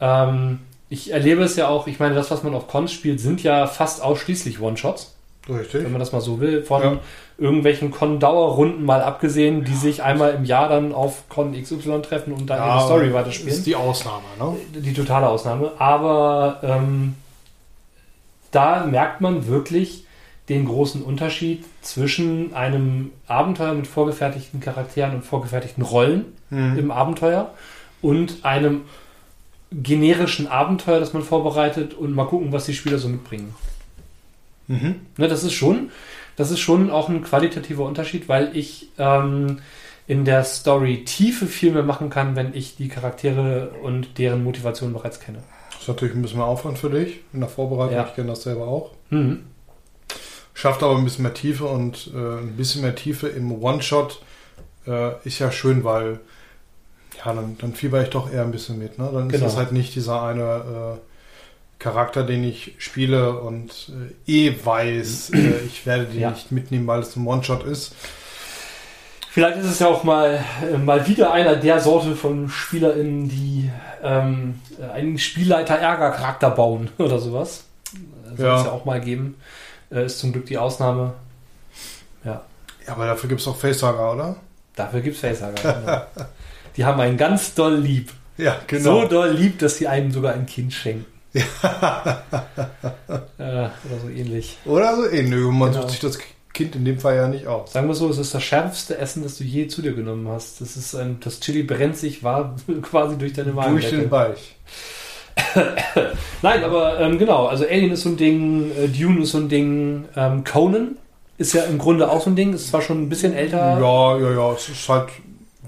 ähm, 0.00 0.60
ich 0.88 1.12
erlebe 1.12 1.42
es 1.42 1.56
ja 1.56 1.68
auch, 1.68 1.86
ich 1.86 1.98
meine, 1.98 2.14
das, 2.14 2.30
was 2.30 2.42
man 2.42 2.54
auf 2.54 2.68
Cons 2.68 2.92
spielt, 2.92 3.20
sind 3.20 3.42
ja 3.42 3.66
fast 3.66 4.02
ausschließlich 4.02 4.60
One-Shots, 4.60 5.14
Richtig. 5.48 5.84
wenn 5.84 5.92
man 5.92 5.98
das 6.00 6.12
mal 6.12 6.20
so 6.20 6.40
will, 6.40 6.62
von 6.62 6.82
Ja. 6.82 6.98
irgendwelchen 7.38 7.90
Con-Dauerrunden 7.90 8.84
mal 8.84 9.02
abgesehen, 9.02 9.64
die 9.64 9.74
sich 9.74 10.02
einmal 10.02 10.34
im 10.34 10.44
Jahr 10.44 10.68
dann 10.68 10.92
auf 10.92 11.28
Con 11.28 11.52
XY 11.52 12.02
treffen 12.02 12.32
und 12.32 12.46
dann 12.46 12.58
ihre 12.58 12.66
Ja, 12.68 12.80
Story 12.80 13.06
Ist 13.08 13.14
weiterspielen. 13.14 13.64
die 13.64 13.76
Ausnahme, 13.76 14.24
ne? 14.38 14.56
Die 14.80 14.92
totale 14.92 15.28
Ausnahme. 15.28 15.72
Aber 15.78 16.60
ähm, 16.62 17.14
da 18.50 18.84
merkt 18.86 19.20
man 19.20 19.46
wirklich 19.46 20.04
den 20.48 20.64
großen 20.66 21.02
Unterschied 21.02 21.64
zwischen 21.82 22.54
einem 22.54 23.10
Abenteuer 23.26 23.74
mit 23.74 23.86
vorgefertigten 23.86 24.60
Charakteren 24.60 25.14
und 25.16 25.22
vorgefertigten 25.24 25.82
Rollen 25.84 26.24
Hm. 26.50 26.78
im 26.78 26.90
Abenteuer 26.90 27.50
und 28.00 28.38
einem 28.44 28.82
generischen 29.70 30.46
Abenteuer, 30.48 30.98
das 30.98 31.12
man 31.12 31.22
vorbereitet 31.22 31.92
und 31.92 32.14
mal 32.14 32.24
gucken, 32.24 32.52
was 32.52 32.64
die 32.64 32.72
Spieler 32.72 32.96
so 32.96 33.08
mitbringen. 33.08 33.54
Mhm. 34.68 34.96
Ne, 35.16 35.28
das 35.28 35.42
ist 35.44 35.52
schon, 35.54 35.90
das 36.36 36.50
ist 36.50 36.60
schon 36.60 36.90
auch 36.90 37.08
ein 37.08 37.22
qualitativer 37.22 37.84
Unterschied, 37.84 38.28
weil 38.28 38.56
ich 38.56 38.90
ähm, 38.98 39.58
in 40.06 40.24
der 40.24 40.44
Story 40.44 41.04
Tiefe 41.04 41.46
viel 41.46 41.72
mehr 41.72 41.82
machen 41.82 42.08
kann, 42.10 42.36
wenn 42.36 42.54
ich 42.54 42.76
die 42.76 42.88
Charaktere 42.88 43.70
und 43.82 44.18
deren 44.18 44.44
Motivation 44.44 44.92
bereits 44.92 45.20
kenne. 45.20 45.38
Das 45.72 45.82
ist 45.82 45.88
natürlich 45.88 46.14
ein 46.14 46.22
bisschen 46.22 46.38
mehr 46.38 46.46
Aufwand 46.46 46.78
für 46.78 46.90
dich 46.90 47.20
in 47.32 47.40
der 47.40 47.48
Vorbereitung. 47.48 47.94
Ja. 47.96 48.06
Ich 48.06 48.14
kenne 48.14 48.28
das 48.28 48.42
selber 48.42 48.68
auch. 48.68 48.92
Mhm. 49.10 49.44
schafft 50.54 50.82
aber 50.82 50.96
ein 50.96 51.04
bisschen 51.04 51.22
mehr 51.22 51.34
Tiefe 51.34 51.64
und 51.66 52.10
äh, 52.14 52.18
ein 52.40 52.56
bisschen 52.56 52.82
mehr 52.82 52.94
Tiefe 52.94 53.28
im 53.28 53.62
One-Shot 53.62 54.20
äh, 54.86 55.12
ist 55.24 55.38
ja 55.38 55.50
schön, 55.52 55.84
weil 55.84 56.20
ja, 57.24 57.32
dann, 57.32 57.56
dann 57.58 57.74
fieber 57.74 58.02
ich 58.02 58.10
doch 58.10 58.30
eher 58.32 58.42
ein 58.42 58.50
bisschen 58.50 58.78
mit. 58.78 58.98
Ne? 58.98 59.08
Dann 59.12 59.28
Genau. 59.28 59.46
ist 59.46 59.52
das 59.52 59.56
halt 59.56 59.72
nicht 59.72 59.94
dieser 59.94 60.22
eine 60.22 60.98
äh, 60.98 60.98
Charakter, 61.78 62.24
den 62.24 62.42
ich 62.44 62.74
spiele 62.78 63.38
und 63.40 63.92
äh, 64.26 64.48
eh 64.48 64.56
weiß, 64.64 65.30
äh, 65.30 65.58
ich 65.66 65.86
werde 65.86 66.06
den 66.06 66.20
Ja. 66.20 66.30
nicht 66.30 66.50
mitnehmen, 66.50 66.86
weil 66.86 67.00
es 67.00 67.14
ein 67.16 67.26
One-Shot 67.26 67.64
ist. 67.64 67.94
Vielleicht 69.30 69.58
ist 69.58 69.66
es 69.66 69.78
ja 69.78 69.86
auch 69.86 70.02
mal, 70.04 70.42
äh, 70.72 70.76
mal 70.78 71.06
wieder 71.06 71.32
einer 71.32 71.54
der 71.56 71.80
Sorte 71.80 72.16
von 72.16 72.48
SpielerInnen, 72.48 73.28
die 73.28 73.70
ähm, 74.02 74.60
äh, 74.80 74.90
einen 74.92 75.18
Spielleiter-Ärger-Charakter 75.18 76.50
bauen 76.50 76.90
oder 76.98 77.18
sowas. 77.18 77.64
Soll 78.36 78.46
Ja. 78.46 78.58
es 78.58 78.64
ja 78.66 78.72
auch 78.72 78.84
mal 78.84 79.00
geben. 79.00 79.36
Ist 79.90 80.18
zum 80.18 80.32
Glück 80.32 80.46
die 80.46 80.58
Ausnahme. 80.58 81.14
Ja, 82.24 82.42
aber 82.86 83.06
dafür 83.06 83.28
gibt 83.28 83.40
es 83.40 83.46
auch 83.48 83.56
Facehager, 83.56 84.12
oder? 84.12 84.36
Dafür 84.76 85.00
gibt 85.00 85.14
es 85.16 85.20
Facehager. 85.20 86.06
genau. 86.14 86.26
Die 86.76 86.84
haben 86.84 87.00
einen 87.00 87.16
ganz 87.16 87.54
doll 87.54 87.74
lieb. 87.76 88.12
Ja, 88.36 88.56
So 88.78 89.06
doll 89.06 89.30
lieb, 89.30 89.58
dass 89.58 89.78
sie 89.78 89.88
einem 89.88 90.12
sogar 90.12 90.34
ein 90.34 90.46
Kind 90.46 90.72
schenken. 90.72 91.06
äh, 91.34 91.40
oder 93.38 93.70
so 94.02 94.08
ähnlich. 94.14 94.58
Oder 94.64 94.96
so 94.96 95.08
ähnlich. 95.08 95.40
Man 95.52 95.70
Genau. 95.70 95.82
sucht 95.82 95.90
sich 95.90 96.00
das 96.00 96.18
Kind 96.54 96.74
in 96.74 96.84
dem 96.84 96.98
Fall 96.98 97.16
ja 97.16 97.28
nicht 97.28 97.46
aus. 97.46 97.72
Sagen 97.72 97.86
wir 97.88 97.94
so, 97.94 98.08
es 98.10 98.18
ist 98.18 98.34
das 98.34 98.42
schärfste 98.42 98.98
Essen, 98.98 99.22
das 99.22 99.38
du 99.38 99.44
je 99.44 99.68
zu 99.68 99.82
dir 99.82 99.92
genommen 99.92 100.28
hast. 100.28 100.60
Das 100.60 100.76
ist 100.76 100.94
ein, 100.94 101.18
das 101.20 101.40
Chili 101.40 101.62
brennt 101.62 101.96
sich 101.96 102.22
war 102.24 102.56
quasi 102.82 103.16
durch 103.16 103.32
deine 103.34 103.52
Durch 103.52 103.66
Magendecke. 103.66 103.96
den 103.98 104.10
Weich. 104.10 104.56
Nein, 106.42 106.64
aber 106.64 106.98
ähm, 107.00 107.16
genau, 107.18 107.46
also 107.46 107.64
Alien 107.64 107.92
ist 107.92 108.02
so 108.02 108.08
ein 108.08 108.16
Ding, 108.16 108.72
äh, 108.76 108.88
Dune 108.88 109.22
ist 109.22 109.30
so 109.30 109.38
ein 109.38 109.48
Ding, 109.48 110.04
ähm, 110.16 110.42
Conan 110.42 110.96
ist 111.36 111.52
ja 111.54 111.62
im 111.62 111.78
Grunde 111.78 112.10
auch 112.10 112.20
so 112.24 112.30
ein 112.30 112.34
Ding, 112.36 112.52
ist 112.54 112.66
zwar 112.68 112.82
schon 112.82 113.02
ein 113.02 113.08
bisschen 113.08 113.32
älter, 113.34 113.78
Ja, 113.80 114.18
ja, 114.18 114.32
ja. 114.32 114.52
Es 114.54 114.68
ist 114.68 114.88
halt 114.88 115.10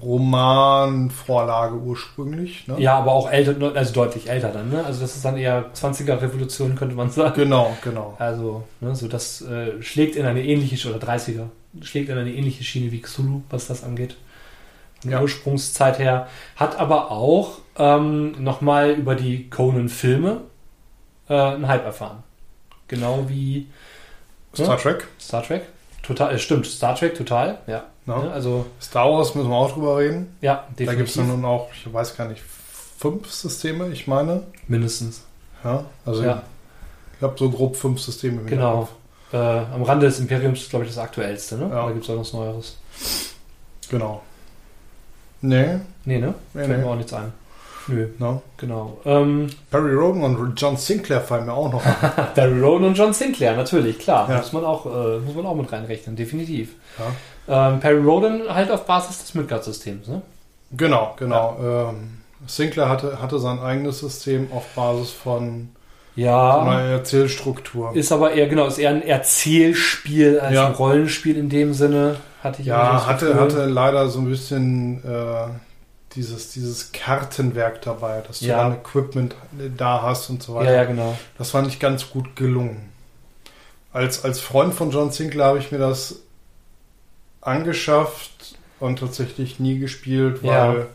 Romanvorlage 0.01 1.75
ursprünglich. 1.75 2.67
Ne? 2.67 2.75
ja, 2.79 2.97
aber 2.97 3.11
auch 3.11 3.29
älter, 3.31 3.55
also 3.75 3.93
deutlich 3.93 4.29
älter 4.29 4.49
dann, 4.49 4.69
ne? 4.69 4.83
Also 4.83 5.01
das 5.01 5.15
ist 5.15 5.23
dann 5.25 5.37
eher 5.37 5.71
20er 5.73 6.21
Revolution, 6.21 6.75
könnte 6.75 6.95
man 6.95 7.09
sagen. 7.09 7.33
Genau, 7.35 7.75
genau. 7.83 8.15
Also, 8.19 8.63
ne, 8.79 8.95
so 8.95 9.07
das 9.07 9.41
äh, 9.41 9.81
schlägt 9.81 10.15
in 10.15 10.25
eine 10.25 10.43
ähnliche, 10.43 10.89
oder 10.93 11.05
30er, 11.05 11.45
schlägt 11.81 12.09
in 12.09 12.17
eine 12.17 12.33
ähnliche 12.33 12.63
Schiene 12.63 12.91
wie 12.91 13.01
Cthulhu, 13.01 13.41
was 13.49 13.67
das 13.67 13.83
angeht. 13.83 14.15
Von 15.01 15.11
der 15.11 15.19
Ja. 15.19 15.23
Ursprungszeit 15.23 15.99
her. 15.99 16.27
Hat 16.55 16.77
aber 16.79 17.11
auch 17.11 17.59
ähm, 17.77 18.43
nochmal 18.43 18.91
über 18.91 19.15
die 19.15 19.49
Conan-Filme 19.49 20.41
äh, 21.29 21.33
einen 21.33 21.67
Hype 21.67 21.85
erfahren. 21.85 22.23
Genau 22.87 23.25
wie 23.27 23.67
Star 24.53 24.77
Trek. 24.77 25.07
Star 25.19 25.41
Trek. 25.43 25.63
Total, 26.03 26.33
äh, 26.33 26.39
stimmt, 26.39 26.65
Star 26.65 26.95
Trek, 26.95 27.15
total, 27.15 27.59
ja. 27.67 27.83
Ne? 28.05 28.13
Ja, 28.15 28.31
also, 28.31 28.65
Star 28.81 29.09
Wars 29.11 29.35
müssen 29.35 29.49
wir 29.49 29.55
auch 29.55 29.71
drüber 29.71 29.97
reden. 29.97 30.35
ja, 30.41 30.67
Da 30.75 30.95
gibt 30.95 31.07
es 31.09 31.13
definitiv. 31.15 31.35
nun 31.41 31.45
auch, 31.45 31.69
ich 31.73 31.91
weiß 31.93 32.17
gar 32.17 32.27
nicht, 32.27 32.41
fünf 32.97 33.31
Systeme, 33.31 33.89
ich 33.89 34.07
meine. 34.07 34.43
Mindestens. 34.67 35.21
Ja, 35.63 35.85
also 36.05 36.23
Ja, 36.23 36.41
ich 37.17 37.21
habe 37.23 37.35
so 37.37 37.49
grob 37.51 37.75
fünf 37.75 38.01
Systeme. 38.01 38.41
genau. 38.43 38.87
Äh, 39.31 39.37
am 39.37 39.83
Rande 39.83 40.07
des 40.07 40.19
Imperiums 40.19 40.61
ist, 40.61 40.69
glaube 40.71 40.85
ich, 40.85 40.91
das 40.91 40.97
aktuellste, 40.97 41.55
ne? 41.57 41.69
Ja. 41.69 41.85
Da 41.85 41.91
gibt 41.91 42.03
es 42.03 42.09
auch 42.09 42.15
noch 42.15 42.21
was 42.21 42.33
Neueres. 42.33 42.77
Genau. 43.89 44.21
Nee, 45.41 45.79
Nee, 46.05 46.17
ne? 46.19 46.33
nee, 46.53 46.65
Fällt 46.65 46.69
mir 46.69 46.77
nee. 46.79 46.83
auch 46.91 46.95
nichts 46.95 47.13
ein. 47.13 47.31
Nö, 47.87 48.07
No. 48.19 48.41
genau. 48.57 48.97
Ähm, 49.05 49.47
Perry 49.69 49.93
Roden 49.95 50.23
und 50.23 50.53
John 50.61 50.77
Sinclair 50.77 51.21
fallen 51.21 51.45
mir 51.45 51.53
auch 51.53 51.71
noch 51.71 51.85
an. 51.85 51.93
Barry 52.35 52.59
Rowan 52.59 52.83
und 52.85 52.93
John 52.97 53.13
Sinclair, 53.13 53.55
natürlich, 53.55 53.99
klar. 53.99 54.29
Ja. 54.29 54.37
Muss, 54.37 54.53
man 54.53 54.63
auch, 54.65 54.85
äh, 54.85 55.17
muss 55.19 55.35
man 55.35 55.45
auch 55.45 55.55
mit 55.55 55.71
reinrechnen, 55.71 56.15
definitiv. 56.15 56.69
Ja. 57.47 57.69
Ähm, 57.69 57.79
Perry 57.79 58.01
Roden 58.01 58.43
halt 58.53 58.69
auf 58.71 58.85
Basis 58.85 59.19
des 59.19 59.33
Midgard-Systems, 59.33 60.07
ne? 60.07 60.21
Genau, 60.71 61.15
genau. 61.17 61.57
Ähm, 61.61 62.17
Sinclair 62.47 62.87
hatte, 62.89 63.21
hatte 63.21 63.39
sein 63.39 63.59
eigenes 63.59 63.99
System 63.99 64.47
auf 64.53 64.65
Basis 64.75 65.11
von 65.11 65.69
Ja. 66.15 66.61
einer 66.61 66.81
Erzählstruktur. 66.81 67.95
Ist 67.95 68.11
aber 68.11 68.31
eher, 68.33 68.47
genau, 68.47 68.67
ist 68.67 68.77
eher 68.77 68.91
ein 68.91 69.01
Erzählspiel 69.01 70.39
als 70.39 70.53
Ja. 70.53 70.67
ein 70.67 70.73
Rollenspiel 70.73 71.37
in 71.37 71.49
dem 71.49 71.73
Sinne. 71.73 72.17
Hatte 72.43 72.61
ich 72.61 72.67
Ja, 72.67 73.05
hatte, 73.05 73.39
hatte 73.39 73.65
leider 73.65 74.07
so 74.09 74.19
ein 74.19 74.25
bisschen 74.29 75.03
äh, 75.03 75.47
dieses, 76.15 76.51
dieses 76.51 76.91
Kartenwerk 76.91 77.81
dabei, 77.81 78.21
dass 78.27 78.39
du 78.39 78.45
Ja. 78.45 78.63
dann 78.63 78.73
Equipment 78.79 79.35
da 79.77 80.01
hast 80.01 80.29
und 80.29 80.43
so 80.43 80.53
Ja, 80.55 80.59
weiter. 80.61 80.73
ja, 80.73 80.83
genau. 80.85 81.17
Das 81.37 81.53
war 81.53 81.61
nicht 81.61 81.79
ganz 81.79 82.09
gut 82.09 82.35
gelungen. 82.35 82.89
Als, 83.93 84.23
als 84.23 84.39
Freund 84.39 84.73
von 84.73 84.91
John 84.91 85.11
Sinclair 85.11 85.47
habe 85.47 85.59
ich 85.59 85.71
mir 85.71 85.77
das 85.79 86.17
angeschafft 87.41 88.55
und 88.79 88.99
tatsächlich 88.99 89.59
nie 89.59 89.79
gespielt, 89.79 90.43
weil 90.43 90.49
Ja. 90.79 90.85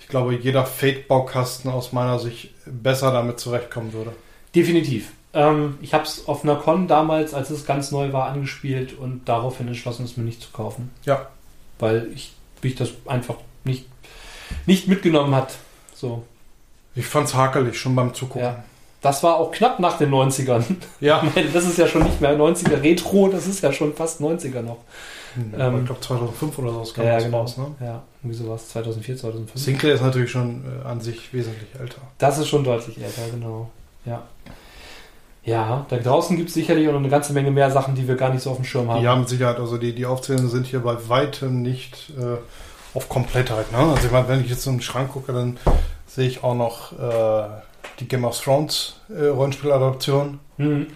ich 0.00 0.08
glaube, 0.08 0.34
jeder 0.34 0.66
Fate-Baukasten 0.66 1.70
aus 1.70 1.92
meiner 1.92 2.18
Sicht 2.18 2.50
besser 2.66 3.12
damit 3.12 3.40
zurechtkommen 3.40 3.92
würde. 3.92 4.12
Definitiv. 4.54 5.12
Ähm, 5.34 5.78
ich 5.80 5.94
habe 5.94 6.04
es 6.04 6.28
auf 6.28 6.44
einer 6.44 6.56
Con 6.56 6.88
damals, 6.88 7.32
als 7.32 7.48
es 7.50 7.64
ganz 7.64 7.90
neu 7.90 8.12
war, 8.12 8.26
angespielt 8.28 8.98
und 8.98 9.26
daraufhin 9.26 9.66
entschlossen, 9.68 10.04
es 10.04 10.16
mir 10.18 10.24
nicht 10.24 10.42
zu 10.42 10.50
kaufen. 10.52 10.90
Ja. 11.04 11.28
Weil 11.78 12.08
ich 12.14 12.34
mich 12.62 12.74
das 12.74 12.90
einfach 13.06 13.36
nicht, 13.64 13.86
nicht 14.66 14.88
mitgenommen 14.88 15.34
hat. 15.34 15.54
So. 15.94 16.22
Ich 16.94 17.06
fand's 17.06 17.34
hakelig 17.34 17.78
schon 17.78 17.94
beim 17.94 18.12
Zugucken. 18.14 18.42
Ja. 18.42 18.64
Das 19.00 19.22
war 19.24 19.36
auch 19.36 19.50
knapp 19.50 19.80
nach 19.80 19.98
den 19.98 20.10
90ern. 20.10 20.62
Ja. 21.00 21.22
Das 21.52 21.64
ist 21.64 21.76
ja 21.78 21.86
schon 21.88 22.04
nicht 22.04 22.20
mehr 22.20 22.36
90er 22.38 22.82
Retro, 22.82 23.28
das 23.28 23.46
ist 23.46 23.62
ja 23.62 23.72
schon 23.72 23.94
fast 23.94 24.20
90er 24.20 24.62
noch. 24.62 24.78
Aber 25.54 25.64
Ähm, 25.64 25.78
ich 25.80 25.86
glaube 25.86 26.00
2005 26.00 26.58
oder 26.58 26.84
so 26.84 26.92
kam 26.92 27.06
Ja, 27.06 27.14
das 27.14 27.24
genau. 27.24 27.40
raus. 27.40 27.56
Ne? 27.56 27.66
Ja, 27.80 28.02
irgendwie 28.22 28.36
sowas. 28.44 28.68
2004, 28.68 29.16
2005. 29.16 29.60
Sinclair 29.64 29.94
ist 29.94 30.02
natürlich 30.02 30.30
schon 30.30 30.62
äh, 30.84 30.86
an 30.86 31.00
sich 31.00 31.32
wesentlich 31.32 31.68
älter. 31.80 32.02
Das 32.18 32.38
ist 32.38 32.48
schon 32.48 32.62
deutlich 32.64 32.98
älter, 33.02 33.22
genau. 33.32 33.70
Ja. 34.04 34.22
Ja, 35.44 35.86
da 35.88 35.96
draußen 35.96 36.36
gibt 36.36 36.50
es 36.50 36.54
sicherlich 36.54 36.86
auch 36.86 36.92
noch 36.92 37.00
eine 37.00 37.08
ganze 37.08 37.32
Menge 37.32 37.50
mehr 37.50 37.70
Sachen, 37.72 37.96
die 37.96 38.06
wir 38.06 38.14
gar 38.14 38.28
nicht 38.32 38.42
so 38.42 38.50
auf 38.50 38.56
dem 38.56 38.64
Schirm 38.64 38.88
haben. 38.88 39.00
Die 39.00 39.08
haben 39.08 39.20
mit 39.20 39.28
Sicherheit, 39.28 39.58
also 39.58 39.76
die, 39.76 39.92
die 39.92 40.06
Aufzählungen 40.06 40.48
sind 40.48 40.66
hier 40.66 40.80
bei 40.80 40.96
weitem 41.08 41.62
nicht 41.62 42.12
äh, 42.16 42.36
auf 42.94 43.08
Komplettheit. 43.08 43.70
Ne? 43.72 43.78
Also 43.78 44.06
ich 44.06 44.12
meine, 44.12 44.28
wenn 44.28 44.40
ich 44.40 44.50
jetzt 44.50 44.66
in 44.66 44.74
den 44.74 44.82
Schrank 44.82 45.12
gucke, 45.12 45.32
dann 45.32 45.58
sehe 46.06 46.28
ich 46.28 46.42
auch 46.44 46.54
noch 46.54 46.92
äh, 46.92 47.44
die 48.00 48.08
Game 48.08 48.24
of 48.24 48.38
Thrones 48.40 49.00
äh, 49.08 49.26
Rollenspieladaption. 49.26 50.38
Mhm. 50.58 50.86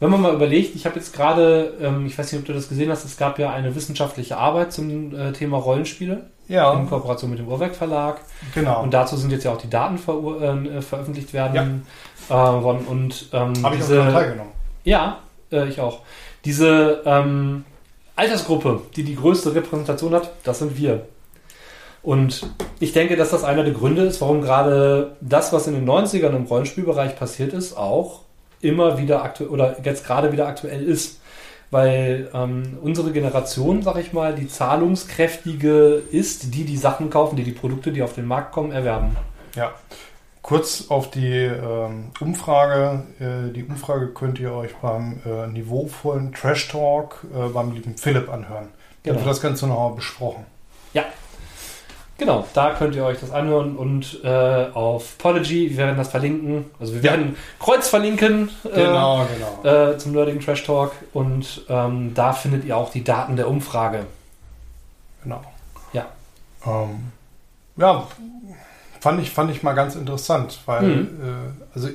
Wenn 0.00 0.10
man 0.10 0.20
mal 0.22 0.32
überlegt, 0.34 0.76
ich 0.76 0.86
habe 0.86 0.94
jetzt 0.96 1.12
gerade, 1.12 1.74
ähm, 1.80 2.06
ich 2.06 2.16
weiß 2.16 2.30
nicht, 2.30 2.40
ob 2.40 2.46
du 2.46 2.52
das 2.52 2.68
gesehen 2.68 2.88
hast, 2.88 3.04
es 3.04 3.16
gab 3.16 3.38
ja 3.40 3.50
eine 3.50 3.74
wissenschaftliche 3.74 4.36
Arbeit 4.36 4.72
zum 4.72 5.12
äh, 5.12 5.32
Thema 5.32 5.58
Rollenspiele 5.58 6.26
in 6.46 6.54
Ja, 6.54 6.72
Kooperation 6.88 7.30
mit 7.30 7.40
dem 7.40 7.48
Uhrwerk 7.48 7.74
Verlag. 7.74 8.20
genau. 8.54 8.80
Und 8.82 8.94
dazu 8.94 9.16
sind 9.16 9.32
jetzt 9.32 9.42
ja 9.44 9.52
auch 9.52 9.58
die 9.58 9.68
Daten 9.68 9.98
verur- 9.98 10.40
äh, 10.40 10.82
veröffentlicht 10.82 11.32
werden 11.32 11.84
äh, 12.28 12.32
worden. 12.32 12.86
Und 12.86 13.26
ähm, 13.32 13.54
Habe 13.64 13.74
ich 13.74 13.82
auch 13.82 13.86
diese, 13.86 13.96
daran 13.96 14.12
teilgenommen. 14.12 14.52
Ja, 14.84 15.18
äh, 15.50 15.66
ich 15.68 15.80
auch. 15.80 15.98
Diese 16.44 17.02
ähm, 17.04 17.64
Altersgruppe, 18.18 18.82
die 18.96 19.04
die 19.04 19.14
größte 19.14 19.54
Repräsentation 19.54 20.12
hat, 20.12 20.32
das 20.42 20.58
sind 20.58 20.76
wir. 20.76 21.06
Und 22.02 22.50
ich 22.80 22.92
denke, 22.92 23.16
dass 23.16 23.30
das 23.30 23.44
einer 23.44 23.62
der 23.62 23.72
Gründe 23.72 24.02
ist, 24.02 24.20
warum 24.20 24.40
gerade 24.40 25.16
das, 25.20 25.52
was 25.52 25.66
in 25.68 25.74
den 25.74 25.88
90ern 25.88 26.34
im 26.34 26.44
Rollenspielbereich 26.44 27.16
passiert 27.16 27.52
ist, 27.52 27.76
auch 27.76 28.22
immer 28.60 28.98
wieder 28.98 29.22
aktuell 29.22 29.50
oder 29.50 29.76
jetzt 29.84 30.04
gerade 30.04 30.32
wieder 30.32 30.48
aktuell 30.48 30.82
ist. 30.82 31.20
Weil 31.70 32.30
ähm, 32.32 32.78
unsere 32.82 33.12
Generation, 33.12 33.82
sag 33.82 33.98
ich 33.98 34.12
mal, 34.12 34.34
die 34.34 34.48
zahlungskräftige 34.48 36.02
ist, 36.10 36.54
die 36.54 36.64
die 36.64 36.78
Sachen 36.78 37.10
kaufen, 37.10 37.36
die 37.36 37.44
die 37.44 37.52
Produkte, 37.52 37.92
die 37.92 38.02
auf 38.02 38.14
den 38.14 38.24
Markt 38.24 38.52
kommen, 38.52 38.72
erwerben. 38.72 39.16
Ja. 39.54 39.74
Kurz 40.48 40.86
auf 40.88 41.10
die 41.10 41.34
ähm, 41.44 42.10
Umfrage. 42.20 43.02
Äh, 43.20 43.52
die 43.52 43.64
Umfrage 43.64 44.08
könnt 44.08 44.38
ihr 44.40 44.50
euch 44.54 44.74
beim 44.76 45.20
äh, 45.26 45.46
niveauvollen 45.46 46.32
Trash 46.32 46.68
Talk 46.68 47.22
äh, 47.34 47.48
beim 47.50 47.72
lieben 47.72 47.98
Philipp 47.98 48.30
anhören. 48.32 48.68
Da 49.02 49.10
Genau. 49.10 49.16
wird 49.18 49.28
das 49.28 49.42
Ganze 49.42 49.66
nochmal 49.66 49.92
besprochen. 49.94 50.46
Genau, 52.20 52.44
da 52.52 52.70
könnt 52.74 52.96
ihr 52.96 53.04
euch 53.04 53.20
das 53.20 53.30
anhören 53.30 53.76
und 53.76 54.24
äh, 54.24 54.66
auf 54.74 55.18
Podigy, 55.18 55.70
wir 55.70 55.76
werden 55.76 55.96
das 55.96 56.08
verlinken. 56.08 56.64
Also 56.80 56.94
wir 56.94 57.00
Ja. 57.02 57.10
werden 57.12 57.36
Kreuz 57.60 57.86
verlinken 57.88 58.50
äh, 58.64 58.70
Genau, 58.74 59.24
genau. 59.62 59.90
äh, 59.92 59.98
zum 59.98 60.12
nerdigen 60.12 60.40
Trash 60.40 60.64
Talk 60.64 60.92
und 61.12 61.64
ähm, 61.68 62.14
da 62.14 62.32
findet 62.32 62.64
ihr 62.64 62.76
auch 62.76 62.90
die 62.90 63.04
Daten 63.04 63.36
der 63.36 63.48
Umfrage. 63.48 64.06
Genau. 65.22 65.42
Ja. 65.92 66.06
Ähm, 66.66 67.12
ja, 67.76 68.08
fand 69.08 69.20
ich, 69.22 69.30
fand 69.30 69.50
ich 69.50 69.62
mal 69.62 69.72
ganz 69.74 69.94
interessant, 69.94 70.60
weil, 70.66 70.82
Mhm. 70.82 71.06
äh, 71.22 71.74
also, 71.74 71.88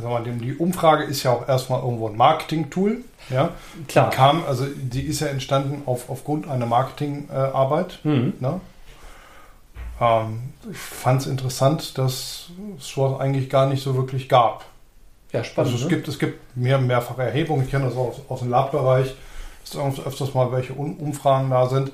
sag 0.00 0.10
mal, 0.10 0.22
die- 0.24 0.56
Umfrage 0.56 1.04
ist 1.04 1.22
ja 1.22 1.32
auch 1.32 1.46
erstmal 1.48 1.80
irgendwo 1.82 2.08
ein 2.08 2.16
Marketing-Tool. 2.16 2.98
Ja, 3.28 3.50
Klar. 3.88 4.10
Die 4.10 4.16
kam, 4.16 4.42
also 4.46 4.66
die 4.66 5.02
ist 5.02 5.20
ja 5.20 5.26
entstanden 5.28 5.82
auf, 5.86 6.08
aufgrund 6.08 6.48
einer 6.48 6.66
Marketingarbeit. 6.66 7.98
Mhm. 8.04 8.32
ne? 8.40 8.60
ähm, 10.00 10.38
ich 10.70 10.78
fand 10.78 11.20
es 11.20 11.26
interessant, 11.26 11.98
dass 11.98 12.50
es 12.78 12.86
sowas 12.86 13.20
eigentlich 13.20 13.50
gar 13.50 13.66
nicht 13.66 13.82
so 13.82 13.94
wirklich 13.94 14.28
gab. 14.28 14.64
Ja, 15.32 15.44
spannend. 15.44 15.72
Also 15.72 15.84
es 15.84 15.90
ne? 15.90 15.96
gibt, 15.96 16.08
es 16.08 16.18
gibt 16.18 16.56
mehr, 16.56 16.78
mehrfache 16.78 17.22
Erhebungen. 17.22 17.64
Ich 17.64 17.70
kenne 17.70 17.84
das 17.84 17.94
auch 17.94 18.08
aus, 18.08 18.20
aus 18.28 18.40
dem 18.40 18.48
Lab-Bereich, 18.50 19.14
dass 19.64 19.76
öf- 19.80 20.04
öfters 20.06 20.32
mal 20.34 20.50
welche 20.52 20.72
Umfragen 20.72 21.50
da 21.50 21.68
sind. 21.68 21.92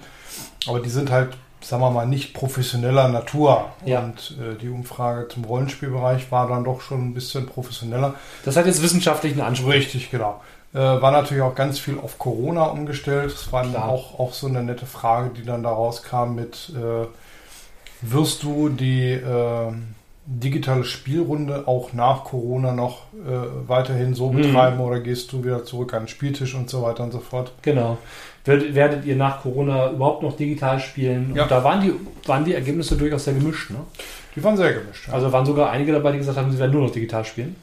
Aber 0.68 0.80
die 0.80 0.88
sind 0.88 1.10
halt, 1.10 1.36
sagen 1.60 1.82
wir 1.82 1.90
mal, 1.90 2.06
nicht 2.06 2.34
professioneller 2.34 3.08
Natur. 3.08 3.66
Ja. 3.84 4.00
Und 4.00 4.36
äh, 4.40 4.56
die 4.60 4.68
Umfrage 4.68 5.28
zum 5.28 5.44
Rollenspielbereich 5.44 6.30
war 6.30 6.48
dann 6.48 6.64
doch 6.64 6.80
schon 6.80 7.08
ein 7.08 7.14
bisschen 7.14 7.46
professioneller. 7.46 8.14
Das 8.44 8.56
hat 8.56 8.66
jetzt 8.66 8.82
wissenschaftlichen 8.82 9.40
Anspruch. 9.40 9.70
Richtig, 9.70 10.10
genau. 10.10 10.40
Äh, 10.74 10.78
war 10.78 11.10
natürlich 11.10 11.42
auch 11.42 11.54
ganz 11.54 11.78
viel 11.78 11.98
auf 11.98 12.18
Corona 12.18 12.64
umgestellt. 12.64 13.32
Das 13.32 13.52
war 13.52 13.62
dann 13.62 13.76
auch, 13.76 14.18
auch 14.18 14.32
so 14.32 14.46
eine 14.46 14.62
nette 14.62 14.86
Frage, 14.86 15.30
die 15.30 15.44
dann 15.44 15.62
da 15.62 15.70
rauskam 15.70 16.34
mit, 16.34 16.72
äh, 16.76 17.06
wirst 18.02 18.42
du 18.42 18.68
die 18.68 19.12
äh, 19.12 19.72
digitale 20.26 20.84
Spielrunde 20.84 21.64
auch 21.66 21.92
nach 21.92 22.24
Corona 22.24 22.72
noch 22.72 23.02
äh, 23.14 23.68
weiterhin 23.68 24.14
so 24.14 24.30
Mhm. 24.32 24.36
betreiben 24.42 24.80
oder 24.80 25.00
gehst 25.00 25.32
du 25.32 25.44
wieder 25.44 25.64
zurück 25.64 25.94
an 25.94 26.02
den 26.02 26.08
Spieltisch 26.08 26.54
und 26.54 26.68
so 26.68 26.82
weiter 26.82 27.04
und 27.04 27.12
so 27.12 27.20
fort? 27.20 27.52
Genau. 27.62 27.96
Werdet, 28.46 29.04
ihr 29.04 29.16
nach 29.16 29.42
Corona 29.42 29.90
überhaupt 29.90 30.22
noch 30.22 30.36
digital 30.36 30.78
spielen? 30.80 31.32
Ja. 31.34 31.42
Und 31.44 31.50
da 31.50 31.64
waren 31.64 31.80
die, 31.80 31.92
waren 32.28 32.44
die 32.44 32.54
Ergebnisse 32.54 32.96
durchaus 32.96 33.24
sehr 33.24 33.34
gemischt. 33.34 33.70
Ne? 33.70 33.78
Die 34.36 34.44
waren 34.44 34.56
sehr 34.56 34.72
gemischt. 34.72 35.08
Ja. 35.08 35.14
Also 35.14 35.32
waren 35.32 35.44
sogar 35.44 35.70
einige 35.70 35.92
dabei, 35.92 36.12
die 36.12 36.18
gesagt 36.18 36.38
haben, 36.38 36.50
sie 36.52 36.58
werden 36.58 36.72
nur 36.72 36.82
noch 36.82 36.90
digital 36.92 37.24
spielen. 37.24 37.56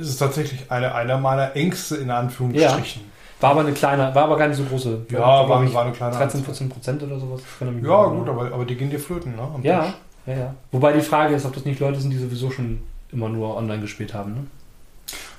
es 0.00 0.08
ist 0.10 0.18
tatsächlich 0.18 0.70
eine, 0.70 0.94
einer 0.94 1.18
meiner 1.18 1.56
Ängste 1.56 1.96
in 1.96 2.10
Anführungsstrichen. 2.10 3.02
War 3.40 3.50
aber 3.50 3.60
eine 3.62 3.72
kleine, 3.72 4.14
war 4.14 4.24
aber 4.24 4.36
gar 4.36 4.46
nicht 4.46 4.56
so 4.58 4.62
große. 4.64 5.06
Ja, 5.10 5.18
war, 5.18 5.48
war, 5.48 5.64
ich, 5.64 5.74
war 5.74 5.82
eine 5.84 5.92
kleine 5.92 6.12
13, 6.12 6.22
Anzahl. 6.40 6.42
14 6.54 6.68
Prozent 6.68 7.02
oder 7.02 7.18
sowas. 7.18 7.40
Ja, 7.60 7.66
nicht 7.66 7.82
gut, 7.84 8.28
aber, 8.28 8.52
aber 8.52 8.64
die 8.64 8.76
gehen 8.76 8.90
dir 8.90 9.00
flöten, 9.00 9.34
ne? 9.34 9.42
am 9.42 9.64
Ja, 9.64 9.82
Tisch. 9.86 9.92
ja, 10.26 10.34
ja. 10.34 10.54
Wobei 10.70 10.92
die 10.92 11.00
Frage 11.00 11.34
ist, 11.34 11.44
ob 11.44 11.52
das 11.54 11.64
nicht 11.64 11.80
Leute 11.80 11.98
sind, 11.98 12.10
die 12.12 12.18
sowieso 12.18 12.52
schon 12.52 12.82
immer 13.10 13.28
nur 13.28 13.56
online 13.56 13.80
gespielt 13.80 14.14
haben. 14.14 14.34
Ne? 14.34 14.46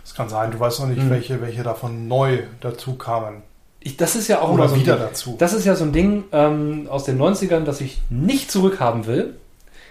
Das 0.03 0.13
kann 0.13 0.27
sein. 0.27 0.51
Du 0.51 0.59
weißt 0.59 0.81
noch 0.81 0.87
nicht, 0.87 1.01
Mhm. 1.01 1.09
welche, 1.11 1.41
welche 1.41 1.63
davon 1.63 2.09
neu 2.09 2.39
dazu 2.59 2.95
kamen. 2.95 3.41
Ich, 3.86 3.97
das 3.97 4.15
ist 4.15 4.29
ja 4.29 4.41
auch 4.41 4.49
Oder 4.49 4.63
immer 4.63 4.69
so 4.69 4.75
ein 4.75 4.81
wieder 4.81 4.95
Ding. 4.95 5.05
dazu. 5.05 5.36
Das 5.38 5.53
ist 5.53 5.65
ja 5.65 5.75
so 5.75 5.84
ein 5.84 5.91
Ding 5.91 6.23
ähm, 6.31 6.88
aus 6.89 7.03
den 7.03 7.19
90ern, 7.19 7.65
das 7.65 7.81
ich 7.81 8.01
nicht 8.09 8.49
zurückhaben 8.49 9.05
will. 9.07 9.36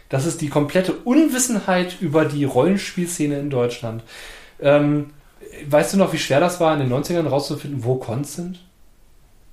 Das 0.08 0.24
ist 0.26 0.40
die 0.40 0.48
komplette 0.48 0.92
Unwissenheit 0.92 1.96
über 2.00 2.24
die 2.24 2.44
Rollenspielszene 2.44 3.38
in 3.38 3.50
Deutschland. 3.50 4.02
Ähm, 4.60 5.10
weißt 5.68 5.92
du 5.92 5.98
noch, 5.98 6.12
wie 6.12 6.18
schwer 6.18 6.40
das 6.40 6.60
war, 6.60 6.72
in 6.74 6.80
den 6.80 6.92
90ern 6.92 7.26
rauszufinden, 7.26 7.84
wo 7.84 7.96
Cons 7.96 8.34
sind? 8.34 8.60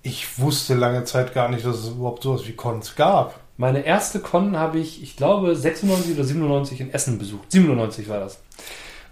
Ich 0.03 0.39
wusste 0.39 0.75
lange 0.75 1.03
Zeit 1.03 1.33
gar 1.33 1.49
nicht, 1.49 1.65
dass 1.65 1.77
es 1.77 1.89
überhaupt 1.89 2.23
sowas 2.23 2.47
wie 2.47 2.53
Cons 2.53 2.95
gab. 2.95 3.39
Meine 3.57 3.85
erste 3.85 4.19
Con 4.19 4.55
habe 4.55 4.79
ich, 4.79 5.03
ich 5.03 5.17
glaube, 5.17 5.53
96 5.53 6.13
oder 6.15 6.23
97 6.23 6.79
in 6.79 6.93
Essen 6.93 7.17
besucht. 7.19 7.51
97 7.51 8.07
war 8.07 8.21
das. 8.21 8.39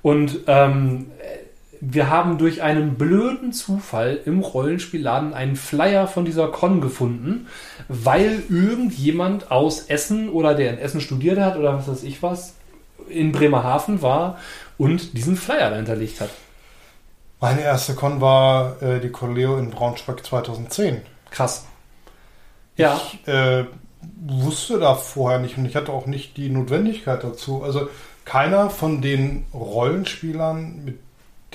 Und 0.01 0.39
ähm, 0.47 1.11
wir 1.79 2.09
haben 2.09 2.37
durch 2.37 2.61
einen 2.61 2.95
blöden 2.95 3.53
Zufall 3.53 4.19
im 4.25 4.39
Rollenspielladen 4.39 5.33
einen 5.33 5.55
Flyer 5.55 6.07
von 6.07 6.25
dieser 6.25 6.47
Con 6.47 6.81
gefunden, 6.81 7.47
weil 7.87 8.43
irgendjemand 8.49 9.51
aus 9.51 9.85
Essen 9.87 10.29
oder 10.29 10.55
der 10.55 10.71
in 10.71 10.79
Essen 10.79 11.01
studiert 11.01 11.39
hat 11.39 11.57
oder 11.57 11.75
was 11.77 11.87
weiß 11.87 12.03
ich 12.03 12.23
was, 12.23 12.55
in 13.09 13.31
Bremerhaven 13.31 14.01
war 14.01 14.37
und 14.77 15.17
diesen 15.17 15.35
Flyer 15.35 15.69
da 15.69 15.75
hinterlegt 15.75 16.21
hat. 16.21 16.29
Meine 17.39 17.61
erste 17.61 17.93
Con 17.93 18.19
war 18.21 18.81
äh, 18.81 18.99
die 18.99 19.09
Coleo 19.09 19.57
in 19.57 19.69
Braunschweig 19.69 20.25
2010. 20.25 21.01
Krass. 21.29 21.65
Ja, 22.75 22.99
Ich 23.23 23.27
äh, 23.27 23.65
wusste 24.25 24.79
da 24.79 24.95
vorher 24.95 25.39
nicht 25.39 25.57
und 25.57 25.65
ich 25.65 25.75
hatte 25.75 25.91
auch 25.91 26.07
nicht 26.07 26.37
die 26.37 26.49
Notwendigkeit 26.49 27.23
dazu. 27.23 27.63
Also 27.63 27.89
keiner 28.25 28.69
von 28.69 29.01
den 29.01 29.45
Rollenspielern, 29.53 30.83
mit 30.83 30.99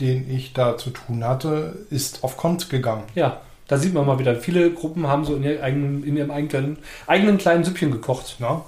denen 0.01 0.31
ich 0.31 0.53
da 0.53 0.77
zu 0.79 0.91
tun 0.91 1.25
hatte, 1.25 1.77
ist 1.91 2.25
auf 2.25 2.37
Cons 2.37 2.69
gegangen. 2.69 3.05
ja. 3.15 3.41
Da 3.69 3.79
sieht 3.79 3.95
man 3.95 4.05
mal 4.05 4.19
wieder, 4.19 4.35
viele 4.37 4.71
Gruppen 4.73 5.07
haben 5.07 5.25
so 5.25 5.35
in, 5.35 5.45
ihrem 5.45 5.63
eigenen, 5.63 6.05
in 6.05 6.17
ihrem 6.17 6.31
eigenen, 6.31 6.77
eigenen 7.07 7.39
kleinen 7.39 7.65
Süppchen 7.65 7.91
gekocht. 7.91 8.39
Ne? 8.39 8.61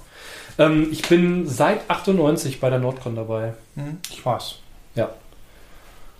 Ähm, 0.57 0.87
ich 0.91 1.07
bin 1.07 1.47
seit 1.47 1.87
98 1.89 2.59
bei 2.59 2.71
der 2.71 2.79
Nordcon 2.79 3.15
dabei. 3.15 3.53
Hm, 3.75 3.97
Ich 4.09 4.25
weiß. 4.25 4.55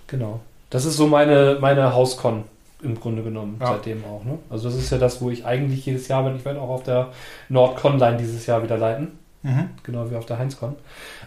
Genau. 0.08 0.39
Das 0.70 0.86
ist 0.86 0.97
so 0.97 1.08
meine, 1.08 1.58
meine 1.60 1.93
Hauscon 1.95 2.43
im 2.84 2.99
Grunde 2.99 3.24
genommen, 3.24 3.58
Ja. 3.60 3.68
seitdem 3.68 4.03
auch. 4.06 4.24
Ne? 4.24 4.38
Also 4.51 4.70
das 4.70 4.78
ist 4.78 4.91
ja 4.91 4.97
das, 4.99 5.20
wo 5.22 5.32
ich 5.32 5.45
eigentlich 5.45 5.86
jedes 5.86 6.08
Jahr 6.08 6.24
bin. 6.24 6.36
Ich 6.36 6.45
werde 6.45 6.62
auch 6.62 6.70
auf 6.70 6.84
der 6.84 7.08
Nordcon-Line 7.49 8.18
dieses 8.18 8.45
Jahr 8.45 8.62
wieder 8.62 8.78
leiten. 8.78 9.18
Mhm. 9.45 9.69
Genau 9.83 10.09
wie 10.09 10.15
auf 10.15 10.25
der 10.25 10.39
Heinzcon. 10.39 10.75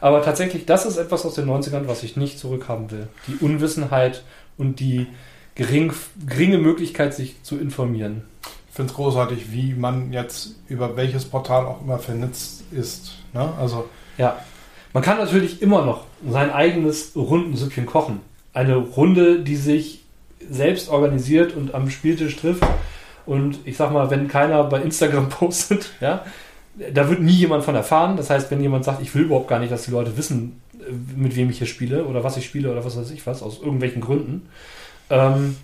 Aber 0.00 0.22
tatsächlich, 0.22 0.66
das 0.66 0.84
ist 0.84 0.96
etwas 0.96 1.24
aus 1.24 1.34
den 1.34 1.46
90ern, 1.48 1.86
was 1.86 2.02
ich 2.02 2.16
nicht 2.16 2.36
zurückhaben 2.36 2.90
will. 2.90 3.06
Die 3.28 3.36
Unwissenheit 3.36 4.24
und 4.56 4.80
die 4.80 5.06
gering, 5.54 5.92
geringe 6.26 6.58
Möglichkeit, 6.58 7.14
sich 7.14 7.40
zu 7.44 7.56
informieren. 7.58 8.24
Ich 8.68 8.74
finde 8.74 8.90
es 8.90 8.96
großartig, 8.96 9.52
wie 9.52 9.74
man 9.74 10.12
jetzt 10.12 10.56
über 10.66 10.96
welches 10.96 11.26
Portal 11.26 11.64
auch 11.64 11.80
immer 11.80 12.00
vernetzt 12.00 12.64
ist. 12.72 13.12
Ne? 13.32 13.48
Also 13.58 13.88
Ja. 14.18 14.38
Man 14.92 15.02
kann 15.02 15.18
natürlich 15.18 15.62
immer 15.62 15.84
noch 15.84 16.04
sein 16.28 16.50
eigenes 16.50 17.12
Rundensüppchen 17.14 17.86
kochen. 17.86 18.20
Eine 18.52 18.76
Runde, 18.76 19.40
die 19.40 19.54
sich 19.54 20.02
selbst 20.50 20.88
organisiert 20.88 21.54
und 21.54 21.72
am 21.74 21.88
Spieltisch 21.88 22.36
trifft. 22.36 22.64
Und 23.26 23.58
ich 23.64 23.76
sag 23.76 23.92
mal, 23.92 24.10
wenn 24.10 24.26
keiner 24.26 24.64
bei 24.64 24.80
Instagram 24.80 25.28
postet, 25.28 25.90
ja, 26.00 26.24
da 26.93 27.09
wird 27.09 27.20
nie 27.20 27.33
jemand 27.33 27.64
von 27.64 27.74
erfahren. 27.74 28.16
Das 28.16 28.31
heißt, 28.31 28.51
wenn 28.51 28.61
jemand 28.61 28.85
sagt, 28.85 29.03
ich 29.03 29.14
will 29.14 29.22
überhaupt 29.22 29.49
gar 29.49 29.59
nicht, 29.59 29.72
dass 29.72 29.85
die 29.85 29.91
Leute 29.91 30.16
wissen, 30.16 30.61
äh, 30.81 30.93
mit 31.16 31.37
wem 31.37 31.51
ich 31.51 31.59
hier 31.59 31.66
spiele 31.66 32.05
oder 32.05 32.24
was 32.24 32.37
ich 32.37 32.47
spiele 32.47 32.70
oder 32.70 32.85
was 32.85 32.97
weiß 32.97 33.11
ich 33.11 33.26
was, 33.26 33.43
aus 33.43 33.61
irgendwelchen 33.61 34.01
Gründen, 34.01 34.49
ähm, 35.11 35.57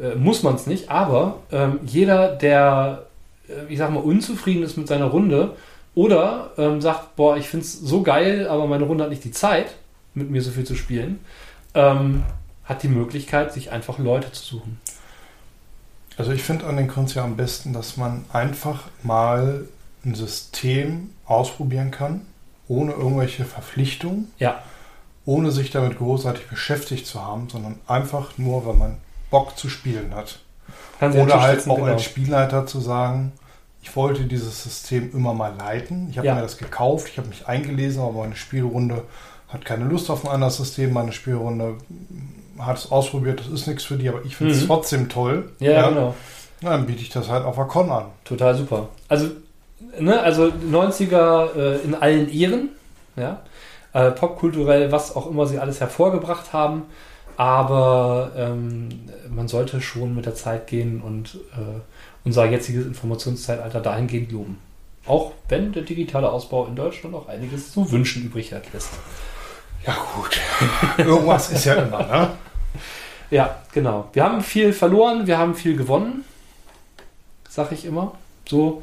äh, 0.00 0.14
muss 0.14 0.42
man 0.42 0.54
es 0.54 0.66
nicht. 0.66 0.90
Aber 0.90 1.40
ähm, 1.52 1.80
jeder, 1.84 2.34
der, 2.34 3.06
äh, 3.48 3.72
ich 3.72 3.78
sag 3.78 3.90
mal, 3.90 4.00
unzufrieden 4.00 4.62
ist 4.62 4.76
mit 4.76 4.88
seiner 4.88 5.06
Runde 5.06 5.54
oder 5.94 6.52
ähm, 6.58 6.80
sagt, 6.80 7.16
boah, 7.16 7.36
ich 7.36 7.48
finde 7.48 7.64
es 7.64 7.72
so 7.72 8.02
geil, 8.02 8.46
aber 8.48 8.66
meine 8.66 8.84
Runde 8.84 9.04
hat 9.04 9.10
nicht 9.10 9.24
die 9.24 9.32
Zeit, 9.32 9.74
mit 10.14 10.30
mir 10.30 10.42
so 10.42 10.50
viel 10.50 10.64
zu 10.64 10.74
spielen, 10.74 11.20
ähm, 11.74 12.22
hat 12.64 12.82
die 12.82 12.88
Möglichkeit, 12.88 13.52
sich 13.52 13.70
einfach 13.72 13.98
Leute 13.98 14.32
zu 14.32 14.44
suchen. 14.44 14.80
Also 16.16 16.32
ich 16.32 16.42
finde 16.42 16.66
an 16.66 16.76
den 16.76 16.88
Cons 16.88 17.14
ja 17.14 17.22
am 17.22 17.36
besten, 17.36 17.72
dass 17.72 17.96
man 17.96 18.24
einfach 18.32 18.84
mal 19.02 19.66
ein 20.10 20.14
System 20.14 21.10
ausprobieren 21.26 21.90
kann, 21.90 22.22
ohne 22.68 22.92
irgendwelche 22.92 23.44
Verpflichtungen, 23.44 24.30
Ja, 24.38 24.62
ohne 25.24 25.50
sich 25.50 25.70
damit 25.70 25.98
großartig 25.98 26.46
beschäftigt 26.48 27.06
zu 27.06 27.22
haben, 27.24 27.48
sondern 27.50 27.78
einfach 27.86 28.38
nur, 28.38 28.66
weil 28.66 28.74
man 28.74 28.96
Bock 29.30 29.58
zu 29.58 29.68
spielen 29.68 30.14
hat. 30.14 30.38
kann 31.00 31.12
Oder 31.12 31.40
halt 31.42 31.68
auch 31.68 31.76
genau. 31.76 31.86
als 31.88 32.02
Spielleiter 32.02 32.66
zu 32.66 32.80
sagen, 32.80 33.32
ich 33.82 33.94
wollte 33.96 34.24
dieses 34.24 34.62
System 34.62 35.10
immer 35.14 35.32
mal 35.34 35.52
leiten. 35.56 36.08
Ich 36.10 36.18
habe 36.18 36.26
Ja. 36.26 36.34
mir 36.34 36.42
das 36.42 36.58
gekauft, 36.58 37.08
ich 37.10 37.18
habe 37.18 37.28
mich 37.28 37.46
eingelesen, 37.46 38.02
aber 38.02 38.12
meine 38.20 38.36
Spielrunde 38.36 39.04
hat 39.48 39.64
keine 39.64 39.84
Lust 39.84 40.10
auf 40.10 40.24
ein 40.26 40.30
anderes 40.30 40.56
System. 40.56 40.92
Meine 40.92 41.12
Spielrunde 41.12 41.76
hat 42.58 42.76
es 42.78 42.90
ausprobiert, 42.90 43.40
das 43.40 43.46
ist 43.48 43.66
nichts 43.66 43.84
für 43.84 43.96
die, 43.96 44.08
aber 44.08 44.24
ich 44.24 44.36
finde 44.36 44.52
es 44.54 44.62
Mhm. 44.62 44.66
trotzdem 44.66 45.08
toll. 45.08 45.52
Ja, 45.60 45.88
genau. 45.88 46.14
Na, 46.60 46.70
dann 46.70 46.86
biete 46.86 47.00
ich 47.02 47.08
das 47.10 47.28
halt 47.28 47.44
auf 47.44 47.54
der 47.54 47.66
Con 47.66 47.88
an. 47.90 48.06
Total 48.24 48.54
super. 48.56 48.88
Also, 49.08 49.28
ne, 49.98 50.20
also 50.20 50.44
90er 50.44 51.54
äh, 51.56 51.76
in 51.82 51.94
allen 51.94 52.28
Ehren, 52.32 52.70
ja. 53.16 53.42
Äh, 53.92 54.10
popkulturell, 54.10 54.92
was 54.92 55.16
auch 55.16 55.30
immer 55.30 55.46
sie 55.46 55.58
alles 55.58 55.80
hervorgebracht 55.80 56.52
haben. 56.52 56.82
Aber 57.36 58.32
ähm, 58.36 58.88
man 59.30 59.48
sollte 59.48 59.80
schon 59.80 60.14
mit 60.14 60.26
der 60.26 60.34
Zeit 60.34 60.66
gehen 60.66 61.00
und 61.00 61.36
äh, 61.52 61.80
unser 62.24 62.46
jetziges 62.46 62.84
Informationszeitalter 62.84 63.80
dahingehend 63.80 64.32
loben. 64.32 64.58
Auch 65.06 65.32
wenn 65.48 65.72
der 65.72 65.82
digitale 65.82 66.30
Ausbau 66.30 66.66
in 66.66 66.76
Deutschland 66.76 67.14
auch 67.14 67.28
einiges 67.28 67.72
zu 67.72 67.90
wünschen 67.90 68.24
übrig 68.24 68.52
hat 68.52 68.64
lässt. 68.72 68.90
Ja 69.86 69.96
gut, 70.14 70.38
irgendwas 70.98 71.50
ist 71.50 71.64
ja 71.64 71.74
immer, 71.74 72.02
ne? 72.06 72.30
Ja, 73.30 73.56
genau. 73.72 74.08
Wir 74.12 74.24
haben 74.24 74.42
viel 74.42 74.72
verloren, 74.72 75.26
wir 75.26 75.38
haben 75.38 75.54
viel 75.54 75.76
gewonnen, 75.76 76.24
sag 77.48 77.72
ich 77.72 77.84
immer. 77.84 78.12
So, 78.48 78.82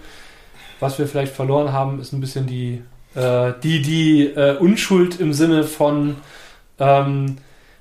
was 0.79 0.99
wir 0.99 1.07
vielleicht 1.07 1.33
verloren 1.33 1.71
haben, 1.71 1.99
ist 1.99 2.13
ein 2.13 2.19
bisschen 2.21 2.47
die, 2.47 2.81
äh, 3.15 3.53
die, 3.63 3.81
die 3.81 4.25
äh, 4.27 4.57
Unschuld 4.57 5.19
im 5.19 5.33
Sinne 5.33 5.63
von, 5.63 6.17
ähm, 6.79 7.37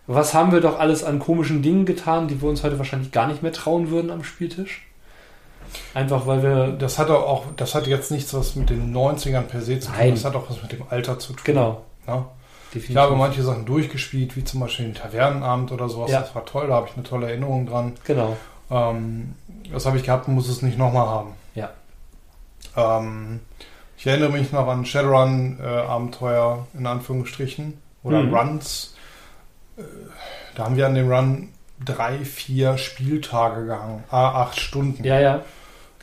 was 0.07 0.34
haben 0.34 0.53
wir 0.53 0.61
doch 0.61 0.78
alles 0.78 1.03
an 1.03 1.18
komischen 1.18 1.62
Dingen 1.62 1.86
getan, 1.86 2.28
die 2.28 2.40
wir 2.40 2.49
uns 2.49 2.62
heute 2.62 2.78
wahrscheinlich 2.78 3.11
gar 3.12 3.26
nicht 3.26 3.42
mehr 3.42 3.53
trauen 3.53 3.90
würden 3.90 4.11
am 4.11 4.22
Spieltisch. 4.22 4.86
Einfach 5.92 6.26
weil 6.26 6.42
wir, 6.42 6.66
Das 6.78 6.99
hat 6.99 7.11
auch, 7.11 7.47
das 7.57 7.74
hat 7.74 7.86
jetzt 7.86 8.11
nichts 8.12 8.32
was 8.34 8.55
mit 8.55 8.70
den 8.70 8.95
90ern 8.95 9.42
per 9.42 9.61
se 9.61 9.80
zu 9.80 9.88
tun, 9.88 9.97
Nein. 9.99 10.11
das 10.14 10.24
hat 10.24 10.36
auch 10.36 10.49
was 10.49 10.62
mit 10.62 10.70
dem 10.72 10.82
Alter 10.88 11.18
zu 11.18 11.32
tun. 11.32 11.42
genau, 11.45 11.82
definitiv. 12.72 12.90
Ich 12.90 12.97
habe 12.97 13.16
manche 13.16 13.42
Sachen 13.42 13.64
durchgespielt, 13.64 14.36
wie 14.36 14.45
zum 14.45 14.61
Beispiel 14.61 14.86
den 14.86 14.95
Tavernenabend 14.95 15.72
oder 15.72 15.88
sowas. 15.88 16.11
Ja. 16.12 16.20
Das 16.20 16.34
war 16.34 16.45
toll, 16.45 16.68
da 16.68 16.74
habe 16.74 16.86
ich 16.88 16.95
eine 16.95 17.03
tolle 17.03 17.26
Erinnerung 17.28 17.66
dran. 17.66 17.95
genau. 18.05 18.36
Ähm, 18.70 19.34
das 19.72 19.86
habe 19.86 19.97
ich 19.97 20.05
gehabt 20.05 20.28
und 20.28 20.34
muss 20.34 20.49
es 20.49 20.62
nicht 20.62 20.78
nochmal 20.78 21.07
haben. 21.07 21.30
Ähm, 22.76 23.40
ich 23.96 24.06
erinnere 24.06 24.30
mich 24.30 24.52
noch 24.52 24.66
an 24.68 24.84
Shadowrun-Abenteuer 24.84 26.66
in 26.74 26.86
Anführungsstrichen 26.86 27.74
oder 28.02 28.22
Mhm. 28.22 28.34
Runs, 28.34 28.94
Da 30.54 30.64
haben 30.64 30.76
wir 30.76 30.86
an 30.86 30.94
dem 30.94 31.10
Run 31.10 31.48
drei, 31.84 32.18
vier 32.18 32.78
Spieltage 32.78 33.66
gehangen. 33.66 34.04
Ah, 34.10 34.42
acht 34.42 34.60
Stunden. 34.60 35.02
Ja, 35.02 35.18
ja. 35.18 35.40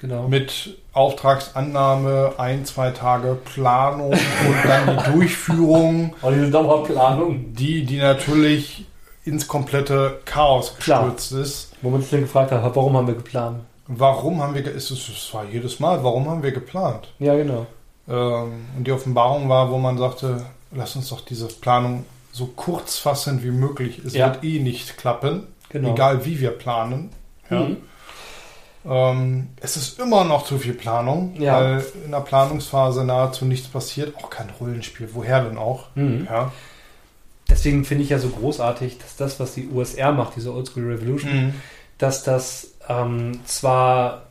Genau. 0.01 0.27
Mit 0.27 0.77
Auftragsannahme, 0.93 2.33
ein, 2.37 2.65
zwei 2.65 2.91
Tage 2.91 3.35
Planung 3.53 4.11
und 4.11 4.55
dann 4.65 4.97
die 4.97 5.11
Durchführung, 5.13 6.13
Oh, 6.21 6.31
diese 6.31 6.49
Dauerplanung. 6.51 7.53
die, 7.53 7.85
die 7.85 7.97
natürlich 7.99 8.85
ins 9.23 9.47
komplette 9.47 10.19
Chaos 10.25 10.75
Klar. 10.79 11.03
gestürzt 11.03 11.31
ist. 11.33 11.71
Wo 11.81 11.89
man 11.91 12.01
sich 12.01 12.09
dann 12.09 12.21
gefragt 12.21 12.51
hat, 12.51 12.63
warum 12.75 12.97
haben 12.97 13.07
wir 13.07 13.13
geplant? 13.15 13.61
Warum 13.93 14.41
haben 14.41 14.53
wir, 14.55 14.65
es, 14.67 14.89
ist- 14.91 15.09
es 15.09 15.33
war 15.33 15.43
jedes 15.45 15.79
Mal, 15.79 16.03
warum 16.03 16.29
haben 16.29 16.43
wir 16.43 16.51
geplant? 16.51 17.11
Ja, 17.19 17.35
genau. 17.35 17.65
Ähm, 18.07 18.65
und 18.77 18.85
die 18.87 18.91
Offenbarung 18.91 19.49
war, 19.49 19.69
wo 19.71 19.77
man 19.77 19.97
sagte, 19.97 20.45
lass 20.71 20.95
uns 20.95 21.09
doch 21.09 21.21
diese 21.21 21.47
Planung 21.47 22.05
so 22.31 22.45
kurz 22.47 22.97
fassen 22.97 23.43
wie 23.43 23.51
möglich. 23.51 23.99
Es 24.05 24.13
Ja. 24.13 24.27
wird 24.33 24.43
eh 24.43 24.59
nicht 24.59 24.97
klappen, 24.97 25.47
Genau. 25.69 25.91
egal 25.93 26.23
wie 26.25 26.39
wir 26.39 26.51
planen. 26.51 27.09
Ja. 27.49 27.59
Mhm. 27.61 27.77
Ähm, 28.83 29.49
es 29.59 29.75
ist 29.77 29.99
immer 29.99 30.23
noch 30.23 30.45
zu 30.45 30.57
viel 30.57 30.73
Planung, 30.73 31.35
Ja. 31.39 31.59
weil 31.61 31.85
in 32.05 32.11
der 32.11 32.21
Planungsphase 32.21 33.03
nahezu 33.03 33.45
nichts 33.45 33.67
passiert. 33.67 34.15
Auch 34.17 34.29
kein 34.29 34.49
Rollenspiel. 34.59 35.09
Woher 35.13 35.43
denn 35.43 35.57
auch? 35.57 35.85
Mhm. 35.95 36.27
Ja. 36.29 36.51
Deswegen 37.49 37.83
finde 37.85 38.03
ich 38.05 38.09
ja 38.09 38.17
so 38.19 38.29
großartig, 38.29 38.97
dass 38.97 39.17
das, 39.17 39.39
was 39.39 39.53
die 39.53 39.67
USR 39.67 40.13
macht, 40.13 40.35
diese 40.37 40.53
Oldschool 40.53 40.85
Revolution, 40.87 41.47
Mhm. 41.47 41.53
dass 41.97 42.23
das 42.23 42.70
ähm, 42.99 43.39
zwar 43.45 44.23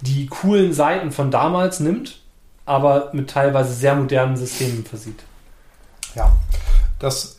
die 0.00 0.26
coolen 0.26 0.72
Seiten 0.72 1.10
von 1.12 1.30
damals 1.30 1.80
nimmt, 1.80 2.20
aber 2.66 3.10
mit 3.12 3.30
teilweise 3.30 3.72
sehr 3.74 3.94
modernen 3.94 4.36
Systemen 4.36 4.84
versieht. 4.84 5.22
ja. 6.14 6.32
Das, 7.00 7.38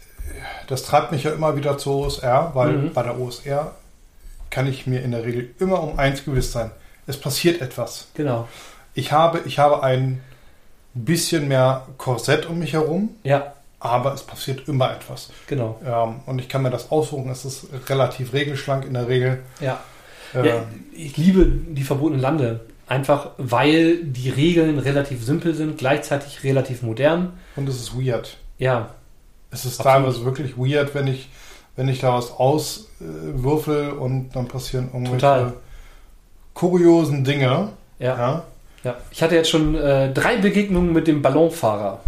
das 0.67 0.83
treibt 0.83 1.11
mich 1.11 1.23
ja 1.23 1.31
immer 1.31 1.55
wieder 1.55 1.77
zur 1.77 2.05
OSR, 2.05 2.51
weil 2.53 2.73
Mhm. 2.73 2.93
bei 2.93 3.01
der 3.03 3.17
OSR 3.19 3.71
kann 4.51 4.67
ich 4.67 4.85
mir 4.85 5.01
in 5.01 5.11
der 5.11 5.23
Regel 5.23 5.55
immer 5.59 5.81
um 5.81 5.97
eins 5.97 6.23
gewiss 6.25 6.51
sein. 6.51 6.71
Es 7.07 7.19
passiert 7.19 7.61
etwas. 7.61 8.07
Genau. 8.15 8.47
Ich 8.93 9.11
habe, 9.11 9.39
ich 9.45 9.57
habe 9.59 9.81
ein 9.81 10.21
bisschen 10.93 11.47
mehr 11.47 11.87
Korsett 11.97 12.45
um 12.47 12.59
mich 12.59 12.73
herum, 12.73 13.09
Ja, 13.23 13.53
aber 13.79 14.13
es 14.13 14.23
passiert 14.23 14.67
immer 14.67 14.91
etwas. 14.91 15.29
genau. 15.47 15.79
Ähm, 15.85 16.19
und 16.25 16.39
ich 16.39 16.47
kann 16.49 16.61
mir 16.61 16.69
das 16.69 16.91
aussuchen. 16.91 17.29
Es 17.31 17.45
ist 17.45 17.67
relativ 17.89 18.33
regelschlank 18.33 18.85
in 18.85 18.93
der 18.93 19.07
Regel. 19.07 19.41
Ja. 19.59 19.79
Äh, 20.35 20.47
ja. 20.47 20.63
Ich 20.93 21.17
liebe 21.17 21.45
die 21.45 21.83
verbotenen 21.83 22.21
Lande. 22.21 22.61
Einfach 22.87 23.31
weil 23.37 24.03
die 24.03 24.29
Regeln 24.29 24.77
relativ 24.77 25.23
simpel 25.25 25.55
sind, 25.55 25.77
gleichzeitig 25.79 26.43
relativ 26.43 26.83
modern. 26.83 27.33
Und 27.55 27.67
es 27.67 27.77
ist 27.79 27.95
weird. 27.99 28.37
Ja, 28.59 28.91
Es 29.51 29.65
ist 29.65 29.79
Absolut. 29.79 30.05
teilweise 30.05 30.25
wirklich 30.25 30.57
weird, 30.57 30.93
wenn 30.93 31.07
ich, 31.07 31.29
wenn 31.75 31.87
ich 31.89 31.99
da 31.99 32.13
was 32.13 32.31
auswürfel 32.31 33.89
und 33.91 34.35
dann 34.35 34.47
passieren 34.47 34.85
irgendwelche 34.93 35.11
Total. 35.17 35.53
kuriosen 36.53 37.23
Dinge. 37.23 37.69
ja, 37.99 38.17
Ja, 38.17 38.43
ja. 38.83 38.95
Ich 39.11 39.23
hatte 39.23 39.35
jetzt 39.35 39.49
schon 39.49 39.75
äh, 39.75 40.13
drei 40.13 40.37
Begegnungen 40.37 40.93
mit 40.93 41.07
dem 41.07 41.21
Ballonfahrer. 41.21 42.01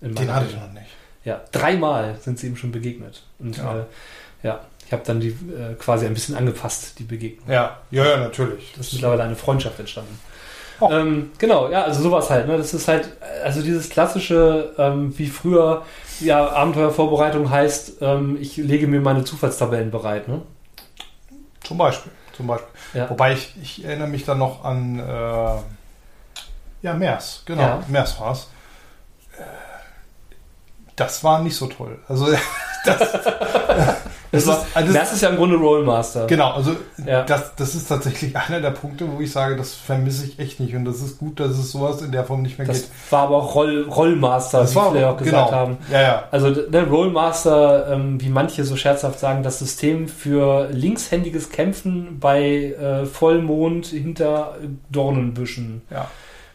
den 0.00 0.34
hatte 0.34 0.46
ich 0.50 0.56
noch 0.56 0.72
nicht. 0.72 0.86
Ja, 1.24 1.40
dreimal 1.52 2.16
sind 2.20 2.38
sie 2.38 2.48
ihm 2.48 2.56
schon 2.56 2.72
begegnet. 2.72 3.22
Und 3.38 3.56
Ja. 3.56 3.78
äh, 3.78 3.84
ja 4.42 4.60
habe 4.94 5.02
dann 5.04 5.20
die 5.20 5.28
äh, 5.28 5.74
quasi 5.78 6.06
ein 6.06 6.14
bisschen 6.14 6.34
angepasst, 6.34 6.98
die 6.98 7.04
Begegnung. 7.04 7.50
Ja, 7.50 7.80
ja, 7.90 8.06
ja 8.06 8.16
natürlich. 8.16 8.72
Das 8.76 8.86
ist 8.86 8.94
mittlerweile 8.94 9.24
eine 9.24 9.36
Freundschaft 9.36 9.78
entstanden. 9.78 10.18
Oh. 10.80 10.90
Ähm, 10.90 11.30
genau, 11.38 11.68
ja, 11.68 11.82
also 11.82 12.02
sowas 12.02 12.30
halt. 12.30 12.48
Ne? 12.48 12.56
Das 12.56 12.72
ist 12.72 12.88
halt, 12.88 13.10
also 13.44 13.60
dieses 13.62 13.90
klassische, 13.90 14.74
ähm, 14.78 15.16
wie 15.18 15.26
früher, 15.26 15.82
ja, 16.20 16.48
Abenteuervorbereitung 16.48 17.50
heißt, 17.50 17.98
ähm, 18.00 18.38
ich 18.40 18.56
lege 18.56 18.86
mir 18.86 19.00
meine 19.00 19.24
Zufallstabellen 19.24 19.90
bereit. 19.90 20.26
Ne? 20.26 20.40
Zum 21.62 21.78
Beispiel. 21.78 22.10
Zum 22.36 22.46
Beispiel. 22.46 22.68
Ja. 22.94 23.10
Wobei 23.10 23.34
ich, 23.34 23.54
ich 23.62 23.84
erinnere 23.84 24.08
mich 24.08 24.24
dann 24.24 24.38
noch 24.38 24.64
an 24.64 24.98
äh, 24.98 25.58
ja, 26.84 26.92
Mers, 26.92 27.42
genau. 27.46 27.62
Ja. 27.62 27.84
Mers 27.88 28.20
war 28.20 28.32
es. 28.32 28.48
Das 30.96 31.24
war 31.24 31.40
nicht 31.40 31.56
so 31.56 31.66
toll. 31.66 31.98
Also 32.08 32.26
das, 32.84 33.12
Das 34.34 34.46
war- 34.46 34.56
ist, 34.58 34.76
also 34.76 34.92
das 34.92 35.12
ist 35.12 35.20
ja 35.22 35.28
im 35.30 35.36
Grunde 35.36 35.56
Rollmaster. 35.56 36.26
genau, 36.26 36.52
also 36.52 36.72
Ja. 37.06 37.22
das, 37.24 37.54
das 37.56 37.74
ist 37.74 37.88
tatsächlich 37.88 38.36
einer 38.48 38.60
der 38.60 38.70
Punkte, 38.70 39.06
wo 39.10 39.20
ich 39.20 39.32
sage, 39.32 39.56
das 39.56 39.74
vermisse 39.74 40.26
ich 40.26 40.38
echt 40.38 40.60
nicht. 40.60 40.74
Und 40.74 40.84
das 40.84 41.00
ist 41.00 41.18
gut, 41.18 41.40
dass 41.40 41.50
es 41.52 41.70
sowas 41.72 42.02
in 42.02 42.12
der 42.12 42.24
Form 42.24 42.42
nicht 42.42 42.58
mehr 42.58 42.66
Das 42.66 42.82
geht. 42.82 42.90
war 43.10 43.22
aber 43.24 43.36
auch 43.36 43.54
Roll, 43.54 43.86
Rollmaster, 43.88 44.60
Das 44.60 44.72
wie 44.72 44.76
war 44.76 44.92
viele 44.92 45.08
auch 45.10 45.16
gesagt 45.16 45.48
genau. 45.50 45.58
haben. 45.58 45.76
Ja, 45.90 46.02
ja. 46.02 46.24
Also 46.30 46.50
der 46.50 46.84
Rollmaster, 46.86 47.88
ähm, 47.92 48.20
wie 48.20 48.28
manche 48.28 48.64
so 48.64 48.76
scherzhaft 48.76 49.18
sagen, 49.18 49.42
das 49.42 49.58
System 49.58 50.08
für 50.08 50.68
linkshändiges 50.70 51.50
Kämpfen 51.50 52.18
bei 52.20 52.74
äh, 52.78 53.06
Vollmond 53.06 53.86
hinter 53.86 54.56
Dornenbüschen. 54.90 55.82
Ja. 55.90 56.08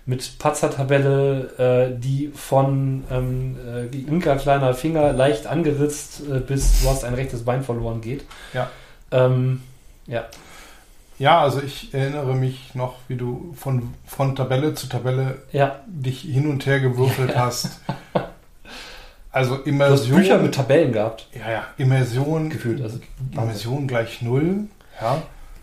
Mit 0.10 0.40
Patzer-Tabelle, 0.40 1.92
äh, 1.94 2.00
die 2.00 2.32
von 2.34 3.04
ähm, 3.12 3.58
äh, 3.64 3.84
linker 3.96 4.38
kleiner 4.38 4.74
Finger 4.74 5.14
leicht 5.14 5.46
angeritzt 5.46 6.22
äh, 6.28 6.40
bis 6.40 6.82
du 6.82 6.90
hast 6.90 7.04
ein 7.06 7.14
rechtes 7.14 7.46
Bein 7.46 7.64
verloren 7.64 8.02
geht. 8.02 8.26
Ja. 8.54 8.72
Ähm, 9.12 9.62
ja. 10.08 10.26
Ja, 11.20 11.42
also 11.42 11.62
ich 11.62 11.94
erinnere 11.94 12.34
mich 12.34 12.74
noch, 12.74 12.96
wie 13.08 13.18
du 13.18 13.54
von, 13.56 13.94
von 14.08 14.36
Tabelle 14.36 14.74
zu 14.74 14.88
Tabelle 14.88 15.38
Ja. 15.52 15.80
dich 15.86 16.22
hin 16.22 16.50
und 16.50 16.66
her 16.66 16.80
gewürfelt 16.80 17.38
hast. 17.38 17.82
Also 19.32 19.56
Du 19.58 19.60
hast 19.62 19.68
Immersion. 19.68 20.18
Bücher 20.18 20.40
mit 20.40 20.56
Tabellen 20.56 20.92
gehabt. 20.92 21.28
Ja, 21.38 21.52
ja, 21.52 21.64
Immersion. 21.78 22.50
Gefühlt, 22.50 22.82
also 22.82 23.00
Immersion 23.32 23.88
gleich 23.88 24.24
null. 24.24 24.64
Ja. 25.00 25.22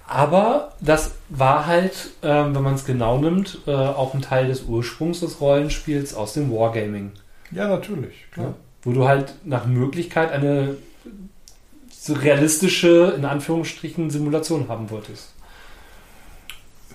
Aber 0.09 0.73
das 0.81 1.13
war 1.29 1.67
halt, 1.67 2.11
ähm, 2.23 2.55
wenn 2.55 2.63
man 2.63 2.75
es 2.75 2.85
genau 2.85 3.19
nimmt, 3.19 3.59
äh, 3.67 3.73
auch 3.73 4.15
ein 4.15 4.23
Teil 4.23 4.47
des 4.47 4.63
Ursprungs 4.63 5.21
des 5.21 5.41
Rollenspiels 5.41 6.15
aus 6.15 6.35
dem 6.35 6.53
Wargaming. 6.53 7.13
Ja, 7.51 7.67
natürlich. 7.67 8.31
Klar. 8.31 8.47
Ja. 8.47 8.55
Wo 8.83 8.93
du 8.93 9.09
halt 9.09 9.35
nach 9.45 9.67
Möglichkeit 9.67 10.31
eine 10.31 10.77
so 11.91 12.13
realistische, 12.13 13.15
in 13.17 13.25
Anführungsstrichen, 13.25 14.11
Simulation 14.11 14.69
haben 14.69 14.91
wolltest. 14.91 15.33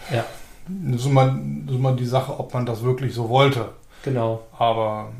Ja, 0.09 0.23
immer, 0.67 1.25
das 1.27 1.65
ist 1.67 1.75
immer 1.75 1.93
die 1.93 2.05
Sache, 2.05 2.39
ob 2.39 2.53
man 2.53 2.65
das 2.65 2.81
wirklich 2.81 3.13
so 3.13 3.27
wollte. 3.27 3.69
genau. 4.03 4.43
Aber 4.57 5.11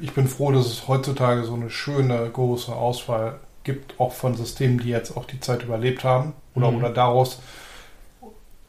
ich 0.00 0.12
bin 0.12 0.26
froh, 0.26 0.52
dass 0.52 0.66
es 0.66 0.88
heutzutage 0.88 1.44
so 1.44 1.54
eine 1.54 1.68
schöne, 1.68 2.30
große 2.30 2.72
Auswahl 2.72 3.40
gibt, 3.62 4.00
auch 4.00 4.12
von 4.12 4.34
Systemen, 4.34 4.78
die 4.78 4.88
jetzt 4.88 5.16
auch 5.18 5.26
die 5.26 5.40
Zeit 5.40 5.62
überlebt 5.64 6.02
haben 6.02 6.32
oder, 6.54 6.70
Mhm. 6.70 6.76
oder 6.78 6.90
daraus 6.90 7.40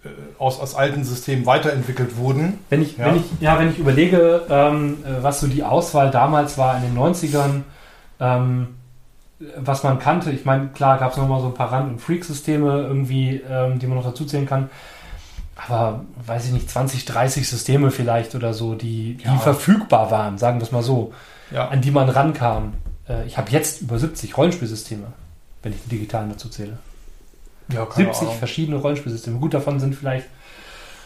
äh, 0.03 0.09
aus, 0.37 0.59
aus 0.59 0.75
alten 0.75 1.03
Systemen 1.03 1.45
weiterentwickelt 1.45 2.17
wurden. 2.17 2.59
Wenn 2.69 2.81
ich, 2.81 2.97
Ja. 2.97 3.05
wenn 3.05 3.15
ich, 3.17 3.23
ja, 3.39 3.57
wenn 3.59 3.69
ich 3.69 3.77
überlege, 3.79 4.41
ähm, 4.49 4.97
äh, 5.05 5.23
was 5.23 5.39
so 5.39 5.47
die 5.47 5.63
Auswahl 5.63 6.11
damals 6.11 6.57
war 6.57 6.75
in 6.77 6.83
den 6.83 6.93
90ern, 6.93 7.63
ähm, 8.19 8.67
was 9.57 9.83
man 9.83 9.99
kannte, 9.99 10.29
ich 10.31 10.45
meine, 10.45 10.67
klar 10.69 10.97
gab 10.97 11.11
es 11.11 11.17
noch 11.17 11.27
mal 11.27 11.39
so 11.41 11.47
ein 11.47 11.53
paar 11.53 11.71
Rand- 11.71 11.89
und 11.91 11.99
Freak-Systeme 12.01 12.81
irgendwie, 12.83 13.41
ähm, 13.49 13.79
die 13.79 13.87
man 13.87 13.97
noch 13.97 14.05
dazu 14.05 14.25
zählen 14.25 14.45
kann. 14.45 14.69
Aber, 15.55 16.03
weiß 16.25 16.45
ich 16.47 16.51
nicht, 16.51 16.69
20, 16.69 17.05
30 17.05 17.47
Systeme 17.47 17.91
vielleicht 17.91 18.35
oder 18.35 18.53
so, 18.53 18.75
die, 18.75 19.15
die 19.15 19.23
Ja. 19.25 19.37
verfügbar 19.37 20.11
waren, 20.11 20.37
sagen 20.37 20.59
wir 20.59 20.63
es 20.63 20.71
mal 20.71 20.83
so, 20.83 21.13
Ja, 21.51 21.67
an 21.69 21.81
die 21.81 21.91
man 21.91 22.09
rankam. 22.09 22.73
Äh, 23.07 23.25
ich 23.27 23.37
habe 23.37 23.51
jetzt 23.51 23.81
über 23.81 23.99
70 23.99 24.35
Rollenspielsysteme, 24.37 25.05
wenn 25.61 25.71
ich 25.73 25.83
die 25.83 25.89
digitalen 25.89 26.29
dazu 26.29 26.49
zähle. 26.49 26.77
Ja 27.71 27.85
keine 27.85 28.05
70 28.07 28.21
Ahnung. 28.23 28.35
verschiedene 28.39 28.77
Rollenspielsysteme. 28.77 29.39
Gut, 29.39 29.53
davon 29.53 29.79
sind 29.79 29.95
vielleicht 29.95 30.27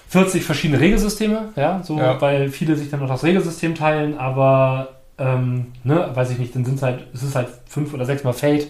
40 0.09 0.43
verschiedene 0.43 0.79
Regelsysteme, 0.79 1.49
ja, 1.55 1.81
so, 1.83 1.97
Ja. 1.97 2.19
weil 2.21 2.49
viele 2.49 2.75
sich 2.75 2.89
dann 2.89 3.01
noch 3.01 3.09
das 3.09 3.23
Regelsystem 3.23 3.75
teilen, 3.75 4.17
aber 4.17 4.89
ähm, 5.17 5.73
ne, 5.83 6.09
weiß 6.13 6.29
ich 6.31 6.37
nicht, 6.37 6.55
dann 6.55 6.63
sind 6.63 6.75
es 6.75 6.81
halt, 6.83 7.03
es 7.13 7.23
ist 7.23 7.35
halt 7.35 7.49
fünf 7.67 7.93
oder 7.93 8.05
sechs 8.05 8.23
mal 8.23 8.33
Fate, 8.33 8.67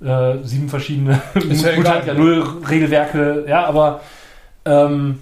äh, 0.00 0.38
sieben 0.42 0.68
verschiedene 0.68 1.20
ja 2.06 2.14
null 2.14 2.42
Regelwerke, 2.68 3.44
ja, 3.48 3.64
aber 3.66 4.00
ähm, 4.64 5.20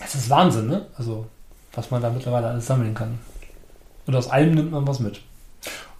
es 0.00 0.14
ist 0.14 0.30
Wahnsinn, 0.30 0.66
ne? 0.68 0.86
Also, 0.96 1.26
was 1.74 1.90
man 1.90 2.02
da 2.02 2.10
mittlerweile 2.10 2.48
alles 2.48 2.66
sammeln 2.66 2.94
kann. 2.94 3.18
Und 4.06 4.16
aus 4.16 4.28
allem 4.30 4.54
nimmt 4.54 4.72
man 4.72 4.86
was 4.86 5.00
mit. 5.00 5.20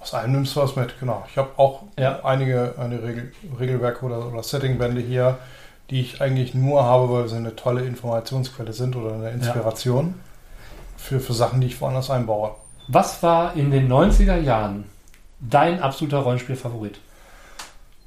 Aus 0.09 0.15
allem 0.15 0.33
nimmst 0.33 0.57
du 0.57 0.61
was 0.63 0.75
mit, 0.75 0.99
genau. 0.99 1.23
Ich 1.31 1.37
habe 1.37 1.51
auch 1.59 1.83
Ja. 1.99 2.21
einige, 2.25 2.75
einige 2.79 3.03
Regel, 3.03 3.33
Regelwerke 3.61 4.07
oder, 4.07 4.27
oder 4.27 4.43
Settingbände 4.43 5.03
hier, 5.03 5.37
die 5.91 6.01
ich 6.01 6.23
eigentlich 6.23 6.55
nur 6.55 6.83
habe, 6.83 7.11
weil 7.13 7.29
sie 7.29 7.37
eine 7.37 7.55
tolle 7.57 7.83
Informationsquelle 7.85 8.73
sind 8.73 8.97
oder 8.97 9.13
eine 9.17 9.31
Inspiration 9.33 10.15
für, 10.97 11.21
für 11.21 11.35
Sachen, 11.35 11.61
die 11.61 11.67
ich 11.67 11.79
woanders 11.83 12.09
einbaue. 12.11 12.53
Was 12.89 13.23
war 13.23 13.53
in 13.55 13.71
den 13.71 13.87
90er 13.93 14.39
Jahren 14.39 14.85
dein 15.41 15.83
absoluter 15.83 16.21
Rollenspielfavorit? 16.21 16.99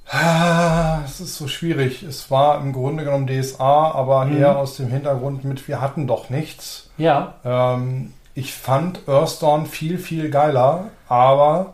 Ah, 0.10 1.02
Es 1.06 1.22
ist 1.22 1.36
so 1.36 1.48
schwierig. 1.48 2.02
Es 2.02 2.32
war 2.32 2.60
im 2.62 2.74
Grunde 2.74 3.04
genommen 3.04 3.28
DSA, 3.28 3.92
aber 3.92 4.26
Mhm. 4.26 4.38
eher 4.40 4.58
aus 4.58 4.76
dem 4.78 4.88
Hintergrund 4.90 5.44
mit, 5.44 5.68
wir 5.68 5.82
hatten 5.82 6.08
doch 6.08 6.32
nichts. 6.32 6.90
Ja, 6.98 7.36
Ähm, 7.46 8.12
ich 8.34 8.54
fand 8.56 9.08
Earthdawn 9.08 9.68
viel, 9.68 10.00
viel 10.00 10.32
geiler, 10.32 10.86
aber 11.08 11.74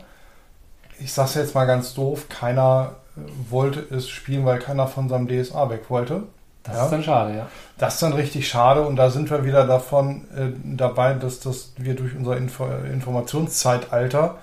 ich 1.00 1.12
sag's 1.12 1.34
jetzt 1.34 1.54
mal 1.54 1.64
ganz 1.66 1.94
doof, 1.94 2.28
keiner 2.28 2.92
äh, 3.16 3.20
wollte 3.50 3.80
es 3.94 4.08
spielen, 4.08 4.44
weil 4.44 4.58
keiner 4.58 4.86
von 4.86 5.08
seinem 5.08 5.28
DSA 5.28 5.70
weg 5.70 5.84
wollte. 5.88 6.24
Das 6.64 6.76
Ja. 6.76 6.84
ist 6.84 6.90
dann 6.90 7.02
schade, 7.02 7.36
ja. 7.36 7.46
Das 7.78 7.94
ist 7.94 8.02
dann 8.02 8.12
richtig 8.12 8.48
schade 8.48 8.82
und 8.86 8.96
da 8.96 9.10
sind 9.10 9.30
wir 9.30 9.44
wieder 9.44 9.66
davon 9.66 10.24
äh, 10.36 10.48
dabei, 10.76 11.14
dass, 11.14 11.40
dass 11.40 11.72
wir 11.78 11.94
durch 11.94 12.14
unser 12.16 12.36
Info 12.36 12.66
Informationszeitalter 12.92 14.36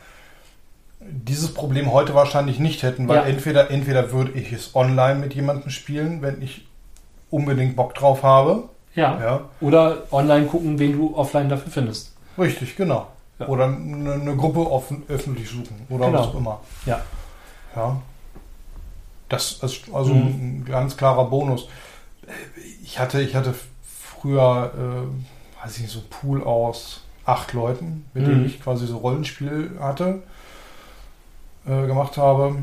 dieses 1.02 1.54
Problem 1.54 1.92
heute 1.92 2.16
wahrscheinlich 2.16 2.60
nicht 2.60 2.82
hätten, 2.84 3.08
weil 3.08 3.18
Ja. 3.18 3.24
entweder, 3.26 3.70
entweder 3.70 4.12
würde 4.12 4.32
ich 4.32 4.52
es 4.52 4.76
online 4.76 5.16
mit 5.20 5.34
jemandem 5.36 5.70
spielen, 5.70 6.22
wenn 6.22 6.42
ich 6.42 6.66
unbedingt 7.30 7.76
Bock 7.76 7.94
drauf 7.96 8.24
habe. 8.24 8.64
Ja. 8.96 9.20
Ja, 9.22 9.42
Oder 9.60 10.04
online 10.12 10.46
gucken, 10.48 10.80
wen 10.80 10.94
du 10.94 11.16
offline 11.16 11.50
dafür 11.50 11.72
findest. 11.72 12.14
richtig, 12.38 12.76
genau. 12.78 13.08
Ja. 13.40 13.48
Oder 13.48 13.66
eine, 13.66 14.14
eine 14.14 14.36
Gruppe 14.36 14.60
offen, 14.72 15.04
öffentlich 15.10 15.50
suchen 15.50 15.86
oder 15.90 16.06
Genau. 16.08 16.20
was 16.20 16.28
auch 16.28 16.36
immer. 16.36 16.60
Ja. 16.86 17.02
Ja. 17.76 18.02
Das 19.30 19.54
ist 19.64 19.94
also 19.94 20.14
Mhm. 20.14 20.62
ein 20.62 20.66
ganz 20.66 20.96
klarer 20.96 21.26
Bonus. 21.26 21.68
Ich 22.84 22.98
hatte, 23.00 23.22
ich 23.22 23.36
hatte 23.36 23.54
früher, 23.84 24.72
äh, 24.78 25.64
weiß 25.64 25.76
ich 25.76 25.82
nicht, 25.84 25.92
so 25.92 26.00
einen 26.00 26.10
Pool 26.10 26.44
aus 26.44 27.02
acht 27.26 27.54
Leuten, 27.54 28.06
mit 28.14 28.24
Mhm. 28.26 28.30
denen 28.30 28.46
ich 28.46 28.62
quasi 28.62 28.86
so 28.88 28.98
Rollenspiel 28.98 29.78
hatte, 29.82 30.24
äh, 31.68 31.88
gemacht 31.88 32.18
habe. 32.18 32.58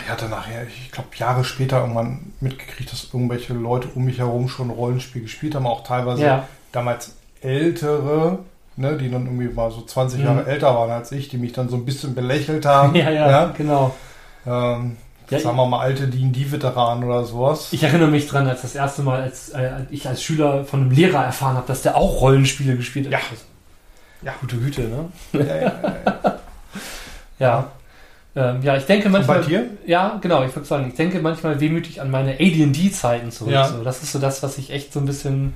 Ich 0.00 0.08
hatte 0.10 0.28
nachher, 0.28 0.66
ich 0.66 0.90
glaube, 0.90 1.08
Jahre 1.16 1.44
später 1.44 1.80
irgendwann 1.80 2.32
mitgekriegt, 2.40 2.90
dass 2.92 3.10
irgendwelche 3.14 3.54
Leute 3.54 3.88
um 3.94 4.04
mich 4.06 4.18
herum 4.18 4.48
schon 4.48 4.70
Rollenspiel 4.70 5.22
gespielt 5.22 5.54
haben, 5.54 5.66
auch 5.66 5.84
teilweise 5.84 6.22
Ja. 6.24 6.48
damals 6.72 7.14
ältere, 7.40 8.40
ne, 8.76 8.96
die 8.96 9.10
dann 9.10 9.26
irgendwie 9.26 9.48
mal 9.48 9.70
so 9.70 9.82
20 9.82 10.20
Mhm. 10.20 10.24
Jahre 10.24 10.46
älter 10.46 10.74
waren 10.74 10.90
als 10.90 11.12
ich, 11.12 11.28
die 11.28 11.38
mich 11.38 11.52
dann 11.52 11.68
so 11.68 11.76
ein 11.76 11.84
bisschen 11.84 12.14
belächelt 12.14 12.64
haben. 12.66 12.94
Ja, 12.94 13.10
ja, 13.10 13.46
genau. 13.56 13.94
Ähm, 14.46 14.96
Ja, 15.28 15.40
sagen 15.40 15.56
wir 15.56 15.66
mal 15.66 15.80
alte 15.80 16.06
D&D-Veteranen 16.06 17.02
oder 17.04 17.24
sowas. 17.24 17.68
Ich 17.72 17.82
erinnere 17.82 18.08
mich 18.10 18.28
dran, 18.28 18.46
als 18.46 18.62
das 18.62 18.74
erste 18.76 19.02
Mal, 19.02 19.22
als 19.22 19.48
äh, 19.50 19.70
ich 19.90 20.06
als 20.08 20.22
Schüler 20.22 20.64
von 20.64 20.82
einem 20.82 20.90
Lehrer 20.92 21.24
erfahren 21.24 21.56
habe, 21.56 21.66
dass 21.66 21.82
der 21.82 21.96
auch 21.96 22.20
Rollenspiele 22.20 22.76
gespielt 22.76 23.06
hat. 23.06 23.12
Ja. 23.12 23.18
Ja, 24.22 24.34
gute 24.40 24.56
Güte, 24.56 24.82
ne? 24.82 25.04
ja, 25.32 25.40
ja, 25.44 25.72
ja. 26.04 26.38
Ja. 27.38 27.66
Ähm, 28.38 28.60
ja, 28.62 28.76
ich 28.76 28.84
denke 28.84 29.06
Und 29.06 29.12
manchmal. 29.12 29.38
bei 29.40 29.46
dir? 29.46 29.64
Ja, 29.86 30.18
genau, 30.20 30.44
ich 30.44 30.54
würde 30.54 30.68
sagen, 30.68 30.88
ich 30.88 30.94
denke 30.94 31.20
manchmal 31.20 31.58
wehmütig 31.58 32.02
an 32.02 32.10
meine 32.10 32.32
AD&D-Zeiten 32.34 33.30
zurück. 33.30 33.54
Ja. 33.54 33.66
So, 33.66 33.82
das 33.82 34.02
ist 34.02 34.12
so 34.12 34.18
das, 34.18 34.42
was 34.42 34.58
ich 34.58 34.70
echt 34.72 34.92
so 34.92 35.00
ein 35.00 35.06
bisschen 35.06 35.54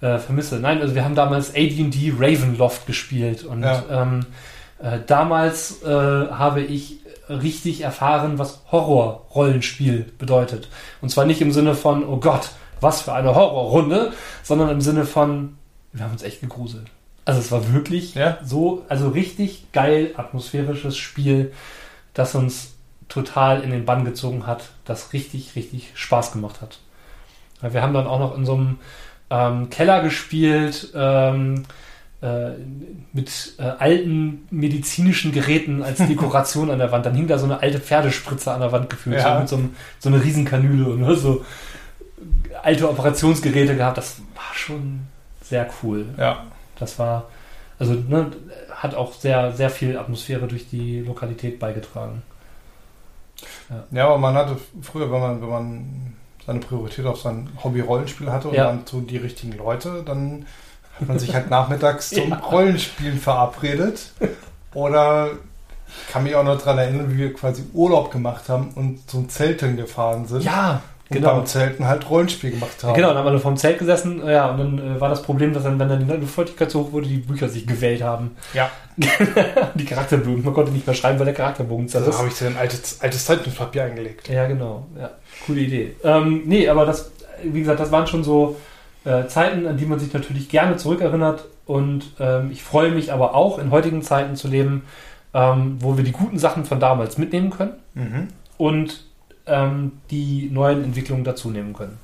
äh, 0.00 0.18
vermisse. 0.18 0.56
Nein, 0.60 0.80
also 0.80 0.94
wir 0.94 1.04
haben 1.04 1.14
damals 1.14 1.50
AD&D 1.50 2.12
Ravenloft 2.18 2.86
gespielt 2.86 3.44
und 3.44 3.62
Ja. 3.62 3.84
ähm, 3.90 4.26
äh, 4.78 4.98
damals 5.06 5.82
äh, 5.82 5.88
habe 5.88 6.60
ich 6.62 6.98
richtig 7.28 7.80
erfahren, 7.80 8.38
was 8.38 8.60
Horror-Rollenspiel 8.70 10.12
bedeutet. 10.18 10.68
Und 11.00 11.08
zwar 11.10 11.24
nicht 11.24 11.40
im 11.40 11.52
Sinne 11.52 11.74
von, 11.74 12.04
oh 12.06 12.18
Gott, 12.18 12.50
was 12.80 13.02
für 13.02 13.12
eine 13.14 13.34
Horrorrunde, 13.34 14.12
sondern 14.42 14.68
im 14.70 14.80
Sinne 14.80 15.04
von, 15.06 15.56
wir 15.92 16.04
haben 16.04 16.12
uns 16.12 16.22
echt 16.22 16.40
gegruselt. 16.40 16.86
Also 17.24 17.40
es 17.40 17.50
war 17.50 17.72
wirklich 17.72 18.14
Ja. 18.14 18.38
so, 18.44 18.84
also 18.88 19.08
richtig 19.08 19.72
geil 19.72 20.12
atmosphärisches 20.16 20.96
Spiel, 20.96 21.52
das 22.14 22.34
uns 22.34 22.74
total 23.08 23.62
in 23.62 23.70
den 23.70 23.84
Bann 23.84 24.04
gezogen 24.04 24.46
hat, 24.46 24.64
das 24.84 25.12
richtig, 25.12 25.56
richtig 25.56 25.90
Spaß 25.94 26.32
gemacht 26.32 26.60
hat. 26.60 26.78
Wir 27.62 27.82
haben 27.82 27.94
dann 27.94 28.06
auch 28.06 28.18
noch 28.20 28.36
in 28.36 28.44
so 28.44 28.54
einem 28.54 28.78
ähm, 29.30 29.70
Keller 29.70 30.02
gespielt, 30.02 30.92
ähm, 30.94 31.64
äh, 32.22 32.50
mit 33.12 33.54
äh, 33.58 33.62
alten 33.62 34.46
medizinischen 34.50 35.32
Geräten 35.32 35.82
als 35.82 35.98
Dekoration 36.08 36.70
an 36.70 36.78
der 36.78 36.90
Wand. 36.92 37.04
Dann 37.06 37.14
hing 37.14 37.26
da 37.26 37.38
so 37.38 37.44
eine 37.44 37.60
alte 37.60 37.78
Pferdespritze 37.80 38.52
an 38.52 38.60
der 38.60 38.72
Wand 38.72 38.88
gefühlt, 38.88 39.16
Ja. 39.16 39.34
so 39.34 39.38
mit 39.40 39.48
so, 39.48 39.56
einem, 39.56 39.76
so 39.98 40.08
eine 40.08 40.22
Riesenkanüle 40.24 40.86
und 40.88 41.00
ne, 41.00 41.14
so 41.14 41.44
alte 42.62 42.88
Operationsgeräte 42.88 43.76
gehabt. 43.76 43.98
Das 43.98 44.20
war 44.34 44.54
schon 44.54 45.00
sehr 45.42 45.68
cool. 45.82 46.06
Ja. 46.16 46.44
Das 46.78 46.98
war, 46.98 47.28
also 47.78 47.92
ne, 47.94 48.30
hat 48.70 48.94
auch 48.94 49.12
sehr, 49.14 49.52
sehr 49.52 49.70
viel 49.70 49.98
Atmosphäre 49.98 50.46
durch 50.46 50.68
die 50.68 51.00
Lokalität 51.00 51.58
beigetragen. 51.58 52.22
ja, 53.90 54.06
aber 54.06 54.18
man 54.18 54.34
hatte 54.34 54.56
früher, 54.82 55.10
wenn 55.12 55.20
man, 55.20 55.42
wenn 55.42 55.48
man 55.48 56.14
seine 56.46 56.60
Priorität 56.60 57.04
auf 57.06 57.20
sein 57.20 57.48
Hobby-Rollenspiel 57.62 58.30
hatte 58.30 58.48
und 58.48 58.54
Ja. 58.54 58.66
dann 58.66 58.82
so 58.86 59.00
die 59.00 59.16
richtigen 59.16 59.52
Leute, 59.56 60.02
dann 60.04 60.46
hat 60.98 61.08
man 61.08 61.18
sich 61.18 61.34
halt 61.34 61.50
nachmittags 61.50 62.10
zum 62.10 62.30
Ja. 62.30 62.36
Rollenspielen 62.38 63.18
verabredet. 63.18 64.12
Oder 64.74 65.30
ich 65.88 66.12
kann 66.12 66.22
mich 66.24 66.34
auch 66.34 66.44
noch 66.44 66.58
daran 66.58 66.78
erinnern, 66.78 67.10
wie 67.12 67.18
wir 67.18 67.32
quasi 67.34 67.64
Urlaub 67.72 68.10
gemacht 68.10 68.48
haben 68.48 68.70
und 68.74 69.08
zum 69.10 69.28
Zelten 69.28 69.76
gefahren 69.76 70.26
sind. 70.26 70.42
Ja, 70.44 70.82
und 71.08 71.16
genau. 71.18 71.36
beim 71.36 71.46
Zelten 71.46 71.86
halt 71.86 72.08
Rollenspiel 72.10 72.50
gemacht 72.50 72.82
haben. 72.82 72.94
Genau, 72.94 73.08
dann 73.14 73.18
haben 73.24 73.32
wir 73.32 73.38
vor 73.38 73.52
dem 73.52 73.56
Zelt 73.56 73.78
gesessen, 73.78 74.26
äh, 74.26 74.32
ja, 74.32 74.50
und 74.50 74.58
dann 74.58 74.96
äh, 74.96 75.00
war 75.00 75.08
das 75.08 75.22
Problem, 75.22 75.52
dass 75.54 75.62
dann, 75.62 75.78
wenn 75.78 75.88
dann 75.88 76.00
die 76.06 76.12
Luftfeuchtigkeit 76.12 76.70
so 76.70 76.80
hoch 76.80 76.92
wurde, 76.92 77.06
die 77.06 77.18
Bücher 77.18 77.48
sich 77.48 77.66
gewählt 77.66 78.02
haben. 78.02 78.32
Ja. 78.54 78.70
die 79.74 79.84
Charakterbögen, 79.84 80.44
man 80.44 80.54
konnte 80.54 80.72
nicht 80.72 80.86
mehr 80.86 80.96
schreiben, 80.96 81.18
weil 81.18 81.26
der 81.26 81.34
Charakterbogen 81.34 81.86
Da 81.86 81.92
zerriss. 81.92 82.18
habe 82.18 82.28
ich 82.28 82.34
so 82.34 82.46
ein 82.46 82.56
altes, 82.56 83.00
altes 83.00 83.24
Zeitungspapier 83.24 83.84
eingelegt. 83.84 84.28
Ja, 84.28 84.46
genau. 84.46 84.86
Ja, 84.98 85.10
coole 85.46 85.60
Idee. 85.60 85.94
Ähm, 86.02 86.42
nee, 86.46 86.68
aber 86.68 86.86
das, 86.86 87.12
wie 87.44 87.60
gesagt, 87.60 87.78
das 87.78 87.92
waren 87.92 88.06
schon 88.06 88.24
so 88.24 88.56
äh, 89.04 89.26
Zeiten, 89.28 89.66
an 89.66 89.76
die 89.76 89.86
man 89.86 89.98
sich 90.00 90.12
natürlich 90.12 90.48
gerne 90.48 90.76
zurückerinnert. 90.76 91.44
Und 91.66 92.12
ähm, 92.20 92.50
ich 92.52 92.62
freue 92.62 92.90
mich 92.90 93.12
aber 93.12 93.34
auch, 93.34 93.58
in 93.58 93.70
heutigen 93.70 94.02
Zeiten 94.02 94.34
zu 94.36 94.48
leben, 94.48 94.82
ähm, 95.34 95.76
wo 95.80 95.96
wir 95.96 96.04
die 96.04 96.12
guten 96.12 96.38
Sachen 96.38 96.64
von 96.64 96.80
damals 96.80 97.18
mitnehmen 97.18 97.50
können 97.50 97.72
Mhm. 97.94 98.28
und 98.56 99.05
ähm, 99.46 99.92
die 100.10 100.48
neuen 100.52 100.84
Entwicklungen 100.84 101.24
dazu 101.24 101.50
nehmen 101.50 101.72
können. 101.72 101.98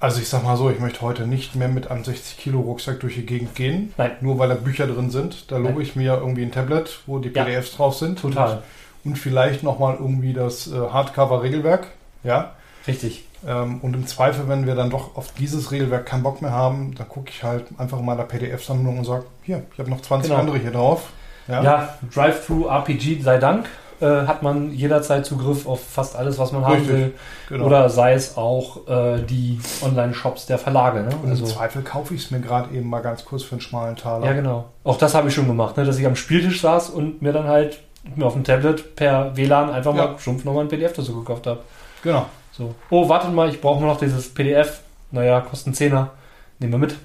Also 0.00 0.20
ich 0.20 0.28
sag 0.28 0.44
mal 0.44 0.56
so, 0.56 0.70
ich 0.70 0.78
möchte 0.78 1.00
heute 1.02 1.26
nicht 1.26 1.56
mehr 1.56 1.66
mit 1.68 1.90
einem 1.90 2.04
60 2.04 2.38
Kilo 2.38 2.60
Rucksack 2.60 3.00
durch 3.00 3.14
die 3.16 3.26
Gegend 3.26 3.54
gehen. 3.56 3.92
Nein. 3.96 4.12
Nur 4.20 4.38
weil 4.38 4.48
da 4.48 4.54
Bücher 4.54 4.86
drin 4.86 5.10
sind. 5.10 5.50
Da 5.50 5.56
lobe 5.58 5.82
ich 5.82 5.96
mir 5.96 6.14
irgendwie 6.14 6.42
ein 6.44 6.52
Tablet, 6.52 7.00
wo 7.06 7.18
die 7.18 7.30
Ja. 7.30 7.42
PDFs 7.44 7.74
drauf 7.76 7.96
sind. 7.96 8.20
Total. 8.20 8.62
Und, 9.02 9.10
und 9.12 9.16
vielleicht 9.16 9.64
nochmal 9.64 9.96
irgendwie 9.98 10.32
das 10.32 10.68
äh, 10.68 10.76
Hardcover-Regelwerk. 10.76 11.88
Ja. 12.22 12.52
Richtig. 12.86 13.24
Ähm, 13.46 13.80
und 13.82 13.94
im 13.94 14.06
Zweifel, 14.06 14.48
wenn 14.48 14.66
wir 14.66 14.76
dann 14.76 14.90
doch 14.90 15.16
auf 15.16 15.32
dieses 15.34 15.72
Regelwerk 15.72 16.06
keinen 16.06 16.22
Bock 16.22 16.42
mehr 16.42 16.52
haben, 16.52 16.94
dann 16.96 17.08
gucke 17.08 17.30
ich 17.30 17.42
halt 17.42 17.64
einfach 17.76 18.00
mal 18.00 18.12
in 18.12 18.18
der 18.18 18.24
PDF-Sammlung 18.24 18.98
und 18.98 19.04
sage, 19.04 19.24
hier, 19.42 19.64
ich 19.72 19.78
habe 19.80 19.90
noch 19.90 20.00
20 20.00 20.30
Genau. 20.30 20.40
andere 20.40 20.58
hier 20.58 20.70
drauf. 20.70 21.08
Ja. 21.48 21.62
Ja, 21.62 21.98
Drive-Thru-RPG 22.14 23.20
sei 23.22 23.38
Dank 23.38 23.66
äh, 24.00 24.06
hat 24.26 24.42
man 24.42 24.72
jederzeit 24.72 25.26
Zugriff 25.26 25.66
auf 25.66 25.82
fast 25.82 26.14
alles, 26.16 26.38
was 26.38 26.52
man 26.52 26.64
haben 26.64 26.74
Richtig. 26.74 26.90
will. 26.92 27.14
genau. 27.48 27.64
Oder 27.66 27.90
sei 27.90 28.12
es 28.14 28.36
auch 28.36 28.86
äh, 28.88 29.20
die 29.22 29.60
Online-Shops 29.82 30.46
der 30.46 30.58
Verlage. 30.58 31.00
Ne? 31.02 31.10
und 31.22 31.30
Also, 31.30 31.44
im 31.44 31.50
Zweifel 31.50 31.82
kaufe 31.82 32.14
ich 32.14 32.24
es 32.24 32.30
mir 32.30 32.40
gerade 32.40 32.74
eben 32.74 32.88
mal 32.88 33.00
ganz 33.00 33.24
kurz 33.24 33.42
für 33.42 33.52
einen 33.52 33.60
schmalen 33.60 33.96
Taler. 33.96 34.26
ja, 34.26 34.32
genau. 34.32 34.66
Auch 34.84 34.98
das 34.98 35.14
habe 35.14 35.28
ich 35.28 35.34
schon 35.34 35.46
gemacht, 35.46 35.76
ne? 35.76 35.84
dass 35.84 35.98
ich 35.98 36.06
am 36.06 36.16
Spieltisch 36.16 36.60
saß 36.60 36.90
und 36.90 37.20
mir 37.22 37.32
dann 37.32 37.46
halt 37.46 37.80
mir 38.16 38.24
auf 38.26 38.32
dem 38.34 38.44
Tablet 38.44 38.94
per 38.96 39.36
WLAN 39.36 39.70
einfach 39.70 39.92
mal 39.92 40.06
Ja. 40.12 40.18
stumpf 40.18 40.44
nochmal 40.44 40.64
ein 40.64 40.68
PDF 40.68 40.92
dazu 40.94 41.14
gekauft 41.18 41.46
habe. 41.46 41.60
genau. 42.02 42.26
So. 42.52 42.74
Oh, 42.90 43.08
wartet 43.08 43.32
mal, 43.32 43.48
ich 43.50 43.60
brauche 43.60 43.84
noch 43.84 43.98
dieses 43.98 44.32
PDF. 44.34 44.80
Naja, 45.12 45.40
kostet 45.40 45.68
einen 45.68 45.74
Zehner. 45.74 46.10
Nehmen 46.58 46.72
wir 46.72 46.78
mit. 46.78 46.96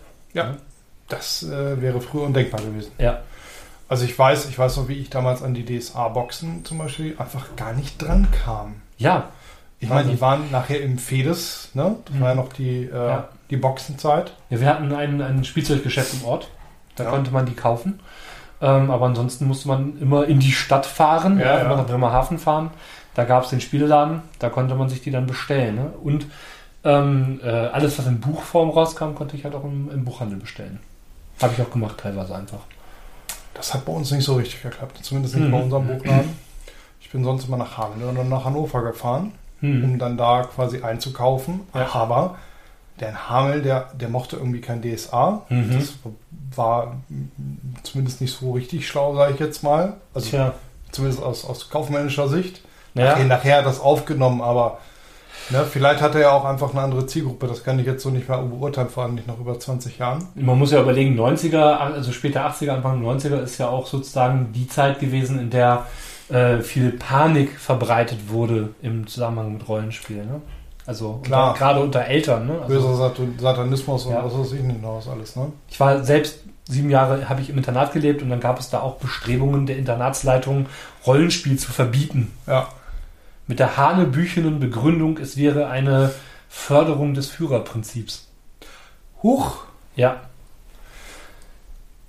Das 1.10 1.44
äh, 1.44 1.80
wäre 1.82 2.02
früher 2.02 2.24
undenkbar 2.24 2.62
gewesen. 2.62 2.92
Ja. 2.98 3.20
Also 3.94 4.06
ich 4.06 4.18
weiß, 4.18 4.50
ich 4.50 4.58
weiß 4.58 4.78
noch, 4.78 4.88
wie 4.88 4.94
ich 4.96 5.12
damals 5.12 5.44
an 5.44 5.54
die 5.54 5.64
DSA-Boxen 5.66 6.66
zum 6.66 6.80
Beispiel 6.80 7.14
einfach 7.20 7.56
gar 7.56 7.74
nicht 7.74 8.02
dran 8.02 8.28
kam. 8.44 8.82
Ja. 8.98 9.26
Ich 9.80 9.88
meine, 9.88 10.10
die 10.10 10.20
waren 10.20 10.50
nachher 10.50 10.82
im 10.82 10.98
Fedes, 10.98 11.70
ne? 11.76 11.98
Das 12.06 12.16
Mhm. 12.16 12.20
war 12.22 12.30
ja 12.30 12.34
noch 12.36 12.52
die, 12.54 12.86
äh, 12.86 12.92
Ja. 12.92 13.28
die 13.52 13.58
Boxenzeit. 13.58 14.34
Ja, 14.50 14.60
wir 14.62 14.68
hatten 14.68 14.92
ein, 14.96 15.22
ein 15.22 15.44
Spielzeuggeschäft 15.44 16.12
im 16.16 16.26
Ort. 16.26 16.50
Da 16.96 17.04
Ja. 17.04 17.12
konnte 17.12 17.30
man 17.30 17.46
die 17.46 17.54
kaufen. 17.54 18.00
Ähm, 18.64 18.90
aber 18.90 19.06
ansonsten 19.06 19.46
musste 19.46 19.68
man 19.68 20.00
immer 20.00 20.26
in 20.26 20.40
die 20.40 20.54
Stadt 20.54 20.88
fahren, 20.88 21.38
Ja, 21.38 21.46
ja, 21.46 21.58
immer 21.60 21.76
nach 21.78 21.86
Bremerhaven 21.86 22.40
fahren. 22.40 22.72
Da 23.14 23.26
gab 23.26 23.44
es 23.44 23.52
den 23.52 23.62
Spieleladen, 23.62 24.24
da 24.40 24.50
konnte 24.50 24.74
man 24.74 24.90
sich 24.90 25.02
die 25.02 25.12
dann 25.12 25.28
bestellen. 25.28 25.76
Ne? 25.76 25.94
Und 26.04 26.26
ähm, 26.84 27.40
äh, 27.44 27.48
alles, 27.48 28.00
was 28.00 28.08
in 28.08 28.20
Buchform 28.20 28.72
rauskam, 28.72 29.14
konnte 29.14 29.38
ich 29.38 29.44
halt 29.44 29.54
auch 29.54 29.64
im, 29.64 29.92
im 29.92 30.04
Buchhandel 30.04 30.40
bestellen. 30.40 30.80
Habe 31.40 31.54
ich 31.56 31.62
auch 31.62 31.70
gemacht, 31.70 32.00
teilweise 32.00 32.34
einfach. 32.34 32.62
Das 33.54 33.74
hat 33.74 33.86
bei 33.86 33.92
uns 33.94 34.12
nicht 34.12 34.24
so 34.26 34.36
richtig 34.36 34.62
geklappt. 34.64 34.98
Zumindest 35.04 35.36
nicht 35.36 35.48
Mhm. 35.48 35.52
bei 35.52 35.62
unserem 35.62 35.88
Buchladen. 35.88 36.30
Ich 37.00 37.10
bin 37.12 37.24
sonst 37.24 37.48
immer 37.48 37.58
nach 37.58 37.78
Hameln 37.78 38.10
oder 38.10 38.24
nach 38.24 38.46
Hannover 38.46 38.82
gefahren, 38.84 39.32
Hm. 39.60 39.84
um 39.84 40.00
dann 40.00 40.18
da 40.18 40.44
quasi 40.44 40.82
einzukaufen. 40.82 41.62
Ja. 41.76 41.94
Aber 41.94 42.36
der 43.00 43.10
in 43.10 43.30
Hameln, 43.30 43.64
der, 43.64 43.90
der 43.94 44.10
mochte 44.10 44.38
irgendwie 44.38 44.62
kein 44.62 44.82
DSA. 44.82 45.44
Mhm. 45.50 45.72
Das 45.80 45.94
war 46.56 46.96
zumindest 47.84 48.22
nicht 48.22 48.36
so 48.38 48.52
richtig 48.54 48.88
schlau, 48.88 49.16
sage 49.16 49.34
ich 49.34 49.40
jetzt 49.40 49.64
mal. 49.64 49.94
Also 50.14 50.30
Tja. 50.30 50.54
zumindest 50.92 51.22
aus, 51.24 51.46
aus 51.46 51.70
kaufmännischer 51.70 52.28
Sicht. 52.28 52.62
Naja, 52.96 53.12
Nachher, 53.14 53.26
nachher 53.26 53.58
hat 53.60 53.66
das 53.66 53.80
aufgenommen, 53.80 54.42
aber 54.42 54.78
Ne, 55.50 55.66
vielleicht 55.70 56.02
hat 56.02 56.16
er 56.16 56.22
ja 56.22 56.32
auch 56.32 56.46
einfach 56.46 56.72
eine 56.72 56.82
andere 56.82 57.06
Zielgruppe. 57.06 57.48
Das 57.48 57.64
kann 57.64 57.78
ich 57.80 57.86
jetzt 57.86 58.04
so 58.04 58.10
nicht 58.10 58.30
mehr 58.30 58.38
beurteilen, 58.40 58.90
vor 58.90 59.04
allem 59.04 59.16
nicht 59.16 59.28
nach 59.28 59.38
über 59.38 59.60
20 59.60 59.98
Jahren. 59.98 60.28
Man 60.36 60.58
muss 60.58 60.72
ja 60.72 60.82
überlegen, 60.82 61.20
90er, 61.20 61.78
also 61.78 62.12
später 62.12 62.46
80er, 62.48 62.72
Anfang 62.72 63.04
90er 63.04 63.42
ist 63.42 63.58
ja 63.58 63.68
auch 63.68 63.88
sozusagen 63.88 64.54
die 64.54 64.68
Zeit 64.68 65.00
gewesen, 65.00 65.40
in 65.40 65.50
der 65.50 65.86
äh, 66.30 66.60
viel 66.62 66.92
Panik 66.92 67.60
verbreitet 67.60 68.30
wurde 68.30 68.70
im 68.82 69.06
Zusammenhang 69.08 69.54
mit 69.54 69.68
Rollenspielen. 69.68 70.26
Ne? 70.28 70.42
Also 70.86 71.20
Klar. 71.24 71.54
gerade 71.54 71.82
unter 71.82 72.06
Eltern. 72.06 72.48
Ne? 72.48 72.54
Also, 72.62 72.68
Böser 72.68 72.96
Sat- 72.96 73.18
Satanismus 73.40 74.06
und 74.06 74.14
Ja. 74.14 74.24
was 74.26 74.38
weiß 74.38 74.54
ich 74.54 74.62
nicht 74.62 74.82
noch 74.82 74.98
was 74.98 75.08
alles, 75.10 75.36
ne? 75.36 75.52
ich 75.70 75.80
war 75.80 76.04
selbst 76.04 76.40
sieben 76.70 76.90
Jahre, 76.90 77.28
habe 77.28 77.42
ich 77.42 77.50
im 77.50 77.58
Internat 77.58 77.92
gelebt 77.92 78.22
und 78.22 78.30
dann 78.30 78.40
gab 78.40 78.58
es 78.60 78.70
da 78.70 78.80
auch 78.80 78.96
Bestrebungen 78.96 79.66
der 79.66 79.78
Internatsleitung, 79.78 80.68
Rollenspiel 81.06 81.58
zu 81.60 81.72
verbieten. 81.74 82.32
Ja. 82.48 82.68
Mit 83.48 83.60
der 83.60 83.78
hanebüchenen 83.78 84.60
Begründung, 84.60 85.18
es 85.18 85.36
wäre 85.38 85.68
eine 85.68 86.12
Förderung 86.50 87.14
des 87.14 87.30
Führerprinzips. 87.30 88.28
Huch! 89.22 89.64
Ja, 89.96 90.22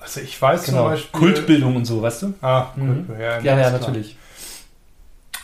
Also 0.01 0.21
ich 0.21 0.41
weiß 0.41 0.65
genau. 0.65 0.83
zum 0.83 0.91
Beispiel. 0.91 1.21
Kultbildung 1.21 1.77
und 1.77 1.85
so, 1.87 2.03
weißt 2.03 2.23
du? 2.23 2.35
Ah, 2.43 2.67
Mhm. 2.77 3.07
Ja, 3.19 3.39
ja, 3.41 3.55
klar. 3.57 3.71
natürlich. 3.73 4.17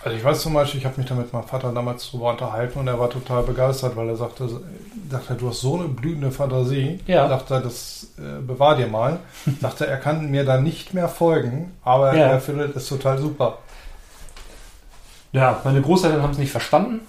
Also 0.03 0.16
ich 0.16 0.24
weiß 0.24 0.41
zum 0.41 0.55
Beispiel, 0.55 0.80
ich 0.80 0.86
habe 0.86 0.97
mich 0.99 1.07
da 1.07 1.14
mit 1.14 1.30
meinem 1.32 1.45
Vater 1.45 1.72
damals 1.72 2.11
drüber 2.11 2.30
unterhalten 2.30 2.78
und 2.78 2.88
er 2.88 2.99
war 2.99 3.11
total 3.11 3.43
begeistert, 3.43 3.97
weil 3.97 4.09
er 4.09 4.16
sagte, 4.16 4.49
sagte 5.11 5.34
du 5.34 5.49
hast 5.51 5.61
so 5.61 5.78
eine 5.78 5.88
blühende 5.88 6.30
Fantasie. 6.30 7.01
Ja. 7.07 7.28
Sagte 7.28 7.55
er, 7.55 7.61
das 7.61 8.07
äh, 8.18 8.41
bewahr 8.41 8.76
dir 8.76 8.86
mal. 8.86 9.18
sagte 9.61 9.86
er, 9.86 9.99
kann 9.99 10.30
mir 10.30 10.45
da 10.47 10.59
nicht 10.59 10.95
mehr 10.95 11.09
folgen, 11.09 11.72
aber 11.84 12.14
Ja. 12.16 12.28
er 12.28 12.41
findet 12.41 12.74
es 12.76 12.86
total 12.88 13.18
super. 13.18 13.59
Ja, 15.32 15.60
meine 15.64 15.80
Großeltern 15.80 16.22
haben 16.22 16.32
es 16.32 16.38
nicht 16.38 16.50
verstanden. 16.52 17.00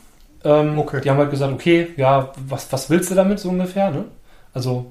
Ähm, 0.44 0.78
Okay. 0.80 1.02
Die 1.02 1.10
haben 1.10 1.18
halt 1.18 1.32
gesagt, 1.32 1.54
okay, 1.54 1.90
ja, 1.98 2.30
was, 2.48 2.72
was 2.72 2.90
willst 2.90 3.12
du 3.12 3.16
damit 3.16 3.40
so 3.40 3.50
ungefähr? 3.50 3.92
Ne? 3.92 4.06
Also, 4.54 4.88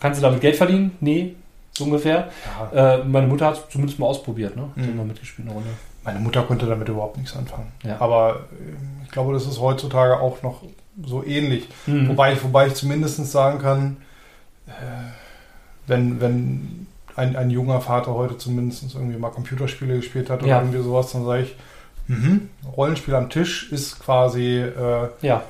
kannst 0.00 0.20
du 0.20 0.22
damit 0.24 0.40
Geld 0.40 0.56
verdienen? 0.56 0.92
Nee, 1.00 1.34
so 1.72 1.84
ungefähr. 1.84 2.28
Ja. 2.72 2.94
Äh, 2.96 3.04
meine 3.04 3.26
Mutter 3.26 3.46
hat 3.46 3.54
es 3.54 3.68
zumindest 3.70 3.98
mal 3.98 4.06
ausprobiert, 4.06 4.54
ne? 4.56 4.68
Die 4.76 4.80
Mhm. 4.80 4.86
hat 4.88 4.94
mal 4.96 5.04
mitgespielt 5.06 5.46
eine 5.48 5.54
Runde. 5.56 5.70
Meine 6.04 6.18
Mutter 6.20 6.42
konnte 6.42 6.66
damit 6.66 6.88
überhaupt 6.88 7.16
nichts 7.16 7.36
anfangen. 7.36 7.72
Ja. 7.84 7.96
Aber 8.00 8.40
äh, 8.52 9.04
ich 9.04 9.10
glaube, 9.10 9.32
das 9.32 9.46
ist 9.46 9.60
heutzutage 9.60 10.18
auch 10.20 10.42
noch 10.42 10.62
so 11.04 11.24
ähnlich. 11.24 11.68
Mhm. 11.86 12.08
Wobei, 12.08 12.32
ich, 12.32 12.42
wobei 12.44 12.66
ich 12.66 12.74
zumindest 12.74 13.24
sagen 13.30 13.60
kann, 13.60 13.96
äh, 14.66 14.70
wenn, 15.86 16.20
wenn 16.20 16.86
ein, 17.16 17.36
ein 17.36 17.50
junger 17.50 17.80
Vater 17.80 18.14
heute 18.14 18.36
zumindest 18.36 18.94
irgendwie 18.94 19.18
mal 19.18 19.30
Computerspiele 19.30 19.96
gespielt 19.96 20.28
hat 20.30 20.40
oder 20.42 20.48
Ja. 20.50 20.58
irgendwie 20.60 20.82
sowas, 20.82 21.12
dann 21.12 21.24
sage 21.24 21.42
ich, 21.42 21.56
mhm, 22.08 22.50
Rollenspiel 22.76 23.14
am 23.14 23.30
Tisch 23.30 23.70
ist 23.72 24.00
quasi 24.00 24.58
äh, 24.58 25.08
Ja, 25.22 25.42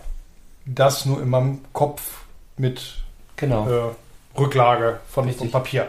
das 0.66 1.06
nur 1.06 1.22
in 1.22 1.30
meinem 1.30 1.61
Kopf 1.72 2.24
mit 2.56 2.96
genau. 3.36 3.68
äh, 3.68 4.38
Rücklage 4.38 5.00
von, 5.09 5.30
von 5.32 5.50
Papier. 5.50 5.88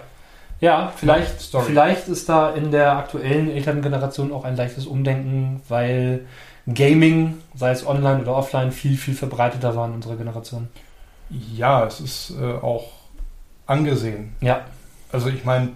Ja, 0.62 0.92
vielleicht, 0.96 1.42
Story. 1.42 1.66
vielleicht 1.68 2.08
ist 2.08 2.28
da 2.28 2.52
in 2.52 2.72
der 2.72 2.98
aktuellen 2.98 3.50
Elterngeneration 3.50 4.32
auch 4.34 4.44
ein 4.44 4.56
leichtes 4.58 4.86
Umdenken, 4.86 5.62
weil 5.70 6.26
Gaming, 6.68 7.38
sei 7.56 7.72
es 7.72 7.86
online 7.86 8.22
oder 8.22 8.36
offline, 8.36 8.72
viel, 8.72 8.98
viel 8.98 9.16
verbreiteter 9.16 9.76
war 9.76 9.88
in 9.88 9.94
unserer 9.94 10.16
Generation. 10.18 10.68
Ja, 11.30 11.86
es 11.86 12.00
ist 12.00 12.34
äh, 12.40 12.54
auch 12.54 12.88
angesehen. 13.68 14.36
Ja, 14.42 14.62
Also 15.12 15.30
ich 15.30 15.46
meine, 15.46 15.70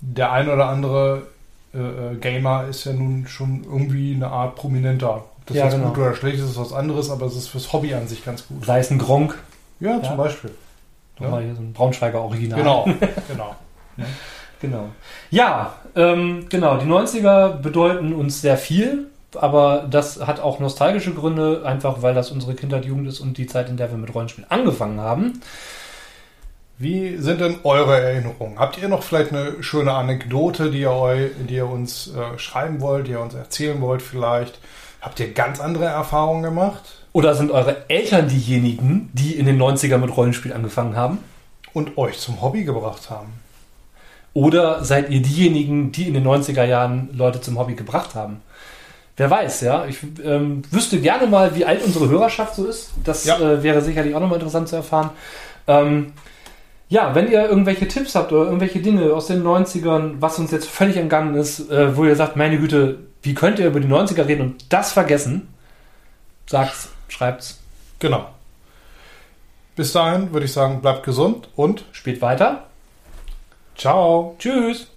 der 0.00 0.32
ein 0.32 0.48
oder 0.48 0.66
andere 0.68 1.26
äh, 1.74 1.78
äh, 1.78 2.16
Gamer 2.16 2.64
ist 2.68 2.84
ja 2.84 2.92
nun 2.92 3.26
schon 3.26 3.64
irgendwie 3.64 4.14
eine 4.14 4.28
Art 4.28 4.54
prominenter. 4.56 5.16
Ob 5.16 5.46
das 5.46 5.56
Ja, 5.56 5.64
jetzt 5.64 5.74
genau. 5.74 5.88
gut 5.88 5.98
oder 5.98 6.14
schlecht 6.14 6.38
ist, 6.38 6.50
ist 6.50 6.58
was 6.58 6.72
anderes, 6.72 7.10
aber 7.10 7.26
es 7.26 7.36
ist 7.36 7.48
fürs 7.48 7.72
Hobby 7.72 7.94
an 7.94 8.06
sich 8.08 8.24
ganz 8.24 8.46
gut. 8.46 8.64
sei 8.64 8.78
es 8.80 8.90
ein 8.90 8.98
Gronk, 8.98 9.38
Ja, 9.80 9.96
Ja. 9.96 10.02
zum 10.02 10.16
Beispiel. 10.16 10.50
Ja. 11.18 11.24
nochmal 11.26 11.44
hier 11.44 11.54
so 11.54 11.60
ein 11.62 11.72
Braunschweiger 11.72 12.20
Original. 12.20 12.58
Genau, 12.58 12.84
genau. 13.28 13.56
Genau. 14.60 14.88
Ja, 15.30 15.74
ähm, 15.96 16.46
genau. 16.48 16.76
Die 16.78 16.86
90er 16.86 17.56
bedeuten 17.60 18.12
uns 18.14 18.40
sehr 18.40 18.56
viel, 18.56 19.08
aber 19.34 19.86
das 19.90 20.24
hat 20.24 20.38
auch 20.40 20.60
nostalgische 20.60 21.12
Gründe, 21.14 21.62
einfach 21.64 22.00
weil 22.02 22.14
das 22.14 22.30
unsere 22.30 22.54
Kindheit, 22.54 22.84
Jugend 22.84 23.08
ist 23.08 23.18
und 23.20 23.38
die 23.38 23.46
Zeit, 23.46 23.68
in 23.68 23.76
der 23.76 23.90
wir 23.90 23.98
mit 23.98 24.14
Rollenspielen 24.14 24.48
angefangen 24.50 25.00
haben. 25.00 25.40
Wie 26.82 27.16
sind 27.18 27.40
denn 27.40 27.58
eure 27.62 28.00
Erinnerungen? 28.00 28.58
Habt 28.58 28.76
ihr 28.76 28.88
noch 28.88 29.04
vielleicht 29.04 29.30
eine 29.32 29.62
schöne 29.62 29.92
Anekdote, 29.92 30.68
die 30.68 30.80
ihr, 30.80 30.90
eu, 30.90 31.28
die 31.48 31.54
ihr 31.54 31.68
uns 31.68 32.08
äh, 32.12 32.36
schreiben 32.40 32.80
wollt, 32.80 33.06
die 33.06 33.12
ihr 33.12 33.20
uns 33.20 33.34
erzählen 33.34 33.80
wollt 33.80 34.02
vielleicht? 34.02 34.58
Habt 35.00 35.20
ihr 35.20 35.32
ganz 35.32 35.60
andere 35.60 35.84
Erfahrungen 35.84 36.42
gemacht? 36.42 36.82
Oder 37.12 37.36
sind 37.36 37.52
eure 37.52 37.88
Eltern 37.88 38.26
diejenigen, 38.26 39.10
die 39.12 39.36
in 39.36 39.46
den 39.46 39.62
90er 39.62 39.96
mit 39.98 40.16
Rollenspiel 40.16 40.52
angefangen 40.52 40.96
haben? 40.96 41.18
Und 41.72 41.96
euch 41.98 42.18
zum 42.18 42.42
Hobby 42.42 42.64
gebracht 42.64 43.10
haben? 43.10 43.32
Oder 44.34 44.82
seid 44.84 45.08
ihr 45.08 45.22
diejenigen, 45.22 45.92
die 45.92 46.08
in 46.08 46.14
den 46.14 46.26
90er 46.26 46.64
Jahren 46.64 47.10
Leute 47.12 47.40
zum 47.40 47.60
Hobby 47.60 47.74
gebracht 47.76 48.16
haben? 48.16 48.42
Wer 49.16 49.30
weiß, 49.30 49.60
ja. 49.60 49.86
Ich 49.86 49.98
ähm, 50.24 50.62
wüsste 50.72 51.00
gerne 51.00 51.28
mal, 51.28 51.54
wie 51.54 51.64
alt 51.64 51.84
unsere 51.84 52.08
Hörerschaft 52.08 52.56
so 52.56 52.64
ist. 52.66 52.90
Das 53.04 53.24
Ja. 53.24 53.38
äh, 53.38 53.62
wäre 53.62 53.82
sicherlich 53.82 54.16
auch 54.16 54.20
nochmal 54.20 54.38
interessant 54.38 54.68
zu 54.68 54.74
erfahren. 54.74 55.10
Ähm, 55.68 56.12
ja, 56.92 57.14
wenn 57.14 57.32
ihr 57.32 57.48
irgendwelche 57.48 57.88
Tipps 57.88 58.14
habt 58.14 58.32
oder 58.32 58.44
irgendwelche 58.44 58.80
Dinge 58.80 59.14
aus 59.14 59.26
den 59.26 59.42
90ern, 59.42 60.16
was 60.18 60.38
uns 60.38 60.50
jetzt 60.50 60.68
völlig 60.68 60.98
entgangen 60.98 61.34
ist, 61.36 61.70
äh, 61.70 61.96
wo 61.96 62.04
ihr 62.04 62.16
sagt, 62.16 62.36
meine 62.36 62.58
Güte, 62.58 62.98
wie 63.22 63.32
könnt 63.32 63.58
ihr 63.58 63.68
über 63.68 63.80
die 63.80 63.88
90er 63.88 64.26
reden 64.28 64.42
und 64.42 64.70
das 64.70 64.92
vergessen? 64.92 65.48
Sagt's, 66.46 66.90
schreibt's, 67.08 67.60
Genau. 67.98 68.28
Bis 69.74 69.92
dahin 69.92 70.34
würde 70.34 70.44
ich 70.44 70.52
sagen, 70.52 70.82
bleibt 70.82 71.02
gesund 71.02 71.48
und 71.56 71.86
spielt 71.92 72.20
weiter. 72.20 72.66
ciao. 73.74 74.36
Tschüss! 74.38 74.88